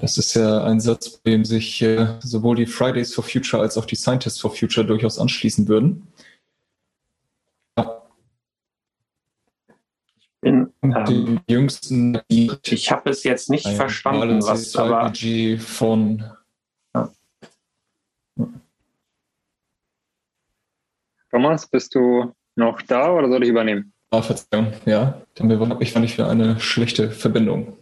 Das 0.00 0.18
ist 0.18 0.34
ja 0.34 0.64
ein 0.64 0.80
Satz, 0.80 1.10
bei 1.10 1.32
dem 1.32 1.44
sich 1.44 1.82
äh, 1.82 2.18
sowohl 2.20 2.56
die 2.56 2.66
Fridays 2.66 3.14
for 3.14 3.24
Future 3.24 3.62
als 3.62 3.76
auch 3.76 3.84
die 3.84 3.96
Scientists 3.96 4.40
for 4.40 4.54
Future 4.54 4.86
durchaus 4.86 5.18
anschließen 5.18 5.68
würden. 5.68 6.06
Bin, 10.42 10.72
ähm, 10.82 11.40
jüngsten, 11.48 12.18
ich 12.28 12.90
habe 12.90 13.10
es 13.10 13.24
jetzt 13.24 13.50
nicht 13.50 13.68
verstanden, 13.68 14.42
was 14.42 14.74
aber 14.74 15.12
von 15.58 16.24
ja. 16.94 17.12
Thomas, 21.30 21.66
bist 21.66 21.94
du 21.94 22.32
noch 22.60 22.80
da 22.82 23.12
oder 23.12 23.28
soll 23.28 23.42
ich 23.42 23.48
übernehmen? 23.48 23.92
Ah, 24.10 24.22
Verzeihung, 24.22 24.72
ja. 24.86 25.22
Dann 25.34 25.50
habe 25.50 25.82
ich 25.82 25.92
fand 25.92 26.04
ich 26.04 26.14
für 26.14 26.26
eine 26.26 26.60
schlechte 26.60 27.10
Verbindung. 27.10 27.76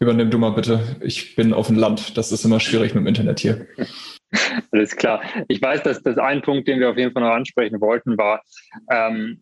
Übernimm 0.00 0.30
du 0.30 0.38
mal 0.38 0.50
bitte. 0.50 0.80
Ich 1.00 1.36
bin 1.36 1.54
auf 1.54 1.68
dem 1.68 1.76
Land. 1.76 2.16
Das 2.16 2.32
ist 2.32 2.44
immer 2.44 2.60
schwierig 2.60 2.94
mit 2.94 3.02
dem 3.02 3.06
Internet 3.06 3.40
hier. 3.40 3.66
Alles 4.72 4.96
klar. 4.96 5.22
Ich 5.48 5.62
weiß, 5.62 5.82
dass 5.82 6.02
das 6.02 6.18
ein 6.18 6.42
Punkt, 6.42 6.68
den 6.68 6.80
wir 6.80 6.90
auf 6.90 6.98
jeden 6.98 7.12
Fall 7.12 7.22
noch 7.22 7.30
ansprechen 7.30 7.80
wollten, 7.80 8.18
war, 8.18 8.42
ähm, 8.90 9.40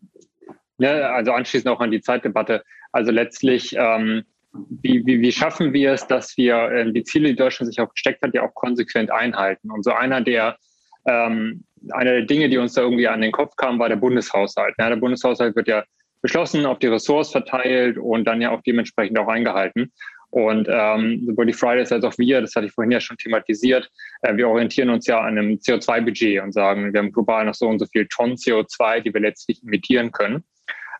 ne, 0.77 1.09
also 1.09 1.31
anschließend 1.31 1.69
auch 1.69 1.79
an 1.79 1.91
die 1.91 2.01
Zeitdebatte. 2.01 2.63
Also 2.91 3.11
letztlich, 3.11 3.75
ähm, 3.77 4.23
wie, 4.53 5.05
wie, 5.05 5.19
wie 5.21 5.31
schaffen 5.31 5.73
wir 5.73 5.93
es, 5.93 6.07
dass 6.07 6.37
wir 6.37 6.55
äh, 6.71 6.91
die 6.91 7.03
Ziele, 7.03 7.29
die 7.29 7.35
Deutschland 7.35 7.71
sich 7.71 7.81
auch 7.81 7.91
gesteckt 7.91 8.21
hat, 8.21 8.33
ja 8.33 8.43
auch 8.43 8.53
konsequent 8.53 9.11
einhalten? 9.11 9.71
Und 9.71 9.83
so 9.83 9.91
einer 9.91 10.21
der 10.21 10.57
ähm, 11.05 11.65
einer 11.91 12.11
der 12.11 12.21
Dinge, 12.23 12.49
die 12.49 12.57
uns 12.57 12.73
da 12.73 12.81
irgendwie 12.81 13.07
an 13.07 13.21
den 13.21 13.31
Kopf 13.31 13.55
kam, 13.55 13.79
war 13.79 13.89
der 13.89 13.95
Bundeshaushalt. 13.95 14.75
Ja, 14.77 14.89
der 14.89 14.95
Bundeshaushalt 14.95 15.55
wird 15.55 15.67
ja 15.67 15.83
beschlossen, 16.21 16.65
auf 16.65 16.79
die 16.79 16.87
Ressorts 16.87 17.31
verteilt 17.31 17.97
und 17.97 18.25
dann 18.25 18.41
ja 18.41 18.51
auch 18.51 18.61
dementsprechend 18.61 19.19
auch 19.19 19.27
eingehalten. 19.27 19.91
Und 20.31 20.67
ähm, 20.69 21.23
sowohl 21.25 21.45
die 21.45 21.53
Fridays 21.53 21.91
als 21.91 22.03
auch 22.03 22.17
wir, 22.17 22.41
das 22.41 22.55
hatte 22.55 22.65
ich 22.65 22.73
vorhin 22.73 22.91
ja 22.91 22.99
schon 22.99 23.15
thematisiert, 23.17 23.89
äh, 24.21 24.35
wir 24.35 24.49
orientieren 24.49 24.89
uns 24.89 25.07
ja 25.07 25.21
an 25.21 25.37
einem 25.37 25.51
CO2-Budget 25.55 26.41
und 26.41 26.51
sagen, 26.51 26.91
wir 26.91 26.99
haben 26.99 27.13
global 27.13 27.45
noch 27.45 27.53
so 27.53 27.67
und 27.67 27.79
so 27.79 27.85
viel 27.85 28.05
Tonnen 28.07 28.35
CO2, 28.35 29.01
die 29.01 29.13
wir 29.13 29.21
letztlich 29.21 29.63
emittieren 29.63 30.11
können. 30.11 30.43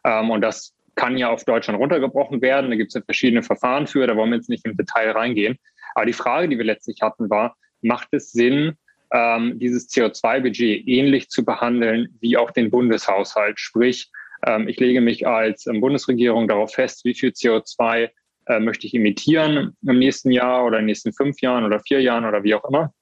Ähm, 0.05 0.29
und 0.29 0.41
das 0.41 0.73
kann 0.95 1.17
ja 1.17 1.29
auf 1.29 1.43
Deutschland 1.43 1.79
runtergebrochen 1.79 2.41
werden. 2.41 2.69
Da 2.69 2.77
gibt 2.77 2.89
es 2.89 2.93
ja 2.93 3.01
verschiedene 3.01 3.43
Verfahren 3.43 3.87
für, 3.87 4.07
da 4.07 4.15
wollen 4.15 4.29
wir 4.29 4.37
jetzt 4.37 4.49
nicht 4.49 4.65
im 4.65 4.77
Detail 4.77 5.11
reingehen. 5.11 5.57
Aber 5.95 6.05
die 6.05 6.13
Frage, 6.13 6.47
die 6.47 6.57
wir 6.57 6.65
letztlich 6.65 7.01
hatten, 7.01 7.29
war, 7.29 7.57
macht 7.81 8.09
es 8.11 8.31
Sinn, 8.31 8.77
ähm, 9.15 9.57
dieses 9.57 9.89
CO2-Budget 9.89 10.85
ähnlich 10.87 11.29
zu 11.29 11.45
behandeln 11.45 12.09
wie 12.19 12.35
auch 12.35 12.51
den 12.51 12.69
Bundeshaushalt? 12.69 13.59
Sprich, 13.59 14.11
ähm, 14.45 14.67
ich 14.67 14.77
lege 14.79 14.99
mich 14.99 15.25
als 15.25 15.65
ähm, 15.67 15.79
Bundesregierung 15.79 16.49
darauf 16.49 16.73
fest, 16.73 17.05
wie 17.05 17.13
viel 17.15 17.29
CO2 17.29 18.09
äh, 18.47 18.59
möchte 18.59 18.87
ich 18.87 18.93
emittieren 18.93 19.75
im 19.87 19.99
nächsten 19.99 20.31
Jahr 20.31 20.65
oder 20.65 20.79
in 20.79 20.83
den 20.83 20.87
nächsten 20.87 21.13
fünf 21.13 21.39
Jahren 21.39 21.63
oder 21.63 21.79
vier 21.79 22.01
Jahren 22.01 22.25
oder 22.25 22.43
wie 22.43 22.55
auch 22.55 22.65
immer 22.65 22.93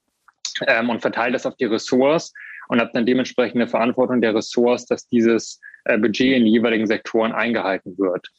ähm, 0.67 0.91
und 0.91 1.01
verteile 1.01 1.33
das 1.33 1.47
auf 1.47 1.55
die 1.55 1.65
Ressorts 1.65 2.31
und 2.67 2.79
habe 2.79 2.91
dann 2.93 3.07
dementsprechend 3.07 3.67
Verantwortung 3.69 4.21
der 4.21 4.35
Ressorts, 4.35 4.85
dass 4.85 5.07
dieses 5.07 5.59
äh, 5.85 5.97
Budget 5.97 6.37
in 6.37 6.45
die 6.45 6.51
jeweiligen 6.51 6.85
Sektoren 6.85 7.31
eingehalten 7.31 7.97
wird. 7.97 8.29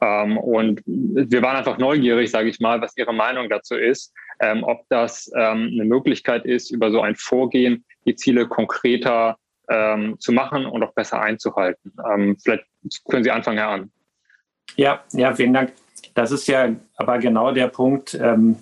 Ähm, 0.00 0.36
und 0.36 0.82
wir 0.86 1.42
waren 1.42 1.56
einfach 1.56 1.78
neugierig, 1.78 2.30
sage 2.30 2.48
ich 2.48 2.60
mal, 2.60 2.80
was 2.80 2.96
Ihre 2.96 3.14
Meinung 3.14 3.48
dazu 3.48 3.74
ist, 3.74 4.12
ähm, 4.42 4.64
ob 4.64 4.86
das 4.88 5.30
ähm, 5.34 5.70
eine 5.72 5.84
Möglichkeit 5.84 6.44
ist, 6.44 6.70
über 6.70 6.90
so 6.90 7.00
ein 7.00 7.14
Vorgehen 7.14 7.84
die 8.04 8.16
Ziele 8.16 8.48
konkreter 8.48 9.38
ähm, 9.70 10.16
zu 10.18 10.32
machen 10.32 10.66
und 10.66 10.82
auch 10.82 10.92
besser 10.92 11.22
einzuhalten. 11.22 11.92
Ähm, 12.12 12.36
vielleicht 12.42 12.64
können 13.08 13.22
Sie 13.22 13.30
anfangen, 13.30 13.58
Herr 13.58 13.68
an. 13.68 13.92
Ja, 14.76 15.04
ja, 15.12 15.32
vielen 15.34 15.54
Dank. 15.54 15.72
Das 16.14 16.32
ist 16.32 16.48
ja 16.48 16.74
aber 16.96 17.18
genau 17.18 17.52
der 17.52 17.68
Punkt, 17.68 18.18
ähm, 18.20 18.56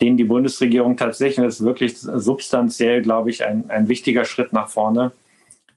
den 0.00 0.16
die 0.16 0.24
Bundesregierung 0.24 0.96
tatsächlich, 0.96 1.44
das 1.44 1.60
ist 1.60 1.64
wirklich 1.64 1.98
substanziell, 1.98 3.00
glaube 3.00 3.30
ich, 3.30 3.44
ein, 3.44 3.70
ein 3.70 3.88
wichtiger 3.88 4.24
Schritt 4.24 4.52
nach 4.52 4.68
vorne, 4.68 5.12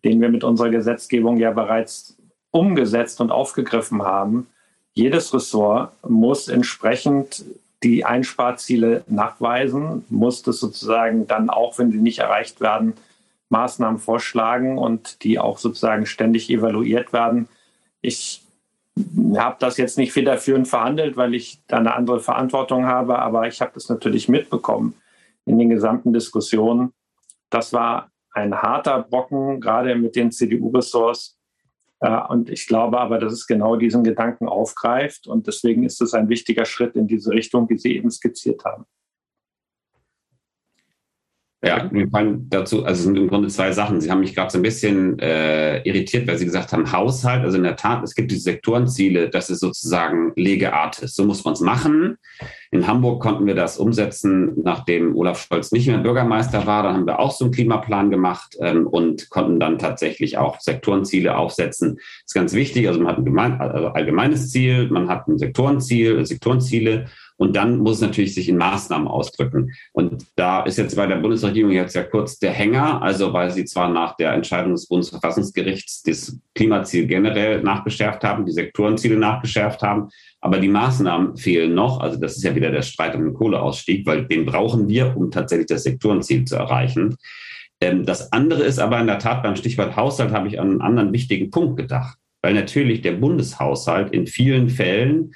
den 0.03 0.19
wir 0.19 0.29
mit 0.29 0.43
unserer 0.43 0.69
Gesetzgebung 0.69 1.37
ja 1.37 1.51
bereits 1.51 2.17
umgesetzt 2.49 3.21
und 3.21 3.31
aufgegriffen 3.31 4.01
haben. 4.01 4.47
Jedes 4.93 5.33
Ressort 5.33 5.91
muss 6.07 6.47
entsprechend 6.47 7.45
die 7.83 8.05
Einsparziele 8.05 9.03
nachweisen, 9.07 10.05
muss 10.09 10.43
das 10.43 10.59
sozusagen 10.59 11.27
dann 11.27 11.49
auch, 11.49 11.77
wenn 11.79 11.91
sie 11.91 11.99
nicht 11.99 12.19
erreicht 12.19 12.61
werden, 12.61 12.93
Maßnahmen 13.49 13.99
vorschlagen 13.99 14.77
und 14.77 15.23
die 15.23 15.39
auch 15.39 15.57
sozusagen 15.57 16.05
ständig 16.05 16.49
evaluiert 16.49 17.11
werden. 17.11 17.47
Ich 18.01 18.43
habe 19.35 19.57
das 19.59 19.77
jetzt 19.77 19.97
nicht 19.97 20.11
federführend 20.11 20.67
verhandelt, 20.67 21.17
weil 21.17 21.33
ich 21.33 21.59
da 21.67 21.77
eine 21.77 21.95
andere 21.95 22.19
Verantwortung 22.19 22.85
habe, 22.85 23.19
aber 23.19 23.47
ich 23.47 23.61
habe 23.61 23.71
das 23.73 23.89
natürlich 23.89 24.29
mitbekommen 24.29 24.95
in 25.45 25.57
den 25.57 25.69
gesamten 25.69 26.13
Diskussionen. 26.13 26.93
Das 27.49 27.73
war 27.73 28.11
ein 28.31 28.61
harter 28.61 29.01
Brocken, 29.01 29.59
gerade 29.59 29.95
mit 29.95 30.15
den 30.15 30.31
CDU-Ressorts. 30.31 31.37
Äh, 32.01 32.19
und 32.29 32.49
ich 32.49 32.67
glaube 32.67 32.99
aber, 32.99 33.19
dass 33.19 33.31
es 33.31 33.47
genau 33.47 33.75
diesen 33.77 34.03
Gedanken 34.03 34.47
aufgreift. 34.47 35.27
Und 35.27 35.47
deswegen 35.47 35.83
ist 35.83 36.01
es 36.01 36.13
ein 36.13 36.29
wichtiger 36.29 36.65
Schritt 36.65 36.95
in 36.95 37.07
diese 37.07 37.31
Richtung, 37.31 37.67
die 37.67 37.77
Sie 37.77 37.95
eben 37.95 38.11
skizziert 38.11 38.65
haben. 38.65 38.85
Ja, 41.63 41.87
mir 41.91 42.09
fallen 42.09 42.49
dazu, 42.49 42.85
also 42.85 43.01
es 43.01 43.05
sind 43.05 43.17
im 43.17 43.27
Grunde 43.27 43.47
zwei 43.49 43.71
Sachen. 43.71 44.01
Sie 44.01 44.09
haben 44.09 44.21
mich 44.21 44.33
gerade 44.33 44.51
so 44.51 44.57
ein 44.57 44.63
bisschen 44.63 45.19
äh, 45.19 45.83
irritiert, 45.83 46.27
weil 46.27 46.39
Sie 46.39 46.45
gesagt 46.45 46.73
haben, 46.73 46.91
Haushalt. 46.91 47.43
Also 47.43 47.57
in 47.57 47.63
der 47.63 47.75
Tat, 47.75 48.03
es 48.03 48.15
gibt 48.15 48.31
diese 48.31 48.41
Sektorenziele, 48.41 49.29
das 49.29 49.51
ist 49.51 49.59
sozusagen 49.59 50.33
Lege 50.35 50.73
Artis. 50.73 51.13
So 51.13 51.23
muss 51.23 51.45
man 51.45 51.53
es 51.53 51.59
machen. 51.59 52.17
In 52.73 52.87
Hamburg 52.87 53.21
konnten 53.21 53.45
wir 53.45 53.53
das 53.53 53.77
umsetzen, 53.77 54.53
nachdem 54.63 55.17
Olaf 55.17 55.45
Scholz 55.45 55.73
nicht 55.73 55.87
mehr 55.87 55.97
Bürgermeister 55.97 56.65
war. 56.65 56.83
Da 56.83 56.93
haben 56.93 57.05
wir 57.05 57.19
auch 57.19 57.31
so 57.31 57.43
einen 57.43 57.53
Klimaplan 57.53 58.09
gemacht 58.09 58.55
ähm, 58.61 58.87
und 58.87 59.29
konnten 59.29 59.59
dann 59.59 59.77
tatsächlich 59.77 60.37
auch 60.37 60.61
Sektorenziele 60.61 61.37
aufsetzen. 61.37 61.95
Das 61.95 62.05
ist 62.27 62.33
ganz 62.33 62.53
wichtig. 62.53 62.87
Also 62.87 63.01
man 63.01 63.09
hat 63.09 63.17
ein 63.17 63.25
gemein, 63.25 63.59
also 63.59 63.87
allgemeines 63.87 64.51
Ziel, 64.51 64.89
man 64.89 65.09
hat 65.09 65.27
ein 65.27 65.37
Sektorenziel, 65.37 66.25
Sektorenziele 66.25 67.07
und 67.41 67.55
dann 67.55 67.79
muss 67.79 67.95
es 67.95 68.01
natürlich 68.01 68.35
sich 68.35 68.47
in 68.47 68.57
Maßnahmen 68.57 69.07
ausdrücken. 69.07 69.71
Und 69.93 70.27
da 70.35 70.61
ist 70.61 70.77
jetzt 70.77 70.95
bei 70.95 71.07
der 71.07 71.15
Bundesregierung 71.15 71.71
jetzt 71.71 71.95
ja 71.95 72.03
kurz 72.03 72.37
der 72.37 72.51
Hänger, 72.51 73.01
also 73.01 73.33
weil 73.33 73.49
sie 73.49 73.65
zwar 73.65 73.89
nach 73.89 74.15
der 74.15 74.33
Entscheidung 74.33 74.73
des 74.73 74.87
Bundesverfassungsgerichts 74.87 76.03
das 76.03 76.37
Klimaziel 76.53 77.07
generell 77.07 77.63
nachgeschärft 77.63 78.23
haben, 78.23 78.45
die 78.45 78.51
Sektorenziele 78.51 79.17
nachgeschärft 79.17 79.81
haben, 79.81 80.09
aber 80.41 80.59
die 80.59 80.67
Maßnahmen 80.67 81.37
fehlen 81.37 81.75
noch. 81.75 81.99
Also 81.99 82.19
das 82.19 82.35
ist 82.35 82.43
ja 82.43 82.55
wieder 82.55 82.71
der 82.71 82.81
Streit 82.81 83.15
um 83.15 83.23
den 83.23 83.33
Kohleausstieg, 83.33 84.05
weil 84.07 84.25
den 84.25 84.45
brauchen 84.45 84.87
wir, 84.89 85.15
um 85.15 85.29
tatsächlich 85.29 85.67
das 85.67 85.83
Sektorenziel 85.83 86.45
zu 86.45 86.55
erreichen. 86.55 87.15
Ähm, 87.79 88.05
das 88.05 88.33
andere 88.33 88.63
ist 88.63 88.79
aber 88.79 88.99
in 88.99 89.07
der 89.07 89.19
Tat 89.19 89.43
beim 89.43 89.55
Stichwort 89.55 89.95
Haushalt 89.95 90.31
habe 90.31 90.47
ich 90.47 90.59
an 90.59 90.71
einen 90.71 90.81
anderen 90.81 91.13
wichtigen 91.13 91.51
Punkt 91.51 91.77
gedacht, 91.77 92.17
weil 92.41 92.55
natürlich 92.55 93.01
der 93.01 93.13
Bundeshaushalt 93.13 94.11
in 94.13 94.25
vielen 94.25 94.69
Fällen 94.69 95.33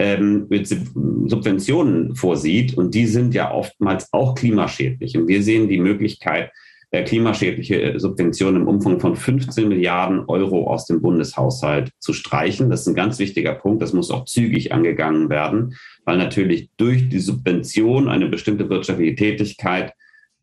ähm, 0.00 0.46
mit 0.48 0.66
Subventionen 0.66 2.16
vorsieht. 2.16 2.76
Und 2.76 2.94
die 2.94 3.06
sind 3.06 3.34
ja 3.34 3.52
oftmals 3.52 4.12
auch 4.12 4.34
klimaschädlich. 4.34 5.16
Und 5.16 5.28
wir 5.28 5.42
sehen 5.42 5.68
die 5.68 5.78
Möglichkeit, 5.78 6.50
klimaschädliche 6.90 7.82
äh, 7.82 7.98
Subventionen 7.98 8.62
im 8.62 8.68
Umfang 8.68 9.00
von 9.00 9.14
15 9.14 9.68
Milliarden 9.68 10.24
Euro 10.26 10.66
aus 10.68 10.86
dem 10.86 11.02
Bundeshaushalt 11.02 11.90
zu 11.98 12.12
streichen. 12.12 12.70
Das 12.70 12.82
ist 12.82 12.88
ein 12.88 12.94
ganz 12.94 13.18
wichtiger 13.18 13.54
Punkt. 13.54 13.82
Das 13.82 13.92
muss 13.92 14.10
auch 14.10 14.24
zügig 14.24 14.72
angegangen 14.72 15.28
werden, 15.28 15.76
weil 16.04 16.16
natürlich 16.16 16.70
durch 16.76 17.08
die 17.08 17.20
Subvention 17.20 18.08
eine 18.08 18.28
bestimmte 18.28 18.70
wirtschaftliche 18.70 19.16
Tätigkeit 19.16 19.92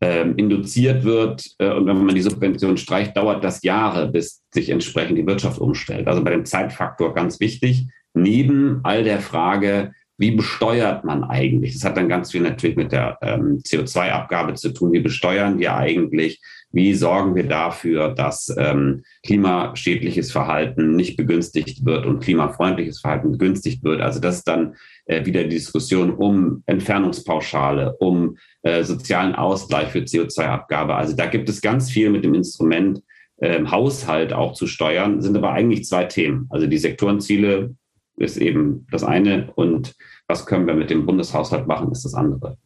ähm, 0.00 0.34
induziert 0.36 1.04
wird. 1.04 1.44
Äh, 1.58 1.72
und 1.72 1.86
wenn 1.86 2.04
man 2.04 2.14
die 2.14 2.22
Subvention 2.22 2.76
streicht, 2.76 3.16
dauert 3.16 3.42
das 3.42 3.62
Jahre, 3.62 4.08
bis 4.08 4.42
sich 4.52 4.70
entsprechend 4.70 5.18
die 5.18 5.26
Wirtschaft 5.26 5.58
umstellt. 5.58 6.06
Also 6.06 6.22
bei 6.22 6.30
dem 6.30 6.44
Zeitfaktor 6.44 7.14
ganz 7.14 7.40
wichtig 7.40 7.86
neben 8.14 8.80
all 8.82 9.04
der 9.04 9.20
Frage, 9.20 9.92
wie 10.18 10.30
besteuert 10.30 11.04
man 11.04 11.24
eigentlich? 11.24 11.74
Das 11.74 11.84
hat 11.84 11.96
dann 11.96 12.08
ganz 12.08 12.32
viel 12.32 12.40
natürlich 12.40 12.76
mit 12.76 12.92
der 12.92 13.18
ähm, 13.20 13.60
CO2-Abgabe 13.66 14.54
zu 14.54 14.70
tun. 14.70 14.92
Wie 14.92 15.00
besteuern 15.00 15.58
wir 15.58 15.76
eigentlich? 15.76 16.40
Wie 16.72 16.94
sorgen 16.94 17.34
wir 17.34 17.44
dafür, 17.44 18.14
dass 18.14 18.54
ähm, 18.58 19.02
klimaschädliches 19.24 20.32
Verhalten 20.32 20.96
nicht 20.96 21.16
begünstigt 21.16 21.84
wird 21.84 22.06
und 22.06 22.20
klimafreundliches 22.20 23.00
Verhalten 23.00 23.32
begünstigt 23.32 23.84
wird? 23.84 24.00
Also 24.00 24.20
das 24.20 24.36
ist 24.36 24.48
dann 24.48 24.74
äh, 25.04 25.24
wieder 25.26 25.42
die 25.42 25.50
Diskussion 25.50 26.10
um 26.10 26.62
Entfernungspauschale, 26.66 27.96
um 27.98 28.36
äh, 28.62 28.84
sozialen 28.84 29.34
Ausgleich 29.34 29.88
für 29.88 30.00
CO2-Abgabe. 30.00 30.94
Also 30.94 31.14
da 31.14 31.26
gibt 31.26 31.48
es 31.48 31.60
ganz 31.60 31.90
viel 31.90 32.10
mit 32.10 32.24
dem 32.24 32.34
Instrument 32.34 33.02
äh, 33.38 33.64
Haushalt 33.66 34.32
auch 34.32 34.54
zu 34.54 34.66
steuern, 34.66 35.20
sind 35.20 35.36
aber 35.36 35.52
eigentlich 35.52 35.84
zwei 35.84 36.04
Themen. 36.04 36.46
Also 36.50 36.66
die 36.66 36.78
Sektorenziele 36.78 37.74
ist 38.16 38.36
eben 38.36 38.86
das 38.90 39.04
eine 39.04 39.52
und 39.54 39.94
was 40.26 40.46
können 40.46 40.66
wir 40.66 40.74
mit 40.74 40.90
dem 40.90 41.06
Bundeshaushalt 41.06 41.66
machen, 41.66 41.92
ist 41.92 42.04
das 42.04 42.14
andere. 42.14 42.56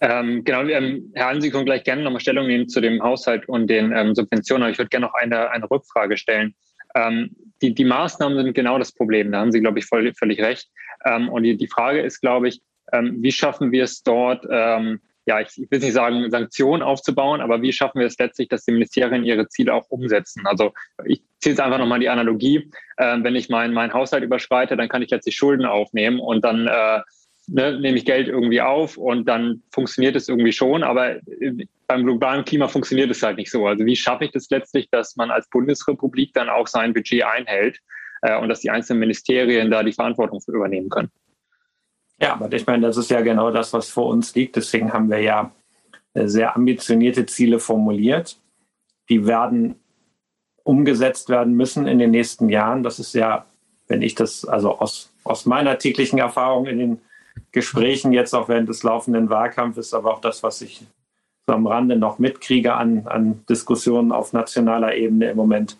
Ähm, 0.00 0.44
genau, 0.44 0.62
ähm, 0.62 1.10
Herr 1.14 1.28
Allen, 1.28 1.40
Sie 1.40 1.50
können 1.50 1.64
gleich 1.64 1.84
gerne 1.84 2.02
nochmal 2.02 2.20
Stellung 2.20 2.46
nehmen 2.46 2.68
zu 2.68 2.80
dem 2.80 3.02
Haushalt 3.02 3.48
und 3.48 3.68
den 3.68 3.92
ähm, 3.92 4.14
Subventionen, 4.14 4.62
aber 4.62 4.72
ich 4.72 4.78
würde 4.78 4.90
gerne 4.90 5.06
noch 5.06 5.14
eine, 5.14 5.50
eine 5.50 5.68
Rückfrage 5.68 6.16
stellen. 6.16 6.54
Ähm, 6.94 7.30
die, 7.60 7.74
die 7.74 7.84
Maßnahmen 7.84 8.38
sind 8.38 8.54
genau 8.54 8.78
das 8.78 8.92
Problem, 8.92 9.32
da 9.32 9.40
haben 9.40 9.52
Sie, 9.52 9.60
glaube 9.60 9.78
ich, 9.78 9.86
voll, 9.86 10.12
völlig 10.14 10.40
recht. 10.40 10.68
Ähm, 11.04 11.28
und 11.28 11.42
die, 11.42 11.56
die 11.56 11.68
Frage 11.68 12.00
ist, 12.00 12.20
glaube 12.20 12.48
ich, 12.48 12.60
ähm, 12.92 13.16
wie 13.20 13.32
schaffen 13.32 13.72
wir 13.72 13.84
es 13.84 14.02
dort, 14.02 14.46
ja, 15.26 15.40
ich, 15.40 15.50
ich 15.56 15.70
will 15.70 15.78
nicht 15.78 15.92
sagen, 15.92 16.30
Sanktionen 16.30 16.82
aufzubauen, 16.82 17.40
aber 17.40 17.62
wie 17.62 17.72
schaffen 17.72 18.00
wir 18.00 18.06
es 18.06 18.18
letztlich, 18.18 18.48
dass 18.48 18.64
die 18.64 18.72
Ministerien 18.72 19.24
ihre 19.24 19.48
Ziele 19.48 19.72
auch 19.74 19.88
umsetzen? 19.88 20.46
Also 20.46 20.72
ich 21.04 21.22
ziehe 21.40 21.52
jetzt 21.52 21.60
einfach 21.60 21.78
nochmal 21.78 22.00
die 22.00 22.08
Analogie. 22.08 22.70
Äh, 22.96 23.18
wenn 23.22 23.36
ich 23.36 23.48
meinen 23.48 23.72
mein 23.72 23.92
Haushalt 23.92 24.24
überschreite, 24.24 24.76
dann 24.76 24.88
kann 24.88 25.02
ich 25.02 25.10
letztlich 25.10 25.36
Schulden 25.36 25.64
aufnehmen 25.64 26.18
und 26.18 26.44
dann 26.44 26.66
äh, 26.66 27.00
ne, 27.46 27.78
nehme 27.78 27.98
ich 27.98 28.04
Geld 28.04 28.28
irgendwie 28.28 28.60
auf 28.60 28.96
und 28.96 29.28
dann 29.28 29.62
funktioniert 29.70 30.16
es 30.16 30.28
irgendwie 30.28 30.52
schon, 30.52 30.82
aber 30.82 31.16
äh, 31.16 31.66
beim 31.86 32.04
globalen 32.04 32.44
Klima 32.44 32.68
funktioniert 32.68 33.10
es 33.10 33.22
halt 33.22 33.36
nicht 33.36 33.50
so. 33.50 33.66
Also 33.66 33.84
wie 33.84 33.96
schaffe 33.96 34.24
ich 34.24 34.32
das 34.32 34.50
letztlich, 34.50 34.88
dass 34.90 35.16
man 35.16 35.30
als 35.30 35.48
Bundesrepublik 35.50 36.32
dann 36.34 36.48
auch 36.48 36.66
sein 36.66 36.94
Budget 36.94 37.24
einhält 37.24 37.78
äh, 38.22 38.36
und 38.38 38.48
dass 38.48 38.60
die 38.60 38.70
einzelnen 38.70 39.00
Ministerien 39.00 39.70
da 39.70 39.82
die 39.82 39.92
Verantwortung 39.92 40.40
für 40.40 40.52
übernehmen 40.52 40.88
können? 40.88 41.10
Ja, 42.22 42.34
aber 42.34 42.52
ich 42.52 42.66
meine, 42.68 42.86
das 42.86 42.96
ist 42.96 43.10
ja 43.10 43.20
genau 43.20 43.50
das, 43.50 43.72
was 43.72 43.88
vor 43.88 44.06
uns 44.06 44.32
liegt. 44.36 44.54
Deswegen 44.54 44.92
haben 44.92 45.10
wir 45.10 45.18
ja 45.18 45.50
äh, 46.14 46.28
sehr 46.28 46.54
ambitionierte 46.54 47.26
Ziele 47.26 47.58
formuliert. 47.58 48.38
Die 49.08 49.26
werden 49.26 49.74
umgesetzt 50.62 51.28
werden 51.28 51.54
müssen 51.54 51.88
in 51.88 51.98
den 51.98 52.12
nächsten 52.12 52.48
Jahren. 52.48 52.84
Das 52.84 53.00
ist 53.00 53.14
ja, 53.14 53.44
wenn 53.88 54.02
ich 54.02 54.14
das 54.14 54.44
also 54.44 54.78
aus, 54.78 55.10
aus 55.24 55.46
meiner 55.46 55.78
täglichen 55.78 56.20
Erfahrung 56.20 56.66
in 56.66 56.78
den 56.78 57.00
Gesprächen 57.50 58.12
jetzt 58.12 58.34
auch 58.34 58.48
während 58.48 58.68
des 58.68 58.84
laufenden 58.84 59.28
Wahlkampfes, 59.28 59.92
aber 59.92 60.14
auch 60.14 60.20
das, 60.20 60.44
was 60.44 60.60
ich 60.62 60.84
so 61.48 61.54
am 61.54 61.66
Rande 61.66 61.96
noch 61.96 62.20
mitkriege 62.20 62.74
an, 62.74 63.08
an 63.08 63.44
Diskussionen 63.48 64.12
auf 64.12 64.32
nationaler 64.32 64.94
Ebene 64.94 65.30
im 65.30 65.36
Moment, 65.36 65.76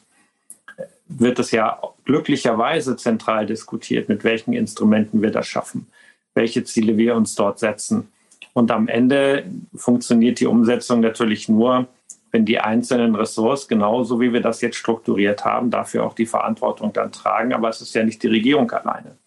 wird 1.07 1.39
es 1.39 1.53
ja 1.53 1.81
glücklicherweise 2.05 2.97
zentral 2.97 3.47
diskutiert, 3.47 4.09
mit 4.09 4.25
welchen 4.25 4.55
Instrumenten 4.55 5.23
wir 5.23 5.31
das 5.31 5.47
schaffen 5.47 5.87
welche 6.35 6.65
Ziele 6.65 6.97
wir 6.97 7.15
uns 7.15 7.35
dort 7.35 7.59
setzen. 7.59 8.09
Und 8.55 8.71
am 8.71 8.89
Ende 8.89 9.45
funktioniert 9.75 10.41
die 10.41 10.47
Umsetzung 10.47 11.01
natürlich 11.01 11.49
nur, 11.49 11.89
wenn 12.31 12.45
die 12.47 12.59
einzelnen 12.59 13.15
Ressorts, 13.15 13.69
genauso 13.69 14.21
wie 14.21 14.33
wir 14.33 14.41
das 14.41 14.61
jetzt 14.63 14.77
strukturiert 14.77 15.45
haben, 15.45 15.71
dafür 15.71 16.05
auch 16.05 16.15
die 16.15 16.27
Verantwortung 16.27 16.93
dann 16.93 17.13
tragen. 17.13 17.53
Aber 17.53 17.69
es 17.69 17.81
ist 17.81 17.95
ja 17.95 18.05
nicht 18.05 18.23
die 18.23 18.29
Regierung 18.29 18.71
alleine, 18.71 19.19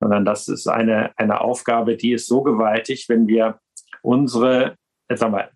sondern 0.00 0.24
das 0.24 0.48
ist 0.48 0.66
eine, 0.66 1.12
eine 1.16 1.40
Aufgabe, 1.40 1.96
die 1.96 2.12
ist 2.12 2.26
so 2.26 2.42
gewaltig, 2.42 3.08
wenn 3.08 3.26
wir 3.26 3.58
unsere, 4.02 4.76
sagen 5.14 5.34
wir, 5.34 5.50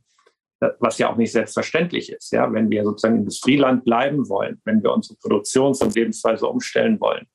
was 0.78 0.98
ja 0.98 1.10
auch 1.10 1.16
nicht 1.16 1.32
selbstverständlich 1.32 2.12
ist, 2.12 2.32
ja, 2.32 2.52
wenn 2.52 2.68
wir 2.68 2.84
sozusagen 2.84 3.16
Industrieland 3.16 3.84
bleiben 3.84 4.28
wollen, 4.28 4.60
wenn 4.64 4.82
wir 4.82 4.92
unsere 4.92 5.16
Produktions- 5.16 5.80
und 5.80 5.94
Lebensweise 5.94 6.46
umstellen 6.46 7.00
wollen, 7.00 7.26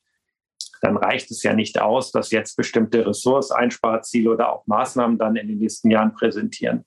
dann 0.86 0.96
reicht 0.96 1.32
es 1.32 1.42
ja 1.42 1.52
nicht 1.52 1.80
aus, 1.80 2.12
dass 2.12 2.30
jetzt 2.30 2.56
bestimmte 2.56 3.04
Ressourceinsparziele 3.04 4.30
oder 4.30 4.52
auch 4.52 4.64
Maßnahmen 4.68 5.18
dann 5.18 5.34
in 5.34 5.48
den 5.48 5.58
nächsten 5.58 5.90
Jahren 5.90 6.14
präsentieren, 6.14 6.84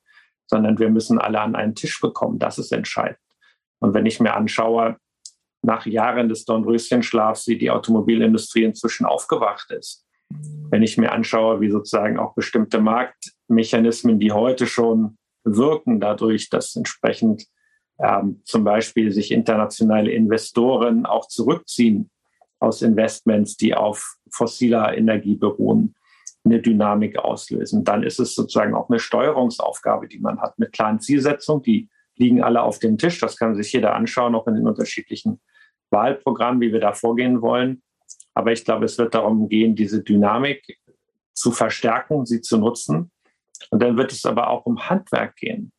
sondern 0.47 0.79
wir 0.79 0.89
müssen 0.89 1.19
alle 1.19 1.41
an 1.41 1.53
einen 1.53 1.75
Tisch 1.75 1.99
bekommen. 1.99 2.39
Das 2.39 2.57
ist 2.57 2.71
entscheidend. 2.71 3.19
Und 3.79 3.93
wenn 3.93 4.05
ich 4.05 4.21
mir 4.21 4.35
anschaue, 4.35 4.95
nach 5.63 5.85
Jahren 5.85 6.29
des 6.29 6.45
Dornröschenschlafs, 6.45 7.47
wie 7.47 7.57
die 7.57 7.69
Automobilindustrie 7.69 8.63
inzwischen 8.63 9.05
aufgewacht 9.05 9.69
ist, 9.71 10.05
wenn 10.69 10.81
ich 10.81 10.97
mir 10.97 11.11
anschaue, 11.11 11.59
wie 11.59 11.69
sozusagen 11.69 12.17
auch 12.17 12.35
bestimmte 12.35 12.79
Marktmechanismen, 12.79 14.17
die 14.17 14.31
heute 14.31 14.65
schon 14.65 15.17
wirken, 15.43 15.99
dadurch, 15.99 16.49
dass 16.49 16.77
entsprechend 16.77 17.47
ähm, 18.01 18.41
zum 18.45 18.63
Beispiel 18.63 19.11
sich 19.11 19.31
internationale 19.31 20.11
Investoren 20.11 21.05
auch 21.05 21.27
zurückziehen 21.27 22.09
aus 22.60 22.82
Investments, 22.82 23.57
die 23.57 23.74
auf 23.74 24.18
fossiler 24.32 24.97
Energie 24.97 25.36
beruhen, 25.36 25.95
eine 26.45 26.62
Dynamik 26.62 27.18
auslösen. 27.18 27.84
Dann 27.84 28.03
ist 28.03 28.20
es 28.20 28.36
sozusagen 28.36 28.74
auch 28.74 28.89
eine 28.89 28.99
Steuerungsaufgabe, 28.99 30.07
die 30.07 30.20
man 30.20 30.39
hat 30.39 30.57
mit 30.57 30.72
klaren 30.72 30.99
Zielsetzungen. 30.99 31.64
Die 31.64 31.89
liegen 32.16 32.43
alle 32.43 32.62
auf 32.62 32.80
dem 32.80 32.97
Tisch. 32.97 33.20
Das 33.20 33.38
kann 33.38 33.55
sich 33.55 33.72
jeder 33.72 33.95
anschauen, 33.95 34.36
auch 34.36 34.47
in 34.47 34.55
den 34.55 34.68
unterschiedlichen 34.68 35.39
Wahlprogrammen, 35.89 36.62
wie 36.62 36.72
wir 36.72 36.80
da 36.80 36.93
vorgehen 36.93 37.41
wollen. 37.41 37.82
Aber 38.34 38.51
ich 38.51 38.64
glaube, 38.64 38.86
es 38.86 38.97
wird 38.97 39.14
darum 39.16 39.49
gehen, 39.49 39.76
diese 39.76 40.03
Dynamik 40.03 40.80
zu 41.34 41.51
verstärken, 41.51 42.26
sie 42.26 42.41
zu 42.41 42.57
nutzen. 42.57 43.12
Und 43.72 43.82
dann 43.82 43.97
wird 43.97 44.12
es 44.12 44.26
aber 44.26 44.49
auch 44.49 44.66
um 44.66 44.89
Handwerk 44.89 45.36
gehen. 45.36 45.72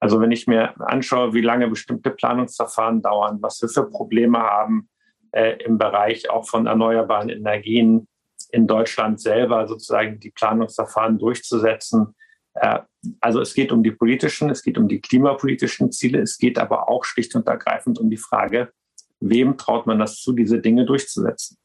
Also 0.00 0.20
wenn 0.20 0.32
ich 0.32 0.48
mir 0.48 0.74
anschaue, 0.80 1.32
wie 1.32 1.40
lange 1.40 1.68
bestimmte 1.68 2.10
Planungsverfahren 2.10 3.02
dauern, 3.02 3.38
was 3.40 3.62
wir 3.62 3.68
für 3.68 3.88
Probleme 3.88 4.38
haben, 4.38 4.88
äh, 5.32 5.62
im 5.64 5.78
Bereich 5.78 6.30
auch 6.30 6.48
von 6.48 6.66
erneuerbaren 6.66 7.28
Energien 7.28 8.06
in 8.50 8.66
Deutschland 8.66 9.20
selber 9.20 9.66
sozusagen 9.66 10.20
die 10.20 10.30
Planungsverfahren 10.30 11.18
durchzusetzen. 11.18 12.14
Äh, 12.54 12.80
also 13.20 13.40
es 13.40 13.54
geht 13.54 13.72
um 13.72 13.82
die 13.82 13.92
politischen, 13.92 14.50
es 14.50 14.62
geht 14.62 14.78
um 14.78 14.88
die 14.88 15.00
klimapolitischen 15.00 15.90
Ziele, 15.90 16.20
es 16.20 16.38
geht 16.38 16.58
aber 16.58 16.88
auch 16.88 17.04
schlicht 17.04 17.34
und 17.34 17.46
ergreifend 17.46 17.98
um 17.98 18.10
die 18.10 18.16
Frage, 18.16 18.72
wem 19.20 19.56
traut 19.56 19.86
man 19.86 19.98
das 19.98 20.16
zu, 20.16 20.32
diese 20.32 20.60
Dinge 20.60 20.84
durchzusetzen 20.84 21.56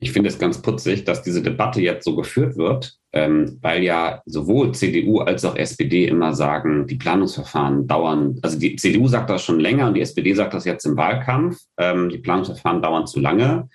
ich 0.00 0.12
finde 0.12 0.28
es 0.28 0.38
ganz 0.38 0.62
putzig, 0.62 1.04
dass 1.04 1.22
diese 1.22 1.42
Debatte 1.42 1.80
jetzt 1.80 2.04
so 2.04 2.14
geführt 2.14 2.56
wird, 2.56 2.96
ähm, 3.12 3.58
weil 3.62 3.82
ja 3.82 4.22
sowohl 4.26 4.72
CDU 4.72 5.20
als 5.20 5.44
auch 5.44 5.56
SPD 5.56 6.06
immer 6.06 6.34
sagen, 6.34 6.86
die 6.86 6.94
Planungsverfahren 6.94 7.86
dauern, 7.88 8.38
also 8.42 8.58
die 8.58 8.76
CDU 8.76 9.08
sagt 9.08 9.28
das 9.28 9.44
schon 9.44 9.58
länger 9.58 9.88
und 9.88 9.94
die 9.94 10.00
SPD 10.00 10.34
sagt 10.34 10.54
das 10.54 10.64
jetzt 10.64 10.84
im 10.86 10.96
Wahlkampf, 10.96 11.58
ähm, 11.78 12.10
die 12.10 12.18
Planungsverfahren 12.18 12.80
dauern 12.80 13.06
zu 13.06 13.18
lange. 13.18 13.68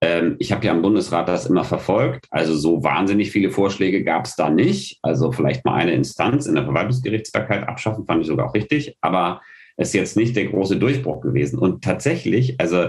Ähm, 0.00 0.36
ich 0.40 0.50
habe 0.50 0.66
ja 0.66 0.72
im 0.72 0.82
Bundesrat 0.82 1.28
das 1.28 1.46
immer 1.46 1.62
verfolgt, 1.62 2.26
also 2.30 2.56
so 2.56 2.82
wahnsinnig 2.82 3.30
viele 3.30 3.50
Vorschläge 3.50 4.02
gab 4.02 4.24
es 4.24 4.34
da 4.34 4.50
nicht, 4.50 4.98
also 5.02 5.30
vielleicht 5.30 5.64
mal 5.64 5.74
eine 5.74 5.92
Instanz 5.92 6.46
in 6.46 6.56
der 6.56 6.64
Verwaltungsgerichtsbarkeit 6.64 7.68
abschaffen, 7.68 8.06
fand 8.06 8.22
ich 8.22 8.26
sogar 8.26 8.48
auch 8.48 8.54
richtig, 8.54 8.96
aber 9.02 9.40
es 9.76 9.88
ist 9.88 9.94
jetzt 9.94 10.16
nicht 10.16 10.36
der 10.36 10.46
große 10.46 10.78
Durchbruch 10.78 11.20
gewesen. 11.20 11.58
Und 11.58 11.82
tatsächlich, 11.82 12.60
also 12.60 12.88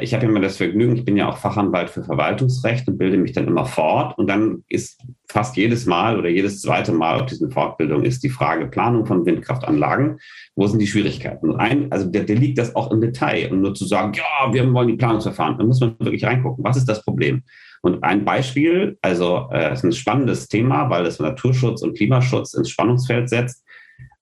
ich 0.00 0.14
habe 0.14 0.26
immer 0.26 0.40
das 0.40 0.56
Vergnügen, 0.56 0.96
ich 0.96 1.04
bin 1.04 1.16
ja 1.16 1.28
auch 1.28 1.36
Fachanwalt 1.36 1.90
für 1.90 2.02
Verwaltungsrecht 2.02 2.88
und 2.88 2.98
bilde 2.98 3.16
mich 3.16 3.32
dann 3.32 3.46
immer 3.46 3.64
fort. 3.64 4.18
Und 4.18 4.28
dann 4.28 4.64
ist 4.68 5.00
fast 5.28 5.56
jedes 5.56 5.86
Mal 5.86 6.18
oder 6.18 6.28
jedes 6.28 6.62
zweite 6.62 6.92
Mal 6.92 7.20
auf 7.20 7.26
diesen 7.26 7.50
Fortbildungen 7.50 8.04
ist 8.04 8.22
die 8.24 8.30
Frage 8.30 8.66
Planung 8.66 9.06
von 9.06 9.24
Windkraftanlagen. 9.24 10.18
Wo 10.56 10.66
sind 10.66 10.80
die 10.80 10.86
Schwierigkeiten? 10.86 11.56
Ein, 11.56 11.92
also 11.92 12.10
der, 12.10 12.24
der 12.24 12.36
liegt 12.36 12.58
das 12.58 12.74
auch 12.74 12.90
im 12.90 13.00
Detail. 13.00 13.52
Und 13.52 13.60
nur 13.60 13.74
zu 13.74 13.86
sagen, 13.86 14.12
ja, 14.14 14.52
wir 14.52 14.72
wollen 14.72 14.88
die 14.88 14.96
Planungsverfahren, 14.96 15.58
da 15.58 15.64
muss 15.64 15.80
man 15.80 15.96
wirklich 15.98 16.24
reingucken. 16.24 16.64
Was 16.64 16.76
ist 16.76 16.88
das 16.88 17.04
Problem? 17.04 17.42
Und 17.82 18.02
ein 18.02 18.24
Beispiel, 18.24 18.98
also 19.02 19.48
äh, 19.52 19.72
ist 19.72 19.84
ein 19.84 19.92
spannendes 19.92 20.48
Thema, 20.48 20.90
weil 20.90 21.06
es 21.06 21.20
Naturschutz 21.20 21.82
und 21.82 21.96
Klimaschutz 21.96 22.54
ins 22.54 22.70
Spannungsfeld 22.70 23.28
setzt. 23.28 23.64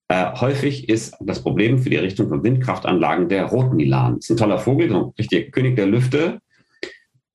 Äh, 0.08 0.32
häufig 0.40 0.88
ist 0.88 1.16
das 1.20 1.42
Problem 1.42 1.78
für 1.78 1.90
die 1.90 1.96
Errichtung 1.96 2.28
von 2.28 2.44
Windkraftanlagen 2.44 3.28
der 3.28 3.46
Rotmilan. 3.46 4.18
Ist 4.18 4.30
ein 4.30 4.36
toller 4.36 4.58
Vogel, 4.58 4.88
so 4.88 4.96
ein 4.96 5.12
richtiger 5.18 5.50
König 5.50 5.76
der 5.76 5.86
Lüfte. 5.86 6.40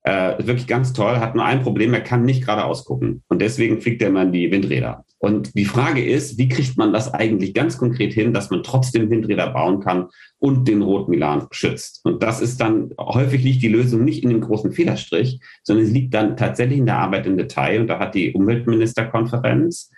Äh, 0.04 0.38
wirklich 0.38 0.66
ganz 0.66 0.92
toll, 0.92 1.18
hat 1.18 1.36
nur 1.36 1.44
ein 1.44 1.62
Problem, 1.62 1.94
er 1.94 2.00
kann 2.00 2.24
nicht 2.24 2.44
geradeaus 2.44 2.84
gucken. 2.84 3.22
Und 3.28 3.40
deswegen 3.40 3.80
fliegt 3.80 4.02
er 4.02 4.08
immer 4.08 4.22
in 4.22 4.32
die 4.32 4.50
Windräder. 4.50 5.04
Und 5.18 5.54
die 5.56 5.66
Frage 5.66 6.04
ist, 6.04 6.36
wie 6.38 6.48
kriegt 6.48 6.76
man 6.76 6.92
das 6.92 7.14
eigentlich 7.14 7.54
ganz 7.54 7.78
konkret 7.78 8.12
hin, 8.12 8.34
dass 8.34 8.50
man 8.50 8.64
trotzdem 8.64 9.08
Windräder 9.08 9.50
bauen 9.50 9.78
kann 9.78 10.08
und 10.40 10.66
den 10.66 10.82
Rotmilan 10.82 11.46
schützt? 11.52 12.00
Und 12.02 12.24
das 12.24 12.40
ist 12.40 12.60
dann, 12.60 12.90
häufig 12.98 13.44
liegt 13.44 13.62
die 13.62 13.68
Lösung 13.68 14.04
nicht 14.04 14.24
in 14.24 14.30
dem 14.30 14.40
großen 14.40 14.72
Federstrich, 14.72 15.38
sondern 15.62 15.86
es 15.86 15.92
liegt 15.92 16.12
dann 16.14 16.36
tatsächlich 16.36 16.78
in 16.78 16.86
der 16.86 16.98
Arbeit 16.98 17.26
im 17.26 17.36
Detail. 17.36 17.82
Und 17.82 17.86
da 17.86 18.00
hat 18.00 18.16
die 18.16 18.32
Umweltministerkonferenz 18.32 19.91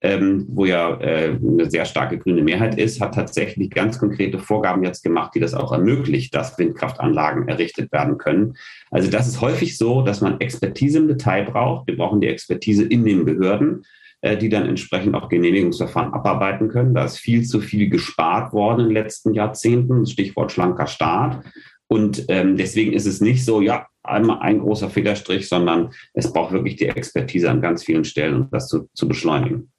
ähm, 0.00 0.46
wo 0.48 0.64
ja 0.64 1.00
äh, 1.00 1.36
eine 1.36 1.68
sehr 1.70 1.84
starke 1.84 2.18
grüne 2.18 2.42
Mehrheit 2.42 2.78
ist, 2.78 3.00
hat 3.00 3.14
tatsächlich 3.14 3.70
ganz 3.70 3.98
konkrete 3.98 4.38
Vorgaben 4.38 4.84
jetzt 4.84 5.02
gemacht, 5.02 5.32
die 5.34 5.40
das 5.40 5.54
auch 5.54 5.72
ermöglicht, 5.72 6.34
dass 6.34 6.56
Windkraftanlagen 6.56 7.48
errichtet 7.48 7.90
werden 7.90 8.16
können. 8.16 8.54
Also 8.90 9.10
das 9.10 9.26
ist 9.26 9.40
häufig 9.40 9.76
so, 9.76 10.02
dass 10.02 10.20
man 10.20 10.40
Expertise 10.40 10.98
im 10.98 11.08
Detail 11.08 11.44
braucht. 11.44 11.88
Wir 11.88 11.96
brauchen 11.96 12.20
die 12.20 12.28
Expertise 12.28 12.84
in 12.84 13.04
den 13.04 13.24
Behörden, 13.24 13.82
äh, 14.20 14.36
die 14.36 14.48
dann 14.48 14.68
entsprechend 14.68 15.16
auch 15.16 15.28
Genehmigungsverfahren 15.28 16.12
abarbeiten 16.12 16.68
können. 16.68 16.94
Da 16.94 17.04
ist 17.04 17.18
viel 17.18 17.44
zu 17.44 17.60
viel 17.60 17.88
gespart 17.88 18.52
worden 18.52 18.80
in 18.80 18.86
den 18.86 18.94
letzten 18.94 19.34
Jahrzehnten. 19.34 20.06
Stichwort 20.06 20.52
schlanker 20.52 20.86
Staat. 20.86 21.44
Und 21.88 22.26
ähm, 22.28 22.56
deswegen 22.56 22.92
ist 22.92 23.06
es 23.06 23.20
nicht 23.20 23.44
so, 23.44 23.60
ja, 23.60 23.86
einmal 24.04 24.38
ein 24.40 24.60
großer 24.60 24.90
Federstrich, 24.90 25.48
sondern 25.48 25.90
es 26.14 26.32
braucht 26.32 26.52
wirklich 26.52 26.76
die 26.76 26.86
Expertise 26.86 27.50
an 27.50 27.60
ganz 27.60 27.84
vielen 27.84 28.04
Stellen, 28.04 28.42
um 28.42 28.48
das 28.50 28.68
zu, 28.68 28.88
zu 28.94 29.08
beschleunigen. 29.08 29.72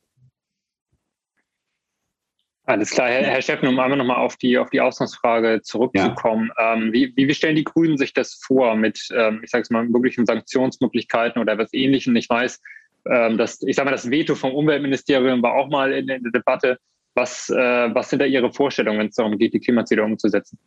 Alles 2.69 2.91
klar, 2.91 3.09
Herr, 3.09 3.23
Herr 3.23 3.41
Steffen, 3.41 3.67
um 3.67 3.79
einmal 3.79 3.97
nochmal 3.97 4.17
auf 4.17 4.37
die, 4.37 4.55
auf 4.55 4.69
die 4.69 4.79
Ausgangsfrage 4.79 5.61
zurückzukommen. 5.63 6.51
Ja. 6.55 6.75
Ähm, 6.75 6.93
wie, 6.93 7.11
wie 7.15 7.33
stellen 7.33 7.55
die 7.55 7.63
Grünen 7.63 7.97
sich 7.97 8.13
das 8.13 8.35
vor 8.35 8.75
mit, 8.75 9.09
ähm, 9.11 9.41
ich 9.43 9.49
sage 9.49 9.63
es 9.63 9.71
mal, 9.71 9.85
möglichen 9.85 10.27
Sanktionsmöglichkeiten 10.27 11.41
oder 11.41 11.53
etwas 11.53 11.73
Ähnlichem? 11.73 12.15
Ich 12.15 12.29
weiß, 12.29 12.61
ähm, 13.09 13.39
dass, 13.39 13.63
ich 13.63 13.75
sage 13.75 13.85
mal, 13.85 13.91
das 13.91 14.11
Veto 14.11 14.35
vom 14.35 14.53
Umweltministerium 14.53 15.41
war 15.41 15.53
auch 15.53 15.67
mal 15.67 15.91
in, 15.91 16.09
in 16.09 16.21
der 16.21 16.31
Debatte. 16.31 16.77
Was, 17.15 17.49
äh, 17.49 17.55
was 17.55 18.11
sind 18.11 18.19
da 18.19 18.25
Ihre 18.25 18.53
Vorstellungen, 18.53 18.99
wenn 18.99 19.07
es 19.07 19.15
darum 19.15 19.39
geht, 19.39 19.55
die 19.55 19.59
Klimaziele 19.59 20.03
umzusetzen? 20.03 20.59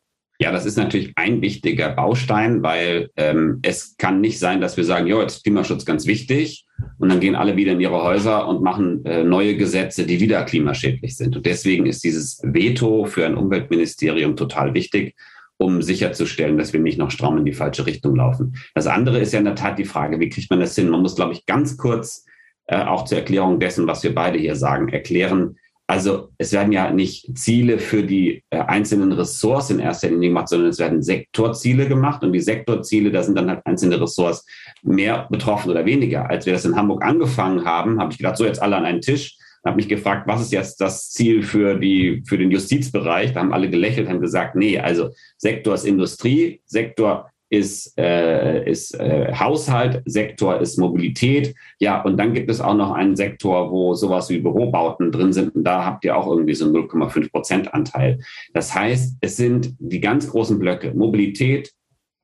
Ja, 0.42 0.50
das 0.50 0.66
ist 0.66 0.76
natürlich 0.76 1.12
ein 1.14 1.40
wichtiger 1.40 1.90
Baustein, 1.90 2.64
weil 2.64 3.10
ähm, 3.16 3.60
es 3.62 3.96
kann 3.96 4.20
nicht 4.20 4.40
sein, 4.40 4.60
dass 4.60 4.76
wir 4.76 4.82
sagen, 4.82 5.06
ja, 5.06 5.20
jetzt 5.20 5.36
ist 5.36 5.44
Klimaschutz 5.44 5.84
ganz 5.84 6.04
wichtig 6.08 6.66
und 6.98 7.10
dann 7.10 7.20
gehen 7.20 7.36
alle 7.36 7.56
wieder 7.56 7.70
in 7.70 7.80
ihre 7.80 8.02
Häuser 8.02 8.48
und 8.48 8.60
machen 8.60 9.04
äh, 9.04 9.22
neue 9.22 9.56
Gesetze, 9.56 10.04
die 10.04 10.18
wieder 10.18 10.42
klimaschädlich 10.42 11.16
sind. 11.16 11.36
Und 11.36 11.46
deswegen 11.46 11.86
ist 11.86 12.02
dieses 12.02 12.40
Veto 12.42 13.04
für 13.04 13.24
ein 13.24 13.36
Umweltministerium 13.36 14.34
total 14.34 14.74
wichtig, 14.74 15.14
um 15.58 15.80
sicherzustellen, 15.80 16.58
dass 16.58 16.72
wir 16.72 16.80
nicht 16.80 16.98
noch 16.98 17.12
stramm 17.12 17.38
in 17.38 17.44
die 17.44 17.52
falsche 17.52 17.86
Richtung 17.86 18.16
laufen. 18.16 18.56
Das 18.74 18.88
andere 18.88 19.20
ist 19.20 19.32
ja 19.32 19.38
in 19.38 19.44
der 19.44 19.54
Tat 19.54 19.78
die 19.78 19.84
Frage, 19.84 20.18
wie 20.18 20.28
kriegt 20.28 20.50
man 20.50 20.58
das 20.58 20.74
hin? 20.74 20.88
Man 20.88 21.02
muss, 21.02 21.14
glaube 21.14 21.34
ich, 21.34 21.46
ganz 21.46 21.76
kurz 21.76 22.24
äh, 22.66 22.82
auch 22.82 23.04
zur 23.04 23.18
Erklärung 23.18 23.60
dessen, 23.60 23.86
was 23.86 24.02
wir 24.02 24.12
beide 24.12 24.40
hier 24.40 24.56
sagen, 24.56 24.88
erklären, 24.88 25.56
also 25.86 26.30
es 26.38 26.52
werden 26.52 26.72
ja 26.72 26.90
nicht 26.90 27.36
Ziele 27.36 27.78
für 27.78 28.02
die 28.02 28.42
äh, 28.50 28.58
einzelnen 28.58 29.12
Ressorts 29.12 29.70
in 29.70 29.78
erster 29.78 30.08
Linie 30.08 30.28
gemacht, 30.28 30.48
sondern 30.48 30.70
es 30.70 30.78
werden 30.78 31.02
Sektorziele 31.02 31.88
gemacht. 31.88 32.22
Und 32.22 32.32
die 32.32 32.40
Sektorziele, 32.40 33.10
da 33.10 33.22
sind 33.22 33.36
dann 33.36 33.50
halt 33.50 33.66
einzelne 33.66 34.00
Ressorts 34.00 34.46
mehr 34.82 35.26
betroffen 35.30 35.70
oder 35.70 35.84
weniger. 35.84 36.30
Als 36.30 36.46
wir 36.46 36.52
das 36.52 36.64
in 36.64 36.76
Hamburg 36.76 37.04
angefangen 37.04 37.64
haben, 37.64 38.00
habe 38.00 38.12
ich 38.12 38.18
gedacht, 38.18 38.36
so 38.36 38.44
jetzt 38.44 38.62
alle 38.62 38.76
an 38.76 38.84
einen 38.84 39.00
Tisch 39.00 39.36
habe 39.64 39.76
mich 39.76 39.88
gefragt, 39.88 40.26
was 40.26 40.42
ist 40.42 40.52
jetzt 40.52 40.80
das 40.80 41.10
Ziel 41.10 41.42
für, 41.42 41.78
die, 41.78 42.22
für 42.26 42.36
den 42.36 42.50
Justizbereich? 42.50 43.32
Da 43.32 43.40
haben 43.40 43.52
alle 43.52 43.70
gelächelt, 43.70 44.08
haben 44.08 44.20
gesagt, 44.20 44.56
nee, 44.56 44.78
also 44.78 45.10
Sektor 45.36 45.74
ist 45.74 45.84
Industrie, 45.84 46.60
Sektor 46.66 47.30
ist, 47.52 47.98
äh, 47.98 48.68
ist 48.68 48.98
äh, 48.98 49.30
Haushalt, 49.34 50.02
Sektor 50.06 50.58
ist 50.58 50.78
Mobilität. 50.78 51.54
Ja, 51.78 52.00
und 52.00 52.16
dann 52.16 52.32
gibt 52.32 52.50
es 52.50 52.62
auch 52.62 52.74
noch 52.74 52.92
einen 52.92 53.14
Sektor, 53.14 53.70
wo 53.70 53.92
sowas 53.92 54.30
wie 54.30 54.38
Bürobauten 54.38 55.12
drin 55.12 55.34
sind. 55.34 55.54
Und 55.54 55.64
da 55.64 55.84
habt 55.84 56.04
ihr 56.06 56.16
auch 56.16 56.26
irgendwie 56.26 56.54
so 56.54 56.64
0,5 56.66 57.30
Prozent 57.30 57.74
Anteil. 57.74 58.20
Das 58.54 58.74
heißt, 58.74 59.18
es 59.20 59.36
sind 59.36 59.74
die 59.78 60.00
ganz 60.00 60.30
großen 60.30 60.58
Blöcke 60.58 60.94
Mobilität, 60.94 61.72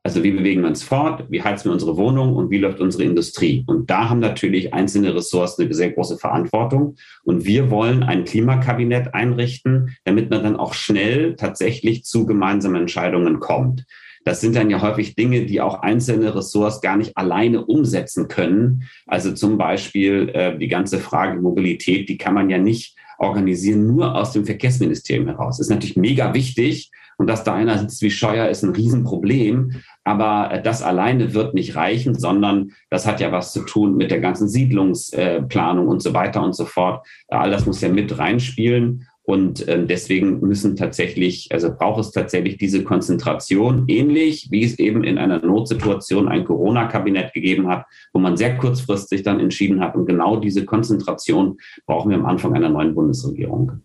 also 0.03 0.22
wie 0.22 0.31
bewegen 0.31 0.62
wir 0.62 0.68
uns 0.68 0.83
fort, 0.83 1.26
wie 1.29 1.43
heizen 1.43 1.66
wir 1.66 1.72
unsere 1.72 1.99
Wohnung 1.99 2.35
und 2.35 2.51
wie 2.51 2.57
läuft 2.57 2.81
unsere 2.81 3.03
Industrie. 3.03 3.64
Und 3.66 3.91
da 3.91 4.09
haben 4.09 4.20
natürlich 4.20 4.72
einzelne 4.72 5.14
Ressorts 5.14 5.59
eine 5.59 5.74
sehr 5.74 5.91
große 5.91 6.16
Verantwortung. 6.16 6.97
Und 7.24 7.45
wir 7.45 7.70
wollen 7.70 8.03
ein 8.03 8.24
Klimakabinett 8.24 9.12
einrichten, 9.12 9.95
damit 10.05 10.31
man 10.31 10.43
dann 10.43 10.57
auch 10.57 10.72
schnell 10.72 11.37
tatsächlich 11.37 12.05
zu 12.05 12.24
gemeinsamen 12.24 12.81
Entscheidungen 12.81 13.41
kommt. 13.41 13.85
Das 14.29 14.43
sind 14.43 14.57
dann 14.57 14.68
ja 14.68 14.83
häufig 14.83 15.14
Dinge, 15.14 15.47
die 15.47 15.62
auch 15.62 15.81
einzelne 15.81 16.35
Ressorts 16.35 16.83
gar 16.83 16.99
nicht 16.99 17.16
alleine 17.16 17.64
umsetzen 17.64 18.29
können. 18.29 18.83
Also 19.07 19.33
zum 19.33 19.57
Beispiel 19.57 20.29
äh, 20.35 20.59
die 20.59 20.68
ganze 20.68 20.99
Frage 20.99 21.41
Mobilität, 21.41 22.11
die 22.11 22.18
kann 22.18 22.35
man 22.35 22.51
ja 22.51 22.59
nicht 22.59 22.95
organisieren 23.16 23.87
nur 23.87 24.14
aus 24.14 24.33
dem 24.33 24.45
Verkehrsministerium 24.45 25.29
heraus. 25.29 25.61
Ist 25.61 25.70
natürlich 25.70 25.97
mega 25.97 26.35
wichtig. 26.35 26.91
Und 27.16 27.26
dass 27.26 27.43
da 27.43 27.55
einer 27.55 27.79
sitzt 27.79 28.03
wie 28.03 28.11
Scheuer, 28.11 28.51
ist 28.51 28.62
ein 28.62 28.74
Riesenproblem. 28.74 29.76
Aber 30.05 30.53
äh, 30.53 30.62
das 30.62 30.83
alleine 30.83 31.33
wird 31.33 31.55
nicht 31.55 31.74
reichen, 31.74 32.14
sondern 32.14 32.72
das 32.91 33.07
hat 33.07 33.20
ja 33.20 33.33
was 33.33 33.55
zu 33.55 33.62
tun 33.62 33.97
mit 33.97 34.11
der 34.11 34.20
ganzen 34.20 34.47
Siedlungsplanung 34.47 35.89
und 35.89 36.03
so 36.03 36.12
weiter 36.12 36.43
und 36.43 36.55
so 36.55 36.66
fort. 36.66 37.07
All 37.29 37.51
das 37.51 37.64
muss 37.64 37.81
ja 37.81 37.89
mit 37.89 38.18
reinspielen. 38.18 39.08
Und 39.29 39.68
ähm, 39.68 39.87
deswegen 39.87 40.41
müssen 40.41 40.74
tatsächlich, 40.74 41.53
also 41.53 41.70
braucht 41.76 42.01
es 42.01 42.12
tatsächlich 42.12 42.57
diese 42.57 42.83
Konzentration, 42.83 43.85
ähnlich 43.87 44.49
wie 44.51 44.64
es 44.64 44.79
eben 44.79 45.05
in 45.05 45.18
einer 45.18 45.39
Notsituation 45.45 46.29
ein 46.29 46.47
Corona-Kabinett 46.47 47.35
gegeben 47.35 47.68
hat, 47.68 47.85
wo 48.14 48.20
man 48.20 48.39
sehr 48.39 48.57
kurzfristig 48.57 49.24
dann 49.24 49.39
entschieden 49.39 49.83
hat. 49.83 49.97
Und 49.97 50.07
genau 50.07 50.37
diese 50.37 50.64
Konzentration 50.64 51.59
brauchen 51.85 52.11
wir 52.11 52.16
am 52.16 52.24
Anfang 52.24 52.55
einer 52.55 52.70
neuen 52.70 52.95
Bundesregierung. 52.95 53.83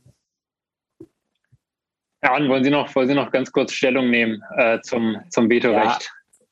Herr 2.22 2.36
Ahn, 2.36 2.48
wollen 2.48 2.64
Sie 2.64 2.72
noch, 2.72 2.96
wollen 2.96 3.10
Sie 3.10 3.14
noch 3.14 3.30
ganz 3.30 3.52
kurz 3.52 3.74
Stellung 3.74 4.10
nehmen 4.10 4.42
äh, 4.56 4.80
zum, 4.80 5.18
zum 5.30 5.50
Vetorecht? 5.50 6.10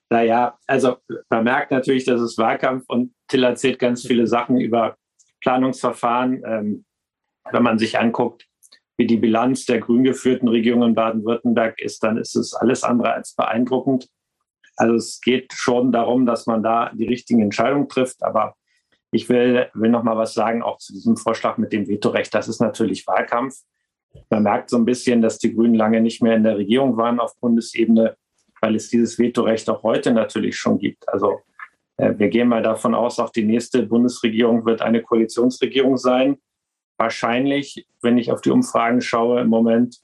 Ja, 0.10 0.18
naja, 0.18 0.60
also 0.68 0.98
man 1.30 1.46
merkt 1.46 1.72
natürlich, 1.72 2.04
dass 2.04 2.20
es 2.20 2.38
Wahlkampf 2.38 2.84
und 2.90 3.14
Till 3.30 3.46
erzählt 3.46 3.80
ganz 3.80 4.06
viele 4.06 4.28
Sachen 4.28 4.60
über 4.60 4.98
Planungsverfahren. 5.40 6.44
Ähm, 6.46 6.86
wenn 7.52 7.64
man 7.64 7.80
sich 7.80 7.98
anguckt, 7.98 8.51
wie 8.98 9.08
die 9.08 9.18
Bilanz 9.18 9.66
der 9.66 9.80
grün 9.80 10.04
geführten 10.04 10.48
Regierung 10.48 10.84
in 10.84 10.96
Baden-Württemberg 10.96 11.80
ist, 11.82 12.04
dann 12.04 12.18
ist 12.18 12.36
es 12.36 12.54
alles 12.54 12.84
andere 12.84 13.14
als 13.14 13.34
beeindruckend. 13.34 14.08
Also 14.78 14.96
es 14.96 15.22
geht 15.22 15.54
schon 15.54 15.92
darum, 15.92 16.26
dass 16.26 16.46
man 16.46 16.64
da 16.64 16.92
die 16.94 17.08
richtigen 17.08 17.42
Entscheidungen 17.42 17.90
trifft. 17.90 18.24
Aber 18.24 18.56
ich 19.12 19.28
will, 19.30 19.70
will 19.74 19.90
noch 19.90 20.04
mal 20.04 20.18
was 20.18 20.34
sagen, 20.34 20.62
auch 20.62 20.78
zu 20.78 20.94
diesem 20.94 21.18
Vorschlag 21.18 21.58
mit 21.58 21.74
dem 21.74 21.88
Vetorecht. 21.88 22.34
Das 22.34 22.48
ist 22.48 22.62
natürlich 22.62 23.06
Wahlkampf. 23.08 23.56
Man 24.30 24.44
merkt 24.44 24.70
so 24.70 24.78
ein 24.78 24.86
bisschen, 24.86 25.22
dass 25.22 25.38
die 25.38 25.54
Grünen 25.54 25.76
lange 25.76 26.02
nicht 26.02 26.22
mehr 26.22 26.36
in 26.36 26.44
der 26.44 26.58
Regierung 26.58 26.98
waren 26.98 27.20
auf 27.20 27.40
Bundesebene, 27.40 28.16
weil 28.62 28.76
es 28.76 28.90
dieses 28.90 29.18
Vetorecht 29.18 29.70
auch 29.70 29.84
heute 29.84 30.12
natürlich 30.12 30.58
schon 30.58 30.78
gibt. 30.78 31.08
Also 31.10 31.40
äh, 31.98 32.14
wir 32.18 32.30
gehen 32.30 32.50
mal 32.50 32.62
davon 32.62 32.94
aus, 32.94 33.20
auch 33.20 33.30
die 33.30 33.46
nächste 33.46 33.84
Bundesregierung 33.84 34.66
wird 34.66 34.82
eine 34.82 35.02
Koalitionsregierung 35.02 35.98
sein 35.98 36.38
wahrscheinlich, 37.02 37.88
wenn 38.02 38.20
ich 38.20 38.32
auf 38.32 38.42
die 38.42 38.52
Umfragen 38.52 39.02
schaue, 39.02 39.42
im 39.42 39.48
Moment 39.48 39.98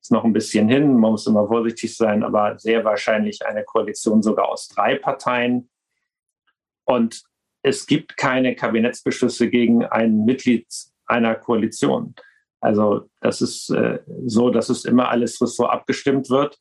ist 0.00 0.12
noch 0.12 0.24
ein 0.24 0.32
bisschen 0.32 0.68
hin, 0.68 0.96
man 0.96 1.10
muss 1.10 1.26
immer 1.26 1.46
vorsichtig 1.48 1.96
sein, 1.96 2.22
aber 2.22 2.56
sehr 2.58 2.84
wahrscheinlich 2.84 3.44
eine 3.44 3.64
Koalition 3.64 4.22
sogar 4.22 4.48
aus 4.48 4.68
drei 4.68 4.94
Parteien. 4.94 5.68
Und 6.84 7.24
es 7.62 7.86
gibt 7.86 8.16
keine 8.16 8.54
Kabinettsbeschlüsse 8.54 9.50
gegen 9.50 9.84
ein 9.84 10.24
Mitglied 10.24 10.66
einer 11.06 11.34
Koalition. 11.34 12.14
Also 12.60 13.08
das 13.20 13.42
ist 13.42 13.70
äh, 13.70 13.98
so, 14.24 14.50
dass 14.50 14.68
es 14.68 14.84
immer 14.84 15.08
alles 15.08 15.40
Ressort 15.42 15.72
abgestimmt 15.72 16.30
wird. 16.30 16.58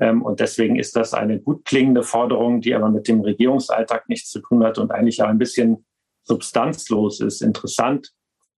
Ähm, 0.00 0.22
und 0.22 0.38
deswegen 0.38 0.76
ist 0.76 0.94
das 0.94 1.14
eine 1.14 1.40
gut 1.40 1.64
klingende 1.64 2.04
Forderung, 2.04 2.60
die 2.60 2.74
aber 2.74 2.90
mit 2.90 3.08
dem 3.08 3.22
Regierungsalltag 3.22 4.08
nichts 4.08 4.30
zu 4.30 4.40
tun 4.40 4.62
hat 4.62 4.78
und 4.78 4.92
eigentlich 4.92 5.20
auch 5.20 5.28
ein 5.28 5.38
bisschen 5.38 5.84
substanzlos 6.22 7.20
ist. 7.20 7.42
Interessant 7.42 8.12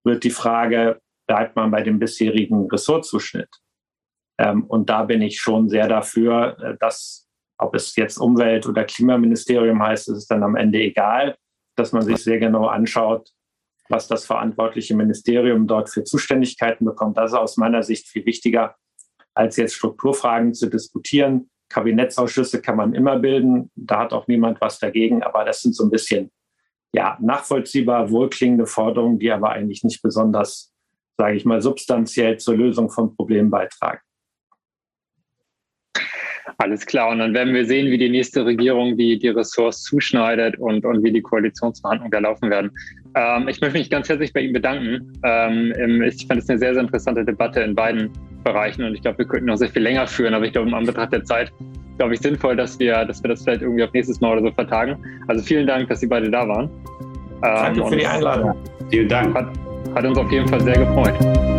wird 0.06 0.24
die 0.24 0.30
Frage, 0.30 1.00
bleibt 1.26 1.56
man 1.56 1.70
bei 1.70 1.82
dem 1.82 1.98
bisherigen 1.98 2.68
Ressortzuschnitt? 2.70 3.50
Ähm, 4.38 4.64
und 4.64 4.88
da 4.88 5.04
bin 5.04 5.20
ich 5.20 5.40
schon 5.40 5.68
sehr 5.68 5.88
dafür, 5.88 6.56
äh, 6.62 6.76
dass, 6.78 7.28
ob 7.58 7.74
es 7.74 7.94
jetzt 7.96 8.18
Umwelt- 8.18 8.66
oder 8.66 8.84
Klimaministerium 8.84 9.82
heißt, 9.82 10.08
ist 10.08 10.16
es 10.16 10.26
dann 10.26 10.42
am 10.42 10.56
Ende 10.56 10.78
egal, 10.78 11.36
dass 11.76 11.92
man 11.92 12.02
sich 12.02 12.18
sehr 12.18 12.38
genau 12.38 12.66
anschaut, 12.66 13.30
was 13.88 14.08
das 14.08 14.24
verantwortliche 14.24 14.96
Ministerium 14.96 15.66
dort 15.66 15.90
für 15.90 16.04
Zuständigkeiten 16.04 16.84
bekommt. 16.84 17.16
Das 17.16 17.32
ist 17.32 17.38
aus 17.38 17.56
meiner 17.56 17.82
Sicht 17.82 18.08
viel 18.08 18.24
wichtiger, 18.26 18.76
als 19.34 19.56
jetzt 19.56 19.74
Strukturfragen 19.74 20.54
zu 20.54 20.68
diskutieren. 20.68 21.50
Kabinettsausschüsse 21.68 22.62
kann 22.62 22.76
man 22.76 22.94
immer 22.94 23.18
bilden, 23.18 23.70
da 23.74 24.00
hat 24.00 24.12
auch 24.12 24.28
niemand 24.28 24.60
was 24.60 24.78
dagegen, 24.78 25.22
aber 25.22 25.44
das 25.44 25.62
sind 25.62 25.74
so 25.74 25.84
ein 25.84 25.90
bisschen 25.90 26.30
ja, 26.92 27.18
nachvollziehbar 27.20 28.10
wohlklingende 28.10 28.66
Forderungen, 28.66 29.18
die 29.18 29.30
aber 29.30 29.50
eigentlich 29.50 29.84
nicht 29.84 30.02
besonders, 30.02 30.72
sage 31.16 31.36
ich 31.36 31.44
mal, 31.44 31.60
substanziell 31.60 32.38
zur 32.38 32.56
Lösung 32.56 32.90
von 32.90 33.14
Problemen 33.14 33.50
beitragen. 33.50 34.00
Alles 36.58 36.86
klar. 36.86 37.10
Und 37.10 37.18
dann 37.18 37.34
werden 37.34 37.52
wir 37.52 37.66
sehen, 37.66 37.90
wie 37.90 37.98
die 37.98 38.08
nächste 38.08 38.46
Regierung 38.46 38.96
die, 38.96 39.18
die 39.18 39.28
Ressorts 39.28 39.82
zuschneidet 39.82 40.58
und, 40.58 40.86
und 40.86 41.02
wie 41.02 41.12
die 41.12 41.20
Koalitionsverhandlungen 41.20 42.10
da 42.10 42.18
laufen 42.18 42.48
werden. 42.48 42.70
Ähm, 43.14 43.48
ich 43.48 43.60
möchte 43.60 43.78
mich 43.78 43.90
ganz 43.90 44.08
herzlich 44.08 44.32
bei 44.32 44.40
Ihnen 44.40 44.54
bedanken. 44.54 45.12
Ähm, 45.22 46.02
ich 46.02 46.26
fand 46.26 46.40
es 46.40 46.48
eine 46.48 46.58
sehr, 46.58 46.72
sehr 46.72 46.82
interessante 46.82 47.24
Debatte 47.24 47.60
in 47.60 47.74
beiden 47.74 48.10
Bereichen 48.42 48.84
und 48.84 48.94
ich 48.94 49.02
glaube, 49.02 49.18
wir 49.18 49.26
könnten 49.26 49.46
noch 49.46 49.56
sehr 49.56 49.68
viel 49.68 49.82
länger 49.82 50.06
führen, 50.06 50.32
aber 50.32 50.46
ich 50.46 50.52
glaube, 50.52 50.68
im 50.68 50.74
Anbetracht 50.74 51.12
der 51.12 51.24
Zeit 51.24 51.52
glaube 51.98 52.14
ich, 52.14 52.20
sinnvoll, 52.20 52.56
dass 52.56 52.78
wir, 52.78 53.04
dass 53.04 53.22
wir 53.22 53.28
das 53.28 53.42
vielleicht 53.42 53.62
irgendwie 53.62 53.84
auf 53.84 53.92
nächstes 53.92 54.20
Mal 54.20 54.32
oder 54.32 54.48
so 54.48 54.52
vertagen. 54.52 54.96
Also 55.28 55.44
vielen 55.44 55.66
Dank, 55.66 55.88
dass 55.88 56.00
Sie 56.00 56.06
beide 56.06 56.30
da 56.30 56.46
waren. 56.46 56.70
Danke 57.40 57.80
ähm, 57.80 57.86
für 57.88 57.96
die 57.96 58.06
Einladung. 58.06 58.54
Vielen 58.90 59.08
Dank. 59.08 59.34
Hat, 59.34 59.48
Hat 59.94 60.04
uns 60.04 60.18
auf 60.18 60.30
jeden 60.30 60.48
Fall 60.48 60.60
sehr 60.60 60.78
gefreut. 60.78 61.55